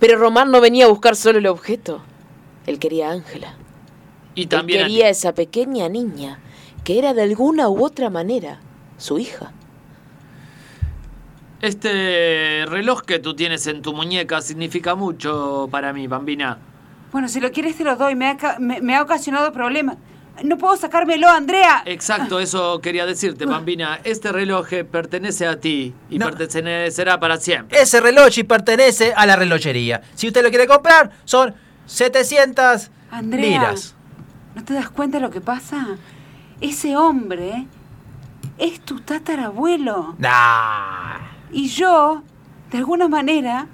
Pero 0.00 0.18
Román 0.18 0.50
no 0.50 0.60
venía 0.60 0.86
a 0.86 0.88
buscar 0.88 1.14
solo 1.14 1.38
el 1.38 1.46
objeto, 1.46 2.02
él 2.66 2.80
quería 2.80 3.10
a 3.10 3.12
Ángela. 3.12 3.54
Y 4.34 4.46
también 4.46 4.80
quería 4.80 5.06
a 5.06 5.10
esa 5.10 5.34
pequeña 5.34 5.88
niña, 5.88 6.40
que 6.82 6.98
era 6.98 7.14
de 7.14 7.22
alguna 7.22 7.68
u 7.68 7.84
otra 7.84 8.10
manera 8.10 8.58
su 8.98 9.20
hija. 9.20 9.52
Este 11.64 12.66
reloj 12.68 13.02
que 13.02 13.18
tú 13.18 13.34
tienes 13.34 13.66
en 13.66 13.80
tu 13.80 13.94
muñeca 13.94 14.42
significa 14.42 14.94
mucho 14.94 15.66
para 15.70 15.94
mí, 15.94 16.06
Bambina. 16.06 16.58
Bueno, 17.10 17.26
si 17.28 17.40
lo 17.40 17.50
quieres 17.52 17.76
te 17.78 17.84
lo 17.84 17.96
doy. 17.96 18.14
Me 18.14 18.28
ha, 18.28 18.36
ca- 18.36 18.56
me, 18.58 18.82
me 18.82 18.94
ha 18.94 19.00
ocasionado 19.02 19.50
problemas. 19.50 19.96
No 20.42 20.58
puedo 20.58 20.76
sacármelo, 20.76 21.28
Andrea. 21.28 21.82
Exacto, 21.86 22.38
eso 22.40 22.80
quería 22.80 23.06
decirte, 23.06 23.46
Bambina. 23.46 23.98
Este 24.04 24.30
reloj 24.30 24.66
pertenece 24.90 25.46
a 25.46 25.58
ti 25.58 25.94
y 26.10 26.18
No. 26.18 26.26
pertenecerá 26.30 27.18
para 27.18 27.38
siempre. 27.38 27.80
Ese 27.80 28.00
relochi 28.00 28.42
pertenece 28.42 29.14
a 29.14 29.24
la 29.24 29.36
relojería. 29.36 30.02
Si 30.14 30.26
usted 30.26 30.42
lo 30.42 30.50
quiere 30.50 30.66
comprar, 30.66 31.12
son 31.24 31.54
700 31.86 32.90
Andrea. 33.10 33.40
liras. 33.48 33.94
¿No 34.54 34.62
te 34.64 34.74
das 34.74 34.90
cuenta 34.90 35.16
de 35.18 35.22
lo 35.22 35.30
que 35.30 35.40
pasa? 35.40 35.86
Ese 36.60 36.94
hombre 36.96 37.66
es 38.58 38.80
tu 38.80 39.00
tatarabuelo. 39.00 40.14
Nah. 40.18 41.32
Y 41.54 41.68
yo, 41.68 42.22
de 42.72 42.78
alguna 42.78 43.06
manera, 43.06 43.68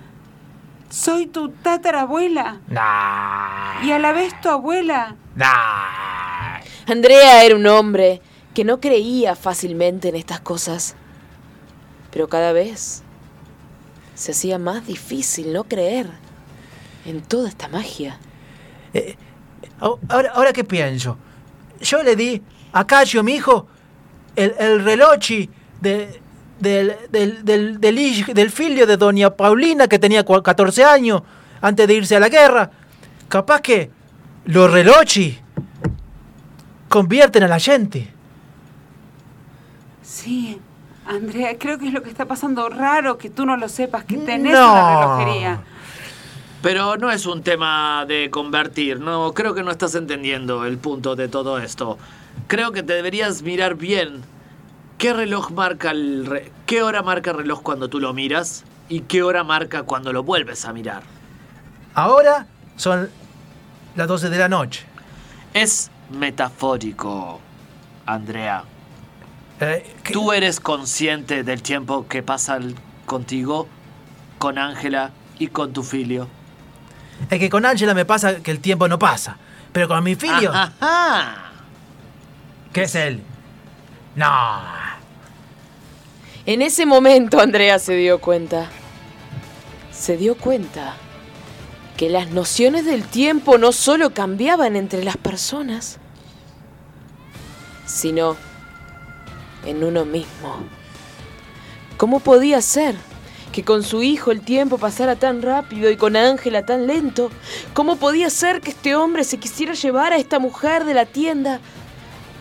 soy 0.91 1.26
tu 1.26 1.49
tatarabuela. 1.49 2.61
Nah. 2.68 3.83
Y 3.83 3.91
a 3.91 3.99
la 3.99 4.12
vez 4.12 4.39
tu 4.43 4.51
abuela. 4.51 5.16
Nah. 5.35 6.61
Andrea 6.87 7.43
era 7.43 7.57
un 7.57 7.66
hombre 7.66 8.20
que 8.53 8.64
no 8.64 8.81
creía 8.81 9.35
fácilmente 9.35 10.09
en 10.11 10.16
estas 10.16 10.41
cosas, 10.41 10.95
pero 12.11 12.28
cada 12.28 12.53
vez 12.53 13.03
se 14.14 14.33
hacía 14.33 14.59
más 14.59 14.87
difícil 14.87 15.53
no 15.53 15.64
creer 15.64 16.11
en 17.07 17.22
toda 17.22 17.49
esta 17.49 17.68
magia. 17.68 18.18
Eh, 18.93 19.16
Ahora, 19.81 20.33
ahora 20.35 20.53
que 20.53 20.62
pienso, 20.62 21.16
yo 21.81 22.03
le 22.03 22.14
di 22.14 22.43
a 22.72 22.87
Cacho, 22.87 23.22
mi 23.22 23.37
hijo, 23.37 23.66
el, 24.37 24.55
el 24.59 24.85
relochi 24.85 25.49
de, 25.81 26.20
del, 26.61 26.95
del, 27.11 27.45
del, 27.45 27.81
del, 27.81 28.51
filio 28.51 28.87
de 28.87 28.97
doña 28.97 29.31
Paulina, 29.31 29.89
que 29.89 29.99
tenía 29.99 30.25
cua- 30.25 30.43
14 30.43 30.85
años, 30.85 31.23
antes 31.61 31.87
de 31.89 31.95
irse 31.95 32.17
a 32.17 32.21
la 32.21 32.29
guerra. 32.29 32.71
Capaz 33.29 33.61
que 33.63 33.91
los 34.45 34.71
relochi 34.71 35.39
convierten 36.89 37.43
a 37.45 37.49
la 37.49 37.59
gente. 37.59 38.09
Sí, 40.03 40.61
Andrea, 41.07 41.57
creo 41.59 41.79
que 41.79 41.89
es 41.89 41.93
lo 41.93 42.03
que 42.03 42.11
está 42.11 42.27
pasando 42.27 42.69
raro 42.69 43.19
que 43.19 43.31
tú 43.31 43.47
no 43.47 43.57
lo 43.57 43.69
sepas, 43.69 44.05
que 44.05 44.17
tenés 44.17 44.53
No. 44.53 44.73
una 44.73 45.01
relojería. 45.01 45.61
Pero 46.63 46.97
no 46.99 47.11
es 47.11 47.25
un 47.25 47.43
tema 47.43 48.05
de 48.07 48.29
convertir, 48.31 49.01
no, 49.01 49.33
creo 49.33 49.55
que 49.55 49.63
no 49.63 49.71
estás 49.71 49.95
entendiendo 49.95 50.67
el 50.67 50.77
punto 50.77 51.17
de 51.17 51.27
todo 51.29 51.59
esto. 51.59 51.97
Creo 52.49 52.71
que 52.73 52.83
te 52.83 52.93
deberías 52.93 53.41
mirar 53.43 53.77
bien 53.77 54.21
qué 55.01 55.12
reloj 55.14 55.51
marca 55.51 55.90
el 55.92 56.26
re- 56.26 56.53
qué 56.66 56.82
hora 56.82 57.03
marca 57.03 57.30
el 57.30 57.38
reloj 57.38 57.62
cuando 57.62 57.88
tú 57.88 57.98
lo 58.01 58.12
miras 58.12 58.64
y 58.88 59.01
qué 59.01 59.22
hora 59.22 59.42
marca 59.44 59.82
cuando 59.84 60.12
lo 60.12 60.22
vuelves 60.22 60.64
a 60.66 60.72
mirar. 60.74 61.03
Ahora 61.94 62.46
son 62.76 63.09
las 63.96 64.07
12 64.07 64.28
de 64.28 64.38
la 64.38 64.48
noche. 64.48 64.84
Es 65.55 65.90
metafórico, 66.11 67.40
Andrea. 68.07 68.64
Eh, 69.61 69.96
¿qué- 70.05 70.12
¿Tú 70.12 70.32
eres 70.32 70.61
consciente 70.61 71.44
del 71.44 71.62
tiempo 71.62 72.07
que 72.07 72.22
pasa 72.22 72.59
contigo, 73.07 73.68
con 74.38 74.59
Ángela 74.59 75.12
y 75.38 75.46
con 75.48 75.72
tu 75.72 75.82
filio? 75.82 76.28
Es 77.30 77.38
que 77.38 77.48
con 77.48 77.64
Ángela 77.64 77.94
me 77.94 78.05
pasa 78.05 78.36
que 78.42 78.51
el 78.51 78.61
tiempo 78.61 78.86
no 78.86 78.98
pasa. 78.98 79.36
Pero 79.72 79.88
con 79.88 80.03
mi 80.05 80.14
filio, 80.14 80.53
Ajá. 80.53 81.36
que 82.72 82.82
es 82.82 82.94
él. 82.94 83.22
No. 84.16 84.80
En 86.47 86.62
ese 86.62 86.86
momento 86.86 87.38
Andrea 87.38 87.78
se 87.78 87.95
dio 87.97 88.18
cuenta. 88.20 88.70
Se 89.93 90.16
dio 90.16 90.36
cuenta 90.36 90.97
que 91.99 92.09
las 92.09 92.30
nociones 92.30 92.86
del 92.86 93.05
tiempo 93.05 93.59
no 93.59 93.72
solo 93.72 94.14
cambiaban 94.14 94.74
entre 94.74 95.05
las 95.05 95.18
personas, 95.18 95.99
sino 97.84 98.36
en 99.66 99.84
uno 99.84 100.07
mismo. 100.07 100.57
¿Cómo 101.99 102.20
podía 102.20 102.62
ser 102.62 102.95
que 103.53 103.62
con 103.62 103.82
su 103.82 104.03
hijo 104.03 104.30
el 104.30 104.41
tiempo 104.41 104.78
pasara 104.78 105.16
tan 105.16 105.43
rápido 105.43 105.91
y 105.91 105.99
con 105.99 106.16
Ángela 106.16 106.64
tan 106.64 106.86
lento? 106.86 107.30
¿Cómo 107.74 107.97
podía 107.97 108.30
ser 108.30 108.62
que 108.62 108.70
este 108.70 108.97
hombre 108.97 109.24
se 109.24 109.36
quisiera 109.36 109.74
llevar 109.74 110.14
a 110.14 110.16
esta 110.16 110.38
mujer 110.38 110.86
de 110.86 110.95
la 110.95 111.05
tienda? 111.05 111.61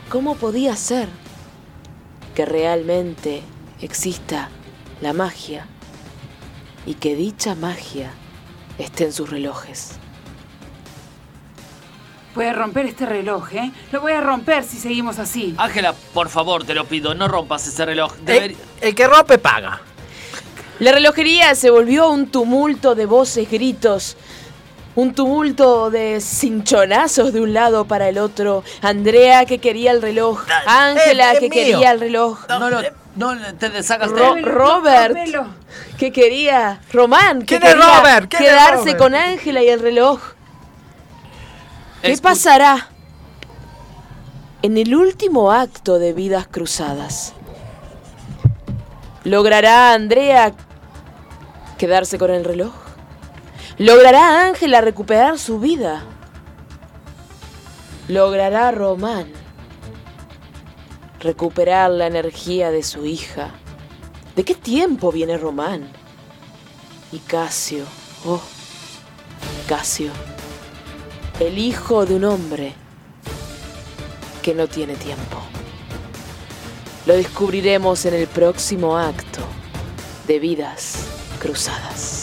¿Cómo 0.10 0.36
podía 0.36 0.78
ser 0.78 1.10
que 2.34 2.45
realmente 2.45 3.43
exista 3.82 4.50
la 5.02 5.14
magia 5.14 5.66
y 6.86 6.96
que 6.96 7.16
dicha 7.16 7.56
magia 7.56 8.12
esté 8.78 9.06
en 9.06 9.14
sus 9.14 9.30
relojes. 9.30 9.92
Voy 12.36 12.46
a 12.46 12.54
romper 12.54 12.86
este 12.86 13.06
reloj, 13.06 13.54
¿eh? 13.54 13.72
Lo 13.92 14.02
voy 14.02 14.14
a 14.14 14.22
romper 14.22 14.64
si 14.64 14.78
seguimos 14.78 15.20
así. 15.20 15.56
Ángela, 15.58 15.94
por 16.14 16.30
favor, 16.30 16.64
te 16.64 16.74
lo 16.74 16.86
pido, 16.86 17.14
no 17.16 17.28
rompas 17.28 17.68
ese 17.68 17.86
reloj. 17.86 18.14
El, 18.20 18.26
Deber- 18.26 18.56
el 18.82 18.96
que 18.96 19.08
rompe 19.08 19.38
paga. 19.40 19.82
La 20.80 20.92
relojería 20.94 21.56
se 21.56 21.70
volvió 21.70 22.10
un 22.10 22.28
tumulto 22.28 22.96
de 22.96 23.06
voces, 23.06 23.50
gritos, 23.50 24.16
Un 24.96 25.14
tumulto 25.14 25.90
de 25.92 26.20
cinchonazos 26.22 27.32
de 27.34 27.40
un 27.42 27.54
lado 27.54 27.86
para 27.86 28.10
el 28.10 28.18
otro. 28.18 28.64
Andrea 28.82 29.46
que 29.46 29.60
quería 29.60 29.92
el 29.92 30.02
reloj. 30.02 30.42
Ángela 30.66 31.34
que 31.34 31.42
mío. 31.42 31.50
quería 31.52 31.92
el 31.92 32.00
reloj. 32.00 32.46
No, 32.50 32.60
no, 32.60 32.70
no, 32.70 32.82
te 33.60 33.84
sacas 33.84 34.10
Ro- 34.12 34.36
Robert 34.41 35.18
que 35.97 36.12
quería. 36.12 36.80
Román 36.93 37.39
que 37.39 37.57
¿Quién 37.57 37.64
es 37.64 37.70
quería 37.76 37.97
Robert? 37.99 38.30
¿Quién 38.30 38.43
es 38.43 38.49
quedarse 38.49 38.76
Robert? 38.78 38.97
con 38.97 39.16
Ángela 39.16 39.64
y 39.64 39.68
el 39.70 39.80
reloj. 39.80 40.20
¿Qué 42.01 42.14
Escu- 42.14 42.22
pasará 42.22 42.88
en 44.62 44.78
el 44.78 44.95
último 44.95 45.51
acto 45.51 45.99
de 45.99 46.14
Vidas 46.14 46.47
Cruzadas? 46.49 47.34
¿Logrará 49.26 49.93
Andrea 49.93 50.53
quedarse 51.78 52.18
con 52.18 52.32
el 52.32 52.45
reloj? 52.45 52.74
¿Logrará 53.78 54.45
Ángela 54.45 54.82
recuperar 54.82 55.38
su 55.39 55.60
vida? 55.60 56.03
¿Logrará 58.07 58.72
Román 58.72 59.28
recuperar 61.20 61.92
la 61.92 62.08
energía 62.08 62.72
de 62.72 62.84
su 62.84 63.06
hija? 63.06 63.52
¿De 64.36 64.44
qué 64.44 64.56
tiempo 64.56 65.12
viene 65.12 65.38
Román? 65.38 65.90
Y 67.12 67.20
Casio, 67.20 67.86
oh, 68.26 68.42
Casio, 69.68 70.12
el 71.40 71.58
hijo 71.58 72.06
de 72.06 72.16
un 72.16 72.26
hombre 72.26 72.74
que 74.42 74.54
no 74.54 74.68
tiene 74.68 74.96
tiempo. 74.96 75.38
Lo 77.06 77.16
descubriremos 77.16 78.06
en 78.06 78.14
el 78.14 78.28
próximo 78.28 78.98
acto 78.98 79.42
de 80.28 80.40
Vidas 80.40 81.08
Cruzadas. 81.40 82.19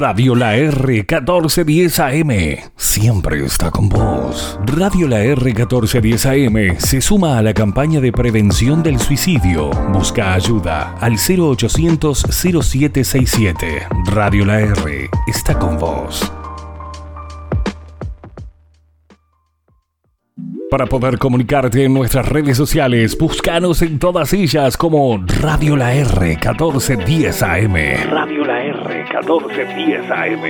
Radio 0.00 0.36
La 0.36 0.54
R 0.54 1.04
1410 1.08 1.98
AM 1.98 2.30
siempre 2.76 3.44
está 3.44 3.72
con 3.72 3.88
vos. 3.88 4.56
Radio 4.64 5.08
La 5.08 5.24
R 5.24 5.42
1410 5.42 6.26
AM 6.26 6.78
se 6.78 7.00
suma 7.00 7.36
a 7.36 7.42
la 7.42 7.52
campaña 7.52 8.00
de 8.00 8.12
prevención 8.12 8.84
del 8.84 9.00
suicidio. 9.00 9.70
Busca 9.92 10.34
ayuda 10.34 10.94
al 11.00 11.14
0800 11.14 12.26
0767. 12.30 13.88
Radio 14.12 14.44
La 14.44 14.60
R 14.60 15.10
está 15.26 15.58
con 15.58 15.76
vos. 15.76 16.32
Para 20.70 20.84
poder 20.84 21.18
comunicarte 21.18 21.84
en 21.84 21.94
nuestras 21.94 22.28
redes 22.28 22.56
sociales, 22.56 23.16
búscanos 23.16 23.80
en 23.80 23.98
todas 23.98 24.34
ellas 24.34 24.76
como 24.76 25.18
Radio 25.40 25.76
La 25.76 25.94
R 25.94 26.36
1410 26.36 27.42
AM. 27.42 27.74
Radio 28.10 28.44
1410 28.88 30.10
AM. 30.10 30.42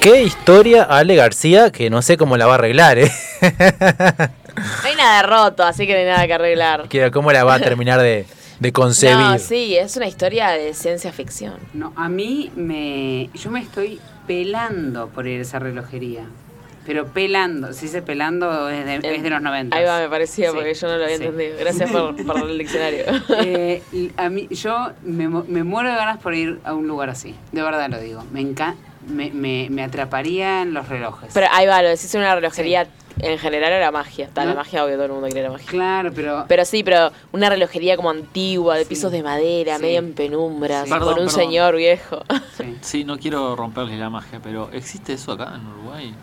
Qué 0.00 0.22
historia 0.22 0.82
Ale 0.82 1.14
García 1.14 1.70
que 1.70 1.88
no 1.88 2.02
sé 2.02 2.16
cómo 2.16 2.36
la 2.36 2.46
va 2.46 2.52
a 2.52 2.54
arreglar, 2.56 2.98
¿eh? 2.98 3.10
No 3.40 4.88
hay 4.88 4.96
nada 4.96 5.22
roto, 5.22 5.62
así 5.62 5.86
que 5.86 5.92
no 5.92 6.00
hay 6.00 6.06
nada 6.06 6.26
que 6.26 6.34
arreglar. 6.34 6.88
¿Cómo 7.12 7.30
la 7.30 7.44
va 7.44 7.54
a 7.54 7.60
terminar 7.60 8.00
de, 8.00 8.26
de 8.58 8.72
concebir? 8.72 9.16
No, 9.16 9.38
sí, 9.38 9.76
es 9.76 9.96
una 9.96 10.08
historia 10.08 10.50
de 10.50 10.74
ciencia 10.74 11.12
ficción. 11.12 11.54
No, 11.72 11.92
a 11.96 12.08
mí 12.08 12.50
me. 12.56 13.30
Yo 13.34 13.50
me 13.50 13.60
estoy 13.60 14.00
pelando 14.26 15.08
por 15.08 15.26
ir 15.28 15.38
a 15.38 15.42
esa 15.42 15.60
relojería. 15.60 16.24
Pero 16.84 17.06
pelando, 17.06 17.72
si 17.72 17.86
dice 17.86 18.02
pelando 18.02 18.68
es 18.68 18.84
de, 18.84 19.14
es 19.16 19.22
de 19.22 19.30
los 19.30 19.40
90. 19.40 19.76
Ahí 19.76 19.84
va, 19.84 20.00
me 20.00 20.08
parecía, 20.08 20.50
Sí, 20.50 20.54
porque 20.56 20.74
yo 20.74 20.88
no 20.88 20.96
lo 20.98 21.04
había 21.04 21.16
sí. 21.18 21.24
entendido. 21.24 21.56
Gracias 21.58 21.90
por, 21.90 22.26
por 22.26 22.50
el 22.50 22.58
diccionario. 22.58 23.04
Eh, 23.38 23.82
a 24.16 24.28
mí, 24.28 24.48
yo 24.50 24.90
me, 25.02 25.28
me 25.28 25.62
muero 25.64 25.90
de 25.90 25.96
ganas 25.96 26.18
por 26.18 26.34
ir 26.34 26.58
a 26.64 26.74
un 26.74 26.88
lugar 26.88 27.10
así. 27.10 27.34
De 27.52 27.62
verdad 27.62 27.88
lo 27.88 28.00
digo. 28.00 28.24
Me 28.32 28.40
encanta. 28.40 28.76
Me, 29.06 29.30
me, 29.32 29.68
me 29.70 29.82
atraparían 29.82 30.74
los 30.74 30.88
relojes. 30.88 31.30
Pero 31.34 31.46
ahí 31.52 31.66
va, 31.66 31.82
lo 31.82 31.88
decís 31.88 32.14
en 32.14 32.20
una 32.20 32.34
relojería 32.36 32.86
en 33.20 33.36
general 33.38 33.72
era 33.72 33.90
magia. 33.90 34.26
Está, 34.26 34.44
la 34.44 34.54
magia, 34.54 34.84
obvio, 34.84 34.94
todo 34.94 35.06
el 35.06 35.12
mundo 35.12 35.26
quiere 35.26 35.42
la 35.42 35.50
magia. 35.50 35.66
Claro, 35.68 36.12
pero. 36.14 36.44
Pero 36.48 36.64
sí, 36.64 36.82
pero 36.84 37.10
una 37.32 37.50
relojería 37.50 37.96
como 37.96 38.10
antigua, 38.10 38.76
de 38.76 38.84
Sí. 38.84 38.88
pisos 38.90 39.10
de 39.12 39.22
madera, 39.24 39.76
Sí. 39.76 39.82
medio 39.82 39.98
en 39.98 40.14
penumbras, 40.14 40.84
Sí. 40.84 40.90
con 40.90 40.98
Perdón, 41.00 41.14
un 41.14 41.26
perdón. 41.26 41.30
señor 41.40 41.76
viejo. 41.76 42.22
sí. 42.56 42.76
Sí, 42.80 43.04
no 43.04 43.18
quiero 43.18 43.54
romperle 43.56 43.96
la 43.98 44.08
magia, 44.08 44.40
pero 44.42 44.70
¿existe 44.72 45.12
eso 45.14 45.32
acá 45.32 45.52
en 45.56 45.66
Uruguay? 45.66 46.14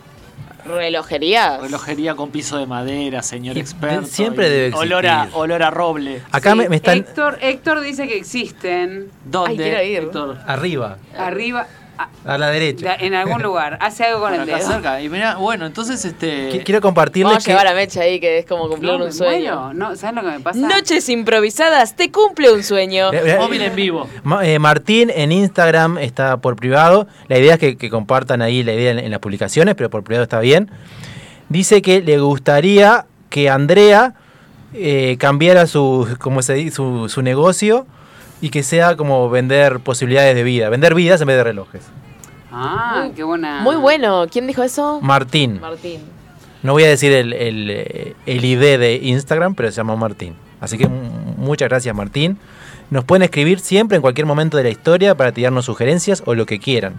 ¿Relojerías? 0.70 1.62
Relojería 1.62 2.16
con 2.16 2.30
piso 2.30 2.58
de 2.58 2.66
madera, 2.68 3.22
señor 3.24 3.58
Y 3.58 3.60
experto. 3.60 4.06
siempre 4.08 4.50
debe 4.50 4.76
olor 4.76 5.06
a, 5.08 5.20
existir. 5.24 5.40
olor 5.42 5.64
a 5.64 5.70
roble. 5.72 6.22
Acá 6.32 6.52
Sí, 6.52 6.58
me, 6.60 6.70
me 6.70 6.76
están 6.78 6.98
Héctor, 7.00 7.38
Héctor 7.42 7.82
dice 7.82 8.08
que 8.08 8.18
existen 8.18 9.10
¿Dónde? 9.26 9.52
Ay, 9.64 9.70
quiero 9.70 9.84
ir. 9.84 9.98
Héctor? 10.08 10.38
arriba, 10.46 10.98
arriba, 11.18 11.68
a- 12.26 12.38
la 12.38 12.50
derecha. 12.52 12.96
en 13.00 13.14
algún 13.14 13.42
lugar. 13.42 13.78
Hace 13.82 14.06
algo 14.06 14.20
con 14.22 14.32
Por 14.32 14.42
el 14.42 14.50
acá 14.50 14.58
dedo. 14.60 14.72
cerca. 14.72 15.02
Y 15.02 15.10
mirá, 15.10 15.36
bueno, 15.36 15.66
entonces 15.66 16.04
este. 16.06 16.52
Qui- 16.52 16.64
Quiero 16.64 16.82
compartirles 16.82 17.32
Vamos 17.32 17.44
a 17.44 17.46
que 17.46 17.52
llevar 17.52 17.68
a 17.68 17.74
Mecha 17.74 18.02
ahí, 18.02 18.20
que 18.20 18.38
es 18.40 18.46
como 18.46 18.68
cumplir 18.70 18.92
No, 18.98 19.06
un 19.06 19.12
sueño. 19.14 19.74
No, 19.74 19.96
¿sabes 19.96 20.16
lo 20.16 20.30
que 20.30 20.38
me 20.38 20.40
pasa? 20.42 20.60
Noches 20.60 21.08
improvisadas, 21.10 21.96
te 21.96 22.12
cumple 22.12 22.52
un 22.52 22.64
sueño. 22.64 23.12
Eh, 23.14 23.22
eh, 23.34 23.38
Móvil 23.40 23.62
en 23.62 23.76
vivo. 23.76 24.08
Ma- 24.24 24.46
eh, 24.46 24.60
Martín 24.60 25.12
en 25.14 25.32
Instagram 25.32 25.98
está 25.98 26.38
por 26.38 26.56
privado. 26.56 27.08
La 27.28 27.38
idea 27.38 27.54
es 27.54 27.60
que, 27.60 27.78
que 27.78 27.90
compartan 27.90 28.42
ahí 28.42 28.64
la 28.64 28.74
idea 28.74 28.92
en, 28.92 29.00
en 29.00 29.12
las 29.12 29.20
publicaciones, 29.20 29.76
pero 29.76 29.90
por 29.90 30.04
privado 30.04 30.24
está 30.24 30.40
bien. 30.40 30.70
Dice 31.50 31.82
que 31.82 32.02
le 32.02 32.20
gustaría 32.20 33.06
que 33.30 33.50
Andrea 33.50 34.14
eh, 34.74 35.18
cambiara 35.20 35.66
su, 35.66 36.08
como 36.20 36.42
se 36.44 36.54
dice, 36.54 36.76
su, 36.76 37.10
su 37.10 37.22
negocio 37.24 37.88
y 38.42 38.50
que 38.50 38.64
sea 38.64 38.96
como 38.96 39.30
vender 39.30 39.80
posibilidades 39.80 40.36
de 40.36 40.44
vida, 40.44 40.70
vender 40.70 40.94
vidas 40.96 41.20
en 41.22 41.28
vez 41.28 41.38
de 41.38 41.44
relojes. 41.44 41.84
Ah, 42.52 43.04
Muy- 43.06 43.12
qué 43.14 43.24
buena. 43.24 43.62
Muy 43.62 43.76
bueno. 43.76 44.26
¿Quién 44.32 44.48
dijo 44.48 44.64
eso? 44.64 45.00
Martín. 45.02 45.60
Martín. 45.62 46.02
No 46.64 46.74
voy 46.74 46.84
a 46.84 46.88
decir 46.90 47.12
el, 47.14 47.32
el, 47.34 47.70
eh, 47.70 48.16
el 48.26 48.44
ID 48.44 48.78
de 48.80 49.00
Instagram, 49.04 49.56
pero 49.56 49.70
se 49.72 49.78
llama 49.78 49.96
Martín. 49.96 50.36
Así 50.60 50.78
que 50.78 50.88
muchas 50.88 51.70
gracias 51.70 51.96
Martín. 51.96 52.38
Nos 52.90 53.06
pueden 53.06 53.22
escribir 53.24 53.60
siempre 53.60 53.96
en 53.98 54.02
cualquier 54.02 54.26
momento 54.26 54.58
de 54.58 54.64
la 54.64 54.70
historia 54.70 55.16
para 55.16 55.32
tirarnos 55.32 55.66
sugerencias 55.66 56.24
o 56.26 56.34
lo 56.34 56.46
que 56.46 56.60
quieran. 56.60 56.96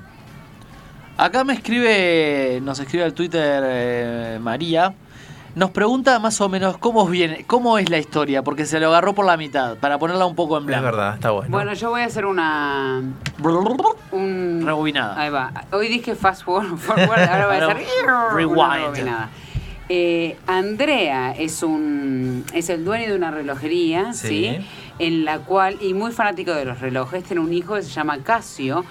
Acá 1.17 1.45
me 1.45 1.53
escribe, 1.53 2.61
nos 2.63 2.79
escribe 2.81 3.05
al 3.05 3.13
Twitter 3.13 3.63
eh, 3.67 4.39
María. 4.41 4.95
Nos 5.57 5.71
pregunta 5.73 6.19
más 6.21 6.41
o 6.41 6.49
menos 6.49 6.79
cómo 6.79 7.07
viene, 7.07 7.45
cómo 7.45 7.77
es 7.79 7.91
la 7.91 7.99
historia, 7.99 8.43
porque 8.43 8.67
se 8.67 8.79
lo 8.79 8.89
agarró 8.89 9.15
por 9.15 9.27
la 9.27 9.37
mitad, 9.37 9.77
para 9.79 9.99
ponerla 9.99 10.25
un 10.27 10.37
poco 10.37 10.57
en 10.57 10.63
Es 10.63 10.67
blanco. 10.69 10.85
verdad, 10.85 11.15
está 11.15 11.31
bueno. 11.33 11.51
Bueno, 11.51 11.75
yo 11.75 11.91
voy 11.91 12.03
a 12.03 12.05
hacer 12.07 12.25
una. 12.25 13.03
Un, 14.13 14.63
Rebobinada. 14.65 15.21
Ahí 15.21 15.31
va. 15.31 15.53
Hoy 15.73 15.89
dije 15.89 16.15
fast 16.15 16.45
forward, 16.45 16.77
forward, 16.79 17.21
ahora 17.29 17.47
voy 17.47 17.57
a 17.57 17.67
hacer. 17.67 17.87
rewind. 18.33 19.29
Eh, 19.93 20.39
Andrea 20.47 21.33
es 21.33 21.65
un 21.65 22.45
es 22.55 22.71
el 22.71 22.85
dueño 22.85 23.09
de 23.09 23.17
una 23.17 23.33
relojería, 23.33 24.13
Sí. 24.13 24.29
¿sí? 24.29 24.67
En 25.01 25.25
la 25.25 25.39
cual, 25.41 25.79
y 25.81 25.95
muy 25.95 26.13
fanático 26.13 26.53
de 26.53 26.65
los 26.65 26.79
relojes, 26.79 27.25
tiene 27.25 27.41
un 27.43 27.53
hijo 27.53 27.75
que 27.75 27.83
se 27.83 27.91
llama 27.91 28.19
Casio, 28.19 28.85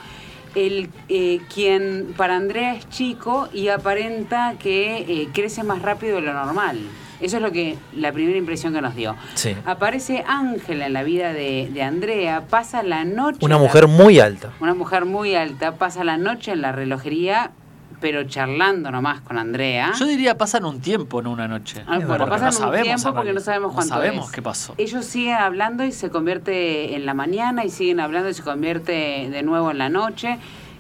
el, 0.56 0.90
eh, 1.10 1.40
quien 1.54 2.14
para 2.18 2.36
Andrea 2.36 2.74
es 2.76 2.88
chico 2.90 3.50
y 3.54 3.68
aparenta 3.70 4.56
que 4.60 4.98
eh, 5.08 5.30
crece 5.34 5.64
más 5.64 5.82
rápido 5.82 6.16
de 6.16 6.22
lo 6.22 6.34
normal. 6.34 6.80
Eso 7.22 7.36
es 7.36 7.44
lo 7.44 7.52
que 7.52 7.76
la 7.98 8.14
primera 8.14 8.38
impresión 8.38 8.74
que 8.74 8.82
nos 8.82 8.96
dio. 8.96 9.14
Sí. 9.34 9.54
Aparece 9.66 10.24
Ángela 10.26 10.86
en 10.88 10.94
la 10.94 11.04
vida 11.04 11.34
de, 11.34 11.70
de 11.74 11.84
Andrea, 11.84 12.44
pasa 12.50 12.82
la 12.82 13.04
noche. 13.04 13.40
Una 13.42 13.56
la- 13.56 13.62
mujer 13.62 13.88
muy 13.88 14.20
alta. 14.20 14.54
una 14.62 14.74
mujer 14.74 15.04
muy 15.04 15.36
alta, 15.36 15.74
pasa 15.76 16.06
la 16.06 16.16
noche 16.18 16.54
en 16.54 16.62
la 16.62 16.72
relojería, 16.72 17.52
pero 18.00 18.24
charlando 18.24 18.92
nomás 18.92 19.22
con 19.22 19.38
Andrea. 19.38 19.92
Yo 19.98 20.06
diría 20.06 20.38
pasan 20.38 20.66
un 20.66 20.80
tiempo, 20.82 21.22
no 21.22 21.32
una 21.32 21.48
noche. 21.48 21.84
Ah, 21.88 21.96
bueno, 21.98 22.08
Porque 22.08 22.26
pasan 22.26 22.42
no 22.42 22.48
un 22.48 22.54
sabemos, 22.54 22.84
tiempo 23.02 23.14
porque 23.16 23.34
no 23.34 23.40
sabemos 23.40 23.74
cuánto 23.74 23.94
No 23.96 24.02
sabemos 24.02 24.26
es. 24.28 24.32
qué 24.32 24.42
pasó. 24.42 24.74
Ellos 24.78 25.06
siguen 25.06 25.36
hablando 25.36 25.84
y 25.84 25.92
se 25.92 26.10
convierte 26.10 26.96
en 26.96 27.06
la 27.06 27.14
mañana 27.14 27.66
y 27.66 27.70
siguen 27.70 28.00
hablando 28.00 28.30
y 28.30 28.34
se 28.34 28.44
convierte 28.44 29.30
de 29.30 29.44
nuevo 29.44 29.72
en 29.72 29.78
la 29.78 29.90
noche. 29.90 30.38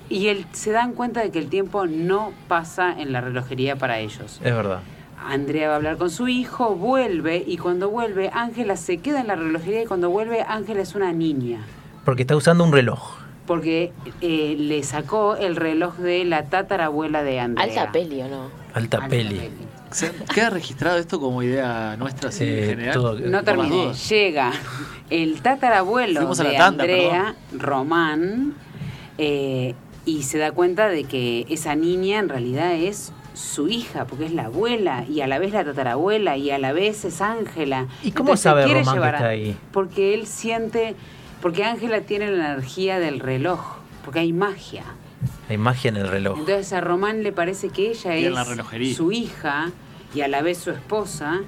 Y 0.10 0.28
él, 0.28 0.46
se 0.54 0.72
dan 0.72 0.94
cuenta 0.94 1.22
de 1.22 1.30
que 1.32 1.40
el 1.40 1.50
tiempo 1.50 1.86
no 1.86 2.32
pasa 2.48 2.94
en 3.00 3.12
la 3.12 3.22
relojería 3.22 3.76
para 3.76 4.00
ellos. 4.00 4.40
Es 4.44 4.56
verdad. 4.56 4.80
Andrea 5.24 5.68
va 5.68 5.74
a 5.74 5.78
hablar 5.78 5.98
con 5.98 6.10
su 6.10 6.28
hijo, 6.30 6.76
vuelve 6.76 7.44
y 7.46 7.58
cuando 7.58 7.90
vuelve 7.90 8.30
Ángela 8.34 8.76
se 8.78 9.00
queda 9.00 9.20
en 9.22 9.28
la 9.28 9.36
relojería 9.36 9.84
y 9.84 9.86
cuando 9.86 10.10
vuelve 10.10 10.42
Ángela 10.48 10.82
es 10.82 10.96
una 10.96 11.12
niña. 11.12 11.60
Porque 12.06 12.24
está 12.24 12.36
usando 12.36 12.64
un 12.64 12.72
reloj. 12.72 13.18
Porque 13.50 13.92
eh, 14.22 14.56
le 14.60 14.84
sacó 14.84 15.36
el 15.36 15.56
reloj 15.56 15.96
de 15.98 16.24
la 16.24 16.46
tatarabuela 16.46 17.24
de 17.24 17.40
Andrea. 17.40 17.66
Alta 17.82 17.92
peli, 17.92 18.22
¿o 18.22 18.28
no? 18.28 18.44
Alta, 18.76 18.98
Alta 18.98 19.08
peli. 19.10 19.50
Se- 19.90 20.12
¿Queda 20.36 20.52
registrado 20.52 21.00
esto 21.00 21.20
como 21.20 21.42
idea 21.42 21.96
nuestra 21.98 22.30
así, 22.30 22.44
Eh, 22.44 22.60
en 22.64 22.70
general? 22.70 22.94
todo- 22.94 23.20
No 23.20 23.44
terminé. 23.44 23.92
Llega 24.08 24.52
el 25.10 25.42
tatarabuelo 25.42 26.20
Fuimos 26.20 26.38
de 26.38 26.44
tanda, 26.52 26.84
Andrea, 26.84 27.36
Román, 27.58 28.54
eh, 29.18 29.74
y 30.06 30.22
se 30.22 30.38
da 30.38 30.52
cuenta 30.52 30.88
de 30.88 31.06
que 31.06 31.48
esa 31.50 31.74
niña 31.74 32.20
en 32.20 32.30
realidad 32.30 32.74
es 32.76 33.12
su 33.34 33.68
hija, 33.68 34.06
porque 34.06 34.26
es 34.26 34.32
la 34.34 34.46
abuela, 34.46 35.06
y 35.10 35.22
a 35.22 35.28
la 35.28 35.40
vez 35.40 35.54
la 35.54 35.64
tatarabuela, 35.64 36.38
y 36.38 36.52
a 36.52 36.60
la 36.60 36.72
vez 36.72 37.04
es 37.04 37.20
Ángela. 37.22 37.88
¿Y 38.04 38.12
cómo 38.12 38.30
Entonces, 38.30 38.42
se 38.44 38.50
sabe 38.50 38.64
quiere 38.66 38.82
Román 38.82 38.94
que 38.94 39.00
llevar 39.00 39.16
a- 39.16 39.18
está 39.18 39.30
ahí? 39.30 39.58
Porque 39.72 40.14
él 40.14 40.28
siente, 40.28 40.96
porque 41.42 41.64
Ángela 41.64 42.02
tiene 42.02 42.32
la 42.32 42.54
energía 42.54 43.00
del 43.00 43.20
reloj, 43.20 43.60
porque 44.04 44.20
hay 44.20 44.34
magia. 44.34 44.84
Hay 45.50 45.58
magia 45.58 45.90
en 45.90 45.98
el 45.98 46.08
reloj. 46.08 46.40
Entonces 46.40 46.74
a 46.74 46.82
Román 46.82 47.24
le 47.24 47.32
parece 47.32 47.70
que 47.70 47.90
ella 47.90 48.18
Y 48.18 48.26
en 48.26 48.34
la 48.34 48.46
es 48.74 48.96
su 48.96 49.12
hija 49.12 49.72
y 50.14 50.22
a 50.22 50.28
la 50.28 50.42
vez 50.42 50.58
su 50.58 50.72
esposa. 50.72 51.40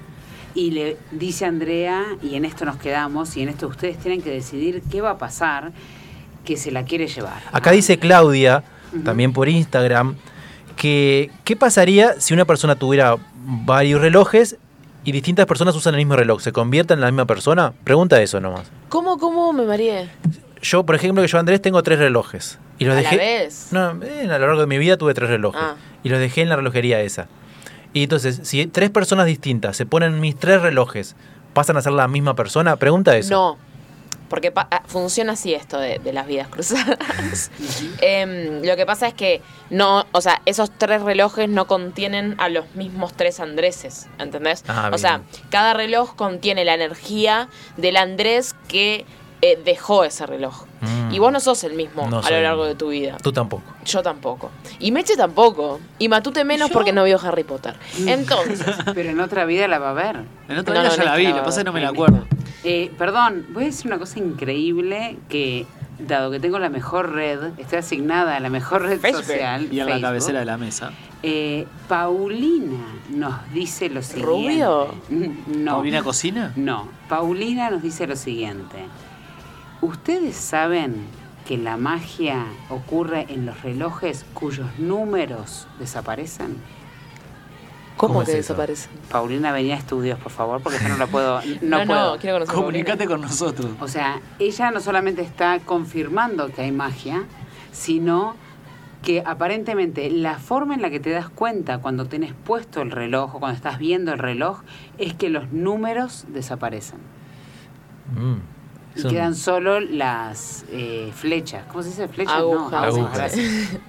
Y 0.53 0.71
le 0.71 0.97
dice 1.11 1.45
a 1.45 1.47
Andrea, 1.47 2.03
y 2.21 2.35
en 2.35 2.43
esto 2.43 2.65
nos 2.65 2.75
quedamos, 2.75 3.37
y 3.37 3.41
en 3.41 3.49
esto 3.49 3.67
ustedes 3.67 3.97
tienen 3.97 4.21
que 4.21 4.31
decidir 4.31 4.81
qué 4.91 4.99
va 4.99 5.11
a 5.11 5.17
pasar, 5.17 5.71
que 6.43 6.57
se 6.57 6.71
la 6.71 6.83
quiere 6.83 7.07
llevar. 7.07 7.41
Acá 7.53 7.71
dice 7.71 7.97
Claudia, 7.99 8.63
también 9.05 9.31
por 9.31 9.47
Instagram, 9.47 10.17
que 10.75 11.31
¿qué 11.45 11.55
pasaría 11.55 12.19
si 12.19 12.33
una 12.33 12.43
persona 12.43 12.75
tuviera 12.75 13.15
varios 13.45 14.01
relojes 14.01 14.57
y 15.03 15.11
distintas 15.11 15.45
personas 15.45 15.75
usan 15.75 15.93
el 15.95 15.99
mismo 15.99 16.15
reloj? 16.15 16.41
¿Se 16.41 16.51
convierten 16.51 16.97
en 16.97 17.01
la 17.01 17.07
misma 17.11 17.25
persona? 17.25 17.73
Pregunta 17.83 18.21
eso 18.21 18.39
nomás. 18.39 18.71
¿Cómo, 18.89 19.17
cómo 19.17 19.51
me 19.53 19.63
mareé? 19.65 20.09
Yo, 20.61 20.85
por 20.85 20.95
ejemplo, 20.95 21.21
que 21.23 21.27
yo 21.27 21.39
Andrés 21.39 21.61
tengo 21.61 21.81
tres 21.83 21.97
relojes. 21.99 22.59
Y 22.77 22.85
los 22.85 22.93
¿A 22.93 23.01
la 23.01 23.09
dejé. 23.09 23.17
vez? 23.17 23.67
No, 23.71 24.01
eh, 24.03 24.27
a 24.29 24.37
lo 24.37 24.47
largo 24.47 24.61
de 24.61 24.67
mi 24.67 24.77
vida 24.77 24.97
tuve 24.97 25.13
tres 25.13 25.29
relojes. 25.29 25.61
Ah. 25.63 25.75
Y 26.03 26.09
los 26.09 26.19
dejé 26.19 26.41
en 26.41 26.49
la 26.49 26.55
relojería 26.55 27.01
esa. 27.01 27.27
Y 27.93 28.03
entonces, 28.03 28.41
si 28.43 28.65
tres 28.67 28.89
personas 28.89 29.25
distintas 29.25 29.75
se 29.75 29.85
ponen 29.85 30.19
mis 30.19 30.35
tres 30.37 30.61
relojes, 30.61 31.15
¿pasan 31.53 31.77
a 31.77 31.81
ser 31.81 31.93
la 31.93 32.07
misma 32.07 32.35
persona? 32.35 32.75
Pregunta 32.77 33.17
eso. 33.17 33.33
No, 33.33 33.57
porque 34.31 34.49
pa- 34.49 34.69
ah, 34.71 34.81
funciona 34.87 35.33
así 35.33 35.53
esto 35.53 35.77
de, 35.77 35.99
de 35.99 36.13
las 36.13 36.25
vidas 36.25 36.47
cruzadas. 36.47 37.51
Em, 38.01 38.63
lo 38.63 38.75
que 38.77 38.85
pasa 38.85 39.07
es 39.09 39.13
que 39.13 39.41
no, 39.69 40.05
o 40.13 40.21
sea, 40.21 40.41
esos 40.45 40.71
tres 40.71 41.01
relojes 41.01 41.49
no 41.49 41.67
contienen 41.67 42.35
a 42.37 42.47
los 42.47 42.73
mismos 42.73 43.13
tres 43.13 43.41
Andreses, 43.41 44.07
¿entendés? 44.19 44.63
Ah, 44.69 44.89
o 44.93 44.97
sea, 44.97 45.21
cada 45.49 45.73
reloj 45.73 46.15
contiene 46.15 46.63
la 46.63 46.75
energía 46.75 47.49
del 47.75 47.97
Andrés 47.97 48.55
que 48.69 49.05
eh, 49.41 49.59
dejó 49.65 50.05
ese 50.05 50.25
reloj. 50.25 50.63
Mm. 50.79 51.13
Y 51.13 51.19
vos 51.19 51.33
no 51.33 51.39
sos 51.41 51.63
el 51.65 51.73
mismo 51.73 52.07
No 52.09 52.19
a 52.19 52.29
lo 52.29 52.41
largo 52.41 52.65
de 52.65 52.75
tu 52.75 52.89
vida. 52.89 53.17
Tú 53.21 53.33
tampoco. 53.33 53.63
Yo 53.83 54.01
tampoco. 54.01 54.49
Y 54.79 54.91
Meche 54.91 55.17
tampoco. 55.17 55.81
Y 55.99 56.07
Matute 56.07 56.45
menos 56.45 56.69
porque 56.69 56.93
no 56.93 57.03
vio 57.03 57.19
Harry 57.21 57.43
Potter. 57.43 57.75
Entonces, 58.07 58.65
Pero 58.93 59.09
en 59.09 59.19
otra 59.19 59.43
vida 59.45 59.67
la 59.67 59.79
va 59.79 59.89
a 59.89 59.93
ver. 59.93 60.21
En 60.47 60.57
otra 60.57 60.73
No, 60.73 60.79
vida 60.81 60.89
no, 60.89 60.95
ya 60.95 60.97
no 61.03 61.05
la 61.05 61.15
vi, 61.17 61.27
la 61.27 61.33
que 61.33 61.39
pasa 61.39 61.49
es 61.49 61.57
que 61.57 61.63
no 61.65 61.73
me 61.73 61.81
la 61.81 61.89
acuerdo. 61.89 62.25
Eh, 62.63 62.91
perdón, 62.97 63.47
voy 63.53 63.63
a 63.63 63.65
decir 63.67 63.87
una 63.87 63.97
cosa 63.97 64.19
increíble 64.19 65.17
que, 65.29 65.65
dado 65.99 66.29
que 66.31 66.39
tengo 66.39 66.59
la 66.59 66.69
mejor 66.69 67.11
red, 67.13 67.57
estoy 67.57 67.79
asignada 67.79 68.35
a 68.37 68.39
la 68.39 68.49
mejor 68.49 68.83
red 68.83 68.99
Facebook. 68.99 69.23
social. 69.25 69.67
Y 69.71 69.79
en 69.79 69.89
la 69.89 69.99
cabecera 70.01 70.39
de 70.39 70.45
la 70.45 70.57
mesa. 70.57 70.91
eh, 71.23 71.65
Paulina 71.87 72.85
nos 73.09 73.33
dice 73.53 73.89
lo 73.89 74.01
siguiente. 74.01 74.25
¿Rubio? 74.27 74.95
No. 75.47 75.71
¿Paulina 75.73 76.03
cocina? 76.03 76.53
No, 76.55 76.87
Paulina 77.09 77.69
nos 77.71 77.81
dice 77.81 78.05
lo 78.07 78.15
siguiente. 78.15 78.77
¿Ustedes 79.81 80.35
saben 80.35 80.95
que 81.47 81.57
la 81.57 81.75
magia 81.77 82.45
ocurre 82.69 83.25
en 83.29 83.45
los 83.47 83.61
relojes 83.63 84.25
cuyos 84.35 84.67
números 84.77 85.67
desaparecen? 85.79 86.57
¿Cómo, 87.97 88.13
¿Cómo 88.13 88.25
que 88.25 88.31
es 88.31 88.37
eso? 88.39 88.53
desaparece? 88.53 88.89
Paulina, 89.09 89.51
venía 89.51 89.75
a 89.75 89.77
estudios, 89.77 90.19
por 90.19 90.31
favor, 90.31 90.61
porque 90.61 90.79
yo 90.81 90.89
no 90.89 90.97
la 90.97 91.07
puedo. 91.07 91.39
No, 91.61 91.79
No, 91.79 91.85
no, 91.85 91.87
puedo. 91.87 92.17
quiero 92.17 92.35
conocer 92.35 92.53
a 92.53 92.57
Comunicate 92.57 93.05
con 93.07 93.21
nosotros. 93.21 93.71
O 93.79 93.87
sea, 93.87 94.21
ella 94.39 94.71
no 94.71 94.79
solamente 94.79 95.21
está 95.21 95.59
confirmando 95.59 96.49
que 96.51 96.61
hay 96.63 96.71
magia, 96.71 97.23
sino 97.71 98.35
que 99.03 99.23
aparentemente 99.25 100.09
la 100.11 100.37
forma 100.37 100.75
en 100.75 100.81
la 100.83 100.89
que 100.91 100.99
te 100.99 101.09
das 101.09 101.27
cuenta 101.29 101.79
cuando 101.79 102.05
tenés 102.05 102.33
puesto 102.33 102.81
el 102.83 102.91
reloj 102.91 103.35
o 103.35 103.39
cuando 103.39 103.55
estás 103.55 103.79
viendo 103.79 104.13
el 104.13 104.19
reloj 104.19 104.61
es 104.99 105.13
que 105.15 105.29
los 105.29 105.51
números 105.51 106.25
desaparecen. 106.29 106.99
Mm. 108.15 108.35
Y 108.93 109.07
quedan 109.07 109.35
solo 109.35 109.79
las 109.79 110.65
eh, 110.69 111.11
flechas. 111.15 111.63
¿Cómo 111.69 111.81
se 111.81 111.89
dice 111.89 112.07
flechas? 112.09 112.35
Agujas. 112.35 112.71
No, 112.71 112.77
agujas, 112.77 113.33
Agujas. 113.33 113.35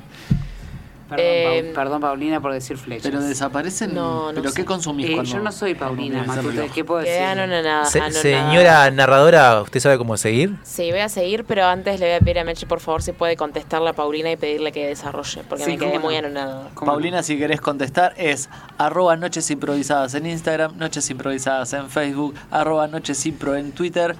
gracias. 1.17 1.33
Perdón, 1.43 1.53
Eh, 1.57 1.63
Pau- 1.65 1.75
perdón, 1.85 2.01
Paulina, 2.01 2.41
por 2.41 2.53
decir 2.53 2.77
flechas. 2.77 3.03
Pero 3.11 3.21
desaparecen. 3.23 3.95
No, 3.95 4.33
no 4.33 4.35
¿Pero 4.35 4.51
sé. 4.51 4.57
qué 4.57 4.65
consumís 4.65 5.07
Eh, 5.11 5.13
cuando.? 5.15 5.31
yo 5.33 5.39
no 5.41 5.53
soy 5.53 5.75
Paulina, 5.75 6.25
Matute? 6.25 6.71
¿qué 6.75 6.85
puedo 6.85 7.01
decir? 7.01 7.23
Anonada- 7.23 7.85
Se- 7.87 7.99
anonadas. 8.01 8.23
señora 8.23 8.91
narradora, 8.91 9.63
¿usted 9.63 9.81
sabe 9.81 9.99
cómo 9.99 10.17
seguir? 10.17 10.57
Sí, 10.63 10.91
voy 10.91 11.01
a 11.01 11.09
seguir, 11.09 11.45
pero 11.45 11.65
antes 11.67 11.99
le 12.01 12.07
voy 12.07 12.15
a 12.17 12.21
pedir 12.21 12.39
a 12.39 12.45
Meche, 12.45 12.67
por 12.67 12.81
favor, 12.81 13.03
si 13.03 13.13
puede 13.13 13.37
contestarle 13.37 13.91
a 13.91 13.93
Paulina 13.93 14.31
y 14.31 14.37
pedirle 14.37 14.73
que 14.73 14.87
desarrolle, 14.87 15.43
porque 15.49 15.65
Sí, 15.65 15.73
me 15.73 15.79
quedé 15.79 15.99
muy 15.99 16.15
no. 16.15 16.19
anonada. 16.21 16.71
¿Cómo 16.75 16.91
no? 16.91 16.93
Paulina, 16.95 17.23
si 17.23 17.39
querés 17.39 17.61
contestar, 17.61 18.15
es 18.17 18.49
arroba 18.79 19.17
noches 19.17 19.51
improvisadas 19.51 20.15
en 20.15 20.27
Instagram, 20.27 20.77
noches 20.79 21.09
improvisadas 21.11 21.73
en 21.73 21.89
Facebook, 21.91 22.35
arroba 22.51 22.87
noches 22.89 23.25
impro 23.27 23.55
en 23.57 23.73
Twitter. 23.73 24.17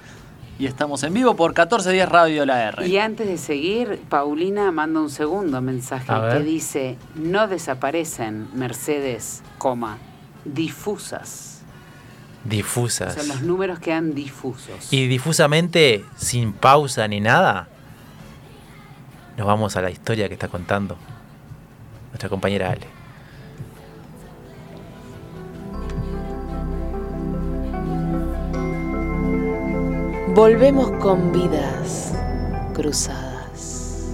Y 0.59 0.67
estamos 0.67 1.03
en 1.03 1.13
vivo 1.13 1.35
por 1.35 1.53
14 1.53 1.91
días 1.91 2.07
Radio 2.07 2.45
La 2.45 2.67
R. 2.67 2.87
Y 2.87 2.97
antes 2.97 3.27
de 3.27 3.37
seguir, 3.37 4.01
Paulina 4.07 4.71
manda 4.71 4.99
un 4.99 5.09
segundo 5.09 5.61
mensaje 5.61 6.13
que 6.31 6.39
dice, 6.43 6.97
no 7.15 7.47
desaparecen 7.47 8.47
Mercedes, 8.53 9.41
coma, 9.57 9.97
difusas. 10.45 11.61
Difusas. 12.43 13.15
sea, 13.15 13.23
los 13.23 13.41
números 13.41 13.79
quedan 13.79 14.13
difusos. 14.13 14.91
Y 14.91 15.07
difusamente, 15.07 16.05
sin 16.17 16.53
pausa 16.53 17.07
ni 17.07 17.19
nada, 17.19 17.67
nos 19.37 19.47
vamos 19.47 19.75
a 19.75 19.81
la 19.81 19.89
historia 19.89 20.27
que 20.27 20.35
está 20.35 20.49
contando 20.49 20.97
nuestra 22.09 22.29
compañera 22.29 22.69
Ale. 22.69 23.02
Volvemos 30.33 30.89
con 30.93 31.31
vidas 31.31 32.11
cruzadas. 32.73 34.09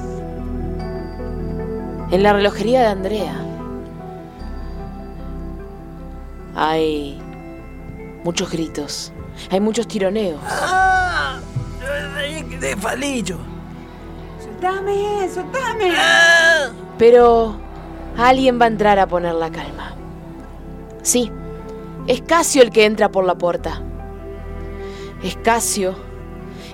En 2.11 2.23
la 2.23 2.33
relojería 2.33 2.81
de 2.81 2.87
Andrea 2.87 3.35
hay 6.55 7.21
muchos 8.25 8.51
gritos, 8.51 9.13
hay 9.49 9.61
muchos 9.61 9.87
tironeos. 9.87 10.41
De 12.59 12.75
falillo. 12.75 13.37
¡Soltame! 14.43 15.29
¡Soltame! 15.33 15.93
Pero 16.97 17.55
alguien 18.17 18.59
va 18.59 18.65
a 18.65 18.67
entrar 18.67 18.99
a 18.99 19.07
poner 19.07 19.35
la 19.35 19.49
calma. 19.49 19.93
Sí, 21.01 21.31
es 22.07 22.21
Casio 22.23 22.61
el 22.61 22.71
que 22.71 22.83
entra 22.83 23.07
por 23.09 23.23
la 23.23 23.35
puerta. 23.35 23.81
Es 25.23 25.37
Casio 25.37 26.08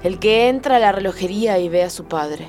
el 0.05 0.19
que 0.19 0.49
entra 0.49 0.75
a 0.75 0.79
la 0.79 0.91
relojería 0.91 1.57
y 1.57 1.67
ve 1.67 1.83
a 1.83 1.89
su 1.89 2.05
padre. 2.05 2.45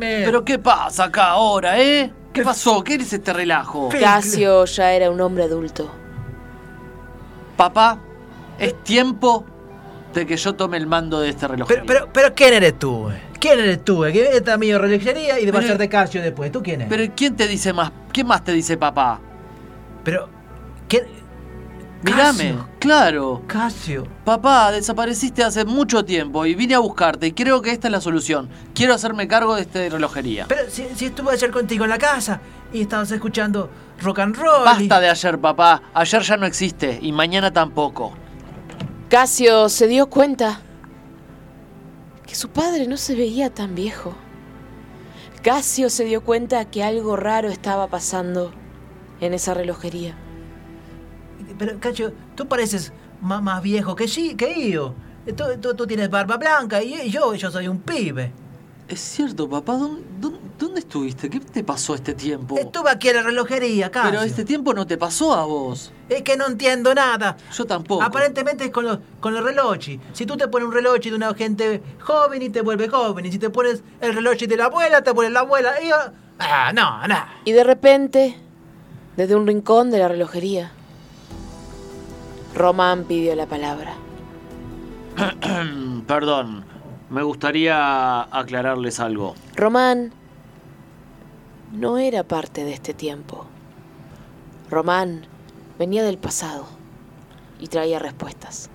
¿Pero 0.00 0.44
qué 0.44 0.58
pasa 0.58 1.04
acá 1.04 1.28
ahora, 1.30 1.80
eh? 1.80 2.12
¿Qué 2.32 2.42
pasó? 2.42 2.82
¿Qué 2.82 2.94
es 2.94 3.12
este 3.12 3.32
relajo? 3.32 3.88
Casio 3.88 4.64
ya 4.64 4.92
era 4.92 5.10
un 5.10 5.20
hombre 5.20 5.44
adulto. 5.44 5.90
Papá, 7.56 8.00
es 8.58 8.82
tiempo 8.82 9.44
de 10.12 10.26
que 10.26 10.36
yo 10.36 10.54
tome 10.56 10.76
el 10.76 10.88
mando 10.88 11.20
de 11.20 11.28
este 11.30 11.46
reloj. 11.46 11.68
Pero, 11.68 11.84
pero, 11.86 12.08
pero, 12.12 12.34
¿quién 12.34 12.54
eres 12.54 12.76
tú? 12.76 13.10
¿Quién 13.38 13.60
eres 13.60 13.84
tú? 13.84 14.02
Que 14.12 14.36
esta 14.36 14.56
mi 14.58 14.76
relojería 14.76 15.38
y 15.38 15.46
de 15.46 15.52
Pero- 15.52 15.62
pasar 15.62 15.78
de 15.78 15.88
Casio 15.88 16.20
después. 16.20 16.50
¿Tú 16.50 16.62
quién 16.64 16.80
eres? 16.82 16.90
Pero 16.96 17.12
¿quién 17.16 17.36
te 17.36 17.46
dice 17.46 17.72
más? 17.72 17.92
¿Quién 18.12 18.26
más 18.26 18.42
te 18.42 18.52
dice 18.52 18.76
papá? 18.76 19.20
Pero, 20.02 20.28
¿quién? 20.88 21.19
Mírame, 22.02 22.22
Casio. 22.22 22.68
claro. 22.78 23.42
Casio. 23.46 24.06
Papá, 24.24 24.72
desapareciste 24.72 25.44
hace 25.44 25.64
mucho 25.64 26.04
tiempo 26.04 26.46
y 26.46 26.54
vine 26.54 26.74
a 26.74 26.78
buscarte 26.78 27.26
y 27.26 27.32
creo 27.32 27.60
que 27.60 27.72
esta 27.72 27.88
es 27.88 27.92
la 27.92 28.00
solución. 28.00 28.48
Quiero 28.74 28.94
hacerme 28.94 29.28
cargo 29.28 29.54
de 29.54 29.62
esta 29.62 29.86
relojería. 29.88 30.46
Pero 30.48 30.62
si, 30.70 30.86
si 30.94 31.06
estuve 31.06 31.32
ayer 31.32 31.50
contigo 31.50 31.84
en 31.84 31.90
la 31.90 31.98
casa 31.98 32.40
y 32.72 32.80
estabas 32.82 33.10
escuchando 33.10 33.68
rock 34.00 34.20
and 34.20 34.36
roll. 34.36 34.64
Basta 34.64 34.98
de 35.00 35.10
ayer, 35.10 35.38
papá. 35.38 35.82
Ayer 35.92 36.22
ya 36.22 36.36
no 36.36 36.46
existe 36.46 36.98
y 37.02 37.12
mañana 37.12 37.52
tampoco. 37.52 38.12
Casio 39.10 39.68
se 39.68 39.86
dio 39.86 40.08
cuenta 40.08 40.60
que 42.26 42.34
su 42.34 42.48
padre 42.48 42.86
no 42.86 42.96
se 42.96 43.14
veía 43.14 43.50
tan 43.50 43.74
viejo. 43.74 44.14
Casio 45.42 45.90
se 45.90 46.04
dio 46.04 46.22
cuenta 46.22 46.64
que 46.66 46.84
algo 46.84 47.16
raro 47.16 47.48
estaba 47.48 47.88
pasando 47.88 48.52
en 49.20 49.34
esa 49.34 49.52
relojería. 49.52 50.14
Pero, 51.58 51.78
Cacho, 51.80 52.12
tú 52.34 52.46
pareces 52.46 52.92
más, 53.20 53.42
más 53.42 53.62
viejo 53.62 53.94
que, 53.94 54.08
sí, 54.08 54.34
que 54.34 54.70
yo. 54.70 54.94
Tú, 55.36 55.44
tú- 55.60 55.74
tú 55.74 55.86
tienes 55.86 56.10
barba 56.10 56.36
blanca 56.36 56.82
y 56.82 57.10
yo, 57.10 57.34
yo 57.34 57.50
soy 57.50 57.68
un 57.68 57.78
pibe. 57.80 58.32
Es 58.88 58.98
cierto, 59.00 59.48
papá. 59.48 59.74
¿Dónde, 59.74 60.02
dónde- 60.18 60.40
¿Dónde 60.58 60.80
estuviste? 60.80 61.30
¿Qué 61.30 61.40
te 61.40 61.62
pasó 61.64 61.94
este 61.94 62.12
tiempo? 62.12 62.58
Estuve 62.58 62.90
aquí 62.90 63.08
en 63.08 63.16
la 63.16 63.22
relojería, 63.22 63.90
Casio. 63.90 64.10
Pero 64.10 64.22
este 64.22 64.44
tiempo 64.44 64.74
no 64.74 64.86
te 64.86 64.98
pasó 64.98 65.32
a 65.32 65.44
vos. 65.46 65.90
Es 66.08 66.20
que 66.22 66.36
no 66.36 66.46
entiendo 66.48 66.92
nada. 66.94 67.36
Yo 67.54 67.64
tampoco. 67.64 68.02
Aparentemente 68.02 68.64
es 68.64 68.70
con 68.70 68.84
los, 68.84 68.98
con 69.20 69.32
los 69.32 69.42
relojes. 69.44 69.98
Si 70.12 70.26
tú 70.26 70.36
te 70.36 70.48
pones 70.48 70.68
un 70.68 70.74
reloj 70.74 70.98
de 70.98 71.14
una 71.14 71.32
gente 71.34 71.80
joven 72.00 72.42
y 72.42 72.50
te 72.50 72.60
vuelve 72.62 72.88
joven. 72.88 73.24
Y 73.24 73.32
si 73.32 73.38
te 73.38 73.48
pones 73.48 73.82
el 74.02 74.12
reloj 74.14 74.36
de 74.36 74.56
la 74.56 74.66
abuela, 74.66 75.02
te 75.02 75.14
pones 75.14 75.30
la 75.32 75.40
abuela. 75.40 75.80
Y 75.82 75.88
yo- 75.88 75.96
Ah, 76.38 76.72
no, 76.74 77.06
no. 77.06 77.16
Y 77.44 77.52
de 77.52 77.64
repente, 77.64 78.36
desde 79.16 79.34
un 79.36 79.46
rincón 79.46 79.90
de 79.90 79.98
la 79.98 80.08
relojería, 80.08 80.72
Román 82.54 83.04
pidió 83.04 83.34
la 83.34 83.46
palabra. 83.46 83.94
Perdón, 86.06 86.64
me 87.08 87.22
gustaría 87.22 88.22
aclararles 88.22 89.00
algo. 89.00 89.34
Román 89.56 90.12
no 91.72 91.98
era 91.98 92.24
parte 92.24 92.64
de 92.64 92.72
este 92.72 92.94
tiempo. 92.94 93.46
Román 94.70 95.26
venía 95.78 96.02
del 96.02 96.18
pasado 96.18 96.66
y 97.58 97.68
traía 97.68 97.98
respuestas. 97.98 98.70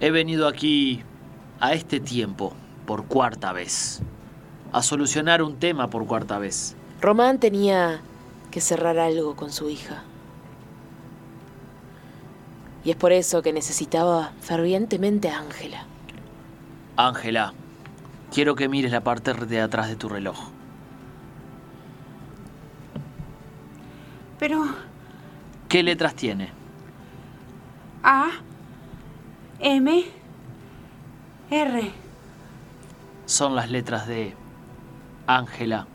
He 0.00 0.10
venido 0.10 0.48
aquí 0.48 1.02
a 1.60 1.74
este 1.74 2.00
tiempo 2.00 2.52
por 2.86 3.04
cuarta 3.04 3.52
vez. 3.52 4.00
A 4.72 4.82
solucionar 4.82 5.42
un 5.42 5.58
tema 5.58 5.88
por 5.88 6.06
cuarta 6.06 6.38
vez. 6.38 6.76
Román 7.00 7.38
tenía 7.38 8.00
que 8.50 8.60
cerrar 8.60 8.98
algo 8.98 9.36
con 9.36 9.52
su 9.52 9.68
hija. 9.68 10.04
Y 12.84 12.90
es 12.90 12.96
por 12.96 13.12
eso 13.12 13.42
que 13.42 13.52
necesitaba 13.52 14.32
fervientemente 14.40 15.28
a 15.28 15.38
Ángela. 15.38 15.84
Ángela, 16.96 17.52
quiero 18.32 18.54
que 18.54 18.68
mires 18.68 18.92
la 18.92 19.02
parte 19.02 19.34
de 19.34 19.60
atrás 19.60 19.88
de 19.88 19.96
tu 19.96 20.08
reloj. 20.08 20.38
Pero 24.38 24.64
¿Qué 25.70 25.84
letras 25.84 26.14
tiene? 26.14 26.50
A, 28.02 28.30
M, 29.60 30.04
R. 31.48 31.92
Son 33.24 33.54
las 33.54 33.70
letras 33.70 34.08
de 34.08 34.34
Ángela, 35.28 35.86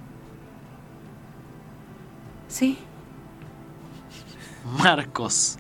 ¿Sí? 2.48 2.78
Marcos. 4.82 5.58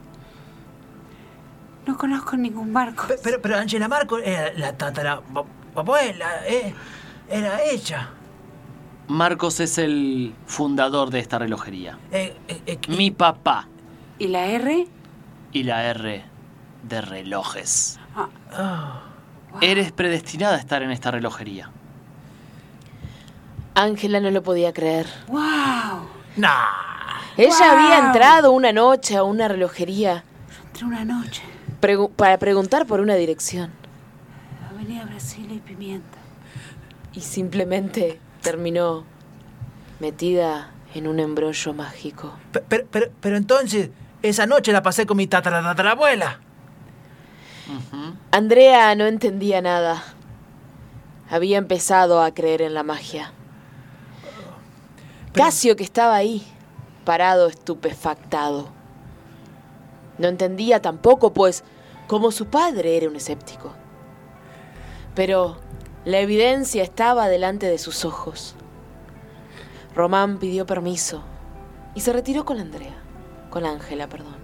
No 1.87 1.97
conozco 1.97 2.35
ningún 2.35 2.73
barco. 2.73 3.07
Pe- 3.07 3.17
Pero, 3.23 3.41
pero 3.41 3.57
Angela 3.57 3.87
Marco 3.87 4.17
era 4.17 4.51
la 4.53 4.73
tatara 4.73 5.21
abuela, 5.75 6.45
eh, 6.47 6.73
era 7.29 7.61
ella. 7.63 8.09
Marcos 9.07 9.59
es 9.59 9.77
el 9.77 10.33
fundador 10.47 11.11
de 11.11 11.19
esta 11.19 11.37
relojería. 11.37 11.97
Eh, 12.11 12.35
eh, 12.47 12.61
eh, 12.65 12.79
Mi 12.87 13.11
papá. 13.11 13.67
¿Y 14.17 14.29
la 14.29 14.45
R? 14.47 14.87
Y 15.51 15.63
la 15.63 15.83
R 15.85 16.23
de 16.83 17.01
relojes. 17.01 17.99
Ah, 18.15 18.29
ah. 18.53 19.01
Eres 19.61 19.91
predestinada 19.91 20.55
a 20.55 20.59
estar 20.59 20.81
en 20.81 20.89
esta 20.91 21.11
relojería. 21.11 21.69
Ángela 23.75 24.19
no 24.19 24.31
lo 24.31 24.41
podía 24.41 24.73
creer. 24.73 25.05
¡Wow! 25.27 26.07
Nah. 26.37 26.63
Ella 27.37 27.71
había 27.73 27.99
entrado 28.07 28.51
una 28.51 28.71
noche 28.71 29.17
a 29.17 29.23
una 29.23 29.47
relojería 29.49 30.23
Entre 30.67 30.85
una 30.85 31.03
noche. 31.03 31.43
Pregu- 31.85 32.09
para 32.09 32.37
preguntar 32.39 32.85
por 32.87 32.99
una 32.99 33.15
dirección. 33.15 33.71
Avenida 34.69 35.05
Brasil 35.05 35.47
y 35.51 35.59
Pimienta. 35.59 36.17
Y 37.13 37.21
simplemente 37.21 38.19
terminó 38.41 39.03
metida 39.99 40.71
en 40.93 41.07
un 41.07 41.19
embrollo 41.19 41.73
mágico. 41.73 42.33
Pe- 42.51 42.63
Pero, 42.67 42.85
pero, 42.91 43.11
pero 43.21 43.37
entonces, 43.37 43.89
esa 44.21 44.45
noche 44.45 44.71
la 44.71 44.81
pasé 44.81 45.05
con 45.05 45.17
mi 45.17 45.27
tatara 45.27 45.61
tatarabuela. 45.61 46.39
Andrea 48.31 48.93
no 48.95 49.05
entendía 49.05 49.61
nada. 49.61 50.03
Había 51.29 51.57
empezado 51.57 52.21
a 52.21 52.31
creer 52.33 52.61
en 52.61 52.73
la 52.73 52.83
magia. 52.83 53.31
Casio, 55.33 55.75
que 55.75 55.83
estaba 55.83 56.15
ahí, 56.15 56.45
parado 57.03 57.47
estupefactado. 57.47 58.69
No 60.17 60.27
entendía 60.27 60.81
tampoco, 60.81 61.33
pues, 61.33 61.63
como 62.07 62.31
su 62.31 62.47
padre 62.47 62.97
era 62.97 63.09
un 63.09 63.15
escéptico. 63.15 63.73
Pero 65.15 65.57
la 66.03 66.19
evidencia 66.19 66.83
estaba 66.83 67.27
delante 67.27 67.67
de 67.67 67.77
sus 67.77 68.05
ojos. 68.05 68.55
Román 69.95 70.37
pidió 70.39 70.65
permiso 70.65 71.23
y 71.95 72.01
se 72.01 72.11
retiró 72.13 72.45
con 72.45 72.59
Andrea. 72.59 72.93
Con 73.49 73.65
Ángela, 73.65 74.07
perdón. 74.07 74.35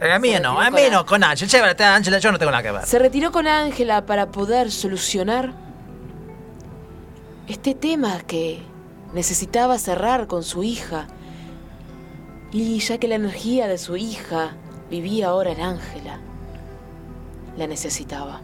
Eh, 0.00 0.12
A 0.12 0.18
mí 0.18 0.32
Se 0.32 0.40
no, 0.40 0.60
a 0.60 0.70
mí 0.70 0.82
no, 0.92 1.06
con 1.06 1.24
Ángela. 1.24 1.50
Llévate 1.50 1.84
a 1.84 1.94
Ángela, 1.94 2.18
yo 2.18 2.30
no 2.30 2.38
tengo 2.38 2.52
nada 2.52 2.62
que 2.62 2.70
ver. 2.72 2.84
Se 2.84 2.98
retiró 2.98 3.32
con 3.32 3.48
Ángela 3.48 4.04
para 4.04 4.30
poder 4.30 4.70
solucionar 4.70 5.52
este 7.48 7.74
tema 7.74 8.20
que 8.20 8.62
necesitaba 9.14 9.78
cerrar 9.78 10.26
con 10.26 10.42
su 10.42 10.62
hija. 10.62 11.06
Y 12.52 12.78
ya 12.78 12.98
que 12.98 13.08
la 13.08 13.14
energía 13.16 13.66
de 13.66 13.78
su 13.78 13.96
hija 13.96 14.52
vivía 14.90 15.28
ahora 15.28 15.52
en 15.52 15.60
Ángela, 15.60 16.18
la 17.58 17.66
necesitaba. 17.66 18.40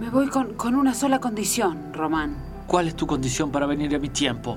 Me 0.00 0.10
voy 0.10 0.28
con, 0.28 0.54
con 0.54 0.74
una 0.74 0.94
sola 0.94 1.20
condición, 1.20 1.92
Román. 1.92 2.36
¿Cuál 2.66 2.88
es 2.88 2.96
tu 2.96 3.06
condición 3.06 3.52
para 3.52 3.66
venir 3.66 3.94
a 3.94 3.98
mi 3.98 4.08
tiempo? 4.08 4.56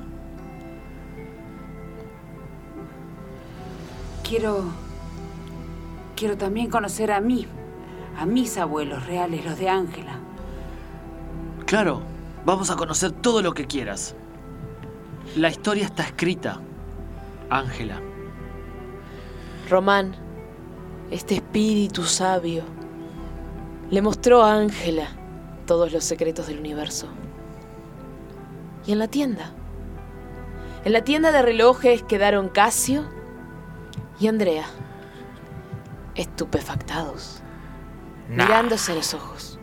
Quiero. 4.23 4.63
Quiero 6.15 6.35
también 6.35 6.69
conocer 6.69 7.11
a 7.11 7.21
mí, 7.21 7.45
a 8.17 8.25
mis 8.25 8.57
abuelos 8.57 9.05
reales, 9.05 9.45
los 9.45 9.59
de 9.59 9.69
Ángela. 9.69 10.19
Claro, 11.67 12.01
vamos 12.43 12.71
a 12.71 12.75
conocer 12.75 13.11
todo 13.11 13.41
lo 13.43 13.53
que 13.53 13.67
quieras. 13.67 14.15
La 15.35 15.49
historia 15.49 15.85
está 15.85 16.03
escrita. 16.03 16.59
Ángela, 17.49 18.01
Román, 19.69 20.15
este 21.11 21.35
espíritu 21.35 22.03
sabio, 22.03 22.63
le 23.89 24.01
mostró 24.01 24.43
a 24.43 24.53
Ángela 24.53 25.07
todos 25.65 25.93
los 25.93 26.03
secretos 26.03 26.47
del 26.47 26.59
universo. 26.59 27.07
Y 28.85 28.91
en 28.91 28.99
la 28.99 29.07
tienda, 29.07 29.53
en 30.83 30.91
la 30.91 31.03
tienda 31.03 31.31
de 31.31 31.41
relojes 31.41 32.03
quedaron 32.03 32.49
Casio 32.49 33.05
y 34.19 34.27
Andrea, 34.27 34.65
estupefactados, 36.15 37.41
mirándose 38.29 38.91
a 38.91 38.95
los 38.95 39.13
ojos. 39.13 39.57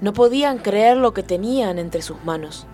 No 0.00 0.14
podían 0.14 0.58
creer 0.58 0.96
lo 0.96 1.12
que 1.12 1.22
tenían 1.22 1.78
entre 1.78 2.00
sus 2.00 2.24
manos. 2.24 2.66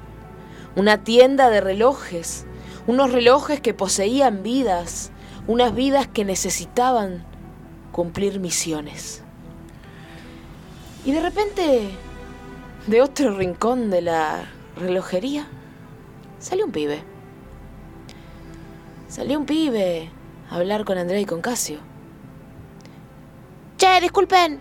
Una 0.76 1.02
tienda 1.02 1.50
de 1.50 1.60
relojes, 1.60 2.46
unos 2.86 3.10
relojes 3.10 3.60
que 3.60 3.74
poseían 3.74 4.44
vidas, 4.44 5.10
unas 5.48 5.74
vidas 5.74 6.06
que 6.06 6.24
necesitaban 6.24 7.24
cumplir 7.90 8.38
misiones. 8.38 9.23
Y 11.04 11.12
de 11.12 11.20
repente, 11.20 11.90
de 12.86 13.02
otro 13.02 13.36
rincón 13.36 13.90
de 13.90 14.02
la 14.02 14.50
relojería, 14.76 15.46
salió 16.38 16.64
un 16.64 16.72
pibe. 16.72 17.02
Salió 19.08 19.38
un 19.38 19.46
pibe 19.46 20.10
a 20.50 20.56
hablar 20.56 20.84
con 20.84 20.98
Andrea 20.98 21.20
y 21.20 21.26
con 21.26 21.40
Casio. 21.40 21.78
Che, 23.76 24.00
disculpen, 24.00 24.60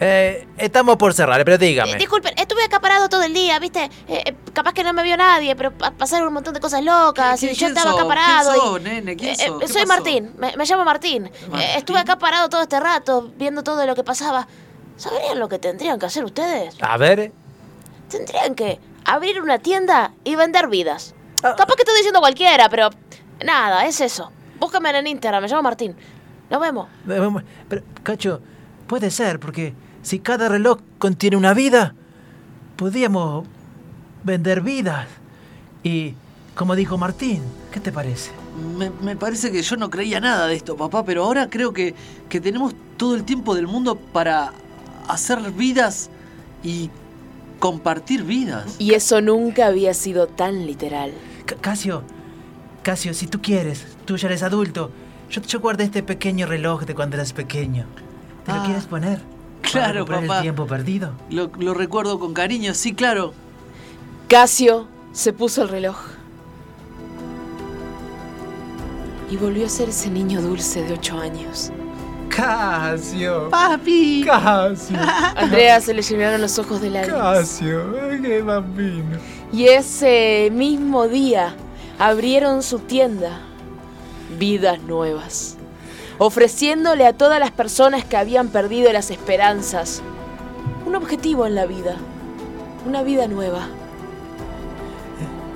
Eh, 0.00 0.46
estamos 0.58 0.96
por 0.96 1.12
cerrar, 1.12 1.44
pero 1.44 1.58
dígame. 1.58 1.90
Eh, 1.90 1.96
disculpen, 1.96 2.32
estuve 2.38 2.62
acaparado 2.62 3.08
todo 3.08 3.24
el 3.24 3.34
día, 3.34 3.58
¿viste? 3.58 3.90
Eh, 4.06 4.22
eh, 4.26 4.34
capaz 4.52 4.72
que 4.72 4.84
no 4.84 4.92
me 4.92 5.02
vio 5.02 5.16
nadie, 5.16 5.56
pero 5.56 5.72
pa- 5.72 5.90
pasaron 5.90 6.28
un 6.28 6.34
montón 6.34 6.54
de 6.54 6.60
cosas 6.60 6.84
locas 6.84 7.40
¿Qué- 7.40 7.50
y 7.50 7.54
yo 7.56 7.66
estaba 7.66 7.90
sos? 7.90 7.98
acaparado. 8.00 8.52
¿Quién 8.52 8.62
y- 8.62 8.68
sos, 8.68 8.80
nene? 8.82 9.16
¿Quién 9.16 9.30
Eh, 9.32 9.34
sos? 9.36 9.46
eh, 9.48 9.66
¿Qué 9.66 9.66
soy 9.72 9.82
pasó? 9.82 9.94
Martín, 9.94 10.32
me, 10.38 10.56
me 10.56 10.64
llamo 10.66 10.84
Martín. 10.84 11.26
Eh, 11.26 11.30
Martín. 11.50 11.68
estuve 11.78 11.98
acaparado 11.98 12.48
todo 12.48 12.62
este 12.62 12.78
rato, 12.78 13.32
viendo 13.36 13.64
todo 13.64 13.84
lo 13.86 13.96
que 13.96 14.04
pasaba. 14.04 14.46
¿Sabrían 14.98 15.38
lo 15.38 15.48
que 15.48 15.60
tendrían 15.60 15.98
que 15.98 16.06
hacer 16.06 16.24
ustedes? 16.24 16.76
A 16.82 16.96
ver. 16.98 17.32
Tendrían 18.10 18.54
que 18.56 18.80
abrir 19.04 19.40
una 19.40 19.60
tienda 19.60 20.12
y 20.24 20.34
vender 20.34 20.66
vidas. 20.68 21.14
Ah. 21.42 21.54
Capaz 21.56 21.76
que 21.76 21.82
estoy 21.82 21.94
diciendo 21.96 22.18
cualquiera, 22.20 22.68
pero 22.68 22.90
nada, 23.44 23.86
es 23.86 24.00
eso. 24.00 24.32
Búscame 24.58 24.90
en 24.90 25.06
Instagram, 25.06 25.42
me 25.42 25.48
llamo 25.48 25.62
Martín. 25.62 25.94
Nos 26.50 26.60
vemos. 26.60 26.88
Pero, 27.68 27.82
Cacho, 28.02 28.40
puede 28.88 29.10
ser, 29.12 29.38
porque 29.38 29.72
si 30.02 30.18
cada 30.18 30.48
reloj 30.48 30.80
contiene 30.98 31.36
una 31.36 31.54
vida, 31.54 31.94
podríamos 32.76 33.46
vender 34.24 34.62
vidas. 34.62 35.06
Y, 35.84 36.16
como 36.56 36.74
dijo 36.74 36.98
Martín, 36.98 37.44
¿qué 37.70 37.78
te 37.78 37.92
parece? 37.92 38.32
me, 38.76 38.90
me 38.90 39.14
parece 39.14 39.52
que 39.52 39.62
yo 39.62 39.76
no 39.76 39.90
creía 39.90 40.18
nada 40.18 40.48
de 40.48 40.56
esto, 40.56 40.76
papá, 40.76 41.04
pero 41.04 41.22
ahora 41.22 41.48
creo 41.48 41.72
que, 41.72 41.94
que 42.28 42.40
tenemos 42.40 42.74
todo 42.96 43.14
el 43.14 43.22
tiempo 43.22 43.54
del 43.54 43.68
mundo 43.68 43.94
para 43.94 44.52
hacer 45.08 45.40
vidas 45.52 46.10
y 46.62 46.90
compartir 47.58 48.22
vidas. 48.24 48.76
Y 48.78 48.94
eso 48.94 49.20
nunca 49.20 49.66
había 49.66 49.94
sido 49.94 50.26
tan 50.26 50.66
literal. 50.66 51.12
C- 51.48 51.56
Casio, 51.56 52.02
Casio, 52.82 53.14
si 53.14 53.26
tú 53.26 53.40
quieres, 53.42 53.86
tú 54.04 54.16
ya 54.16 54.28
eres 54.28 54.42
adulto. 54.42 54.90
Yo, 55.30 55.42
yo 55.42 55.60
guardé 55.60 55.84
este 55.84 56.02
pequeño 56.02 56.46
reloj 56.46 56.84
de 56.84 56.94
cuando 56.94 57.16
eras 57.16 57.32
pequeño. 57.32 57.86
¿Te 58.46 58.52
lo 58.52 58.58
Ah, 58.60 58.64
quieres 58.64 58.84
poner? 58.86 59.18
Para 59.60 59.70
claro, 59.72 59.92
recuperar 60.00 60.22
papá. 60.22 60.36
el 60.36 60.42
tiempo 60.42 60.66
perdido. 60.66 61.12
Lo, 61.30 61.50
lo 61.58 61.74
recuerdo 61.74 62.18
con 62.18 62.32
cariño, 62.32 62.72
sí, 62.74 62.94
claro. 62.94 63.34
Casio 64.28 64.86
se 65.12 65.32
puso 65.32 65.62
el 65.62 65.68
reloj. 65.68 65.96
Y 69.30 69.36
volvió 69.36 69.66
a 69.66 69.68
ser 69.68 69.90
ese 69.90 70.08
niño 70.10 70.40
dulce 70.40 70.82
de 70.84 70.94
ocho 70.94 71.18
años. 71.18 71.70
Casio. 72.28 73.50
¡Papi! 73.50 74.24
Casio. 74.24 74.98
A 74.98 75.30
Andrea 75.36 75.80
se 75.80 75.94
le 75.94 76.02
llenaron 76.02 76.40
los 76.40 76.58
ojos 76.58 76.80
de 76.80 76.90
lágrimas. 76.90 77.38
Casio. 77.38 77.92
Qué 78.22 78.42
bambino. 78.42 79.18
Y 79.52 79.66
ese 79.66 80.50
mismo 80.52 81.08
día 81.08 81.54
abrieron 81.98 82.62
su 82.62 82.80
tienda, 82.80 83.40
Vidas 84.38 84.80
Nuevas, 84.82 85.56
ofreciéndole 86.18 87.06
a 87.06 87.12
todas 87.12 87.40
las 87.40 87.50
personas 87.50 88.04
que 88.04 88.16
habían 88.16 88.48
perdido 88.48 88.92
las 88.92 89.10
esperanzas 89.10 90.02
un 90.88 90.96
objetivo 90.96 91.46
en 91.46 91.54
la 91.54 91.66
vida, 91.66 91.96
una 92.86 93.02
vida 93.02 93.28
nueva. 93.28 93.68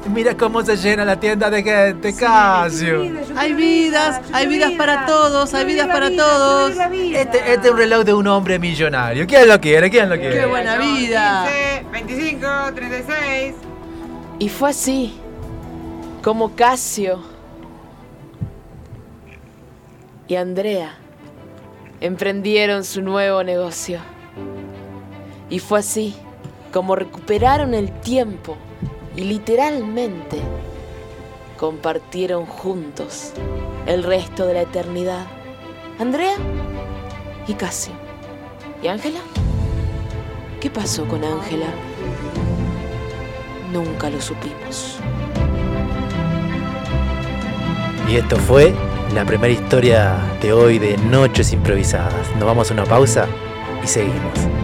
Mira 0.09 0.37
cómo 0.37 0.63
se 0.63 0.77
llena 0.77 1.05
la 1.05 1.19
tienda 1.19 1.49
de 1.49 1.63
gente, 1.63 2.15
Casio. 2.15 3.03
Hay 3.37 3.53
vidas, 3.55 4.21
hay 4.33 4.47
vidas 4.47 4.73
para 4.73 5.07
todos, 5.07 5.55
hay 5.55 5.65
vidas 5.65 5.87
para 5.87 6.11
todos. 6.11 6.73
Este, 6.73 7.53
este 7.53 7.67
es 7.67 7.71
un 7.71 7.79
reloj 7.79 8.05
de 8.05 8.15
un 8.15 8.27
hombre 8.27 8.59
millonario. 8.59 9.27
¿Quién 9.27 9.49
lo 9.49 9.61
quiere? 9.61 9.91
¿Quién 9.91 10.09
lo 10.09 10.17
quiere? 10.17 10.41
¡Qué 10.41 10.47
buena 10.47 10.77
vida! 10.77 11.47
25, 11.93 12.47
36. 12.75 13.55
Y 14.39 14.49
fue 14.49 14.71
así, 14.71 15.15
como 16.23 16.55
Casio 16.57 17.23
y 20.27 20.35
Andrea 20.35 20.97
emprendieron 22.01 22.85
su 22.85 23.03
nuevo 23.03 23.45
negocio. 23.45 24.01
Y 25.49 25.59
fue 25.59 25.79
así 25.79 26.17
como 26.73 26.97
recuperaron 26.97 27.75
el 27.75 27.93
tiempo 28.01 28.57
y 29.17 29.25
literalmente 29.25 30.41
compartieron 31.59 32.47
juntos 32.47 33.33
el 33.87 34.03
resto 34.03 34.47
de 34.47 34.55
la 34.55 34.63
eternidad. 34.63 35.27
Andrea 35.99 36.35
y 37.47 37.55
Casio. 37.55 37.95
¿Y 38.83 38.89
Ángela? 38.89 39.21
¿Qué 40.61 40.71
pasó 40.71 41.07
con 41.07 41.25
Ángela? 41.25 41.67
Nunca 43.73 44.11
lo 44.11 44.21
supimos. 44.21 44.99
Y 48.09 48.17
esto 48.17 48.37
fue 48.37 48.75
la 49.15 49.25
primera 49.25 49.53
historia 49.53 50.17
de 50.41 50.53
hoy 50.53 50.79
de 50.79 50.97
Noches 50.99 51.53
Improvisadas. 51.53 52.31
Nos 52.37 52.45
vamos 52.45 52.71
a 52.71 52.75
una 52.75 52.85
pausa 52.85 53.27
y 53.83 53.87
seguimos. 53.87 54.62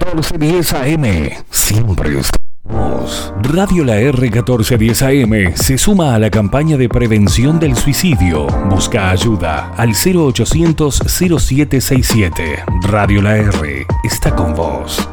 1410 0.00 0.72
AM. 0.72 1.44
Siempre 1.50 2.18
estamos. 2.18 3.34
Radio 3.42 3.84
La 3.84 3.98
R 3.98 4.30
1410 4.30 5.02
AM 5.02 5.54
se 5.54 5.76
suma 5.76 6.14
a 6.14 6.18
la 6.18 6.30
campaña 6.30 6.78
de 6.78 6.88
prevención 6.88 7.58
del 7.58 7.76
suicidio. 7.76 8.46
Busca 8.70 9.10
ayuda 9.10 9.72
al 9.76 9.90
0800 9.90 11.02
0767. 11.06 12.64
Radio 12.82 13.20
La 13.20 13.36
R 13.36 13.86
está 14.02 14.34
con 14.34 14.54
vos. 14.54 15.06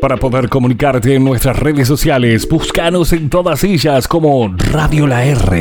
Para 0.00 0.16
poder 0.16 0.48
comunicarte 0.48 1.14
en 1.14 1.24
nuestras 1.24 1.58
redes 1.58 1.88
sociales, 1.88 2.48
búscanos 2.48 3.12
en 3.12 3.28
todas 3.28 3.64
ellas 3.64 4.06
como 4.06 4.48
Radio 4.72 5.08
La 5.08 5.24
R. 5.24 5.56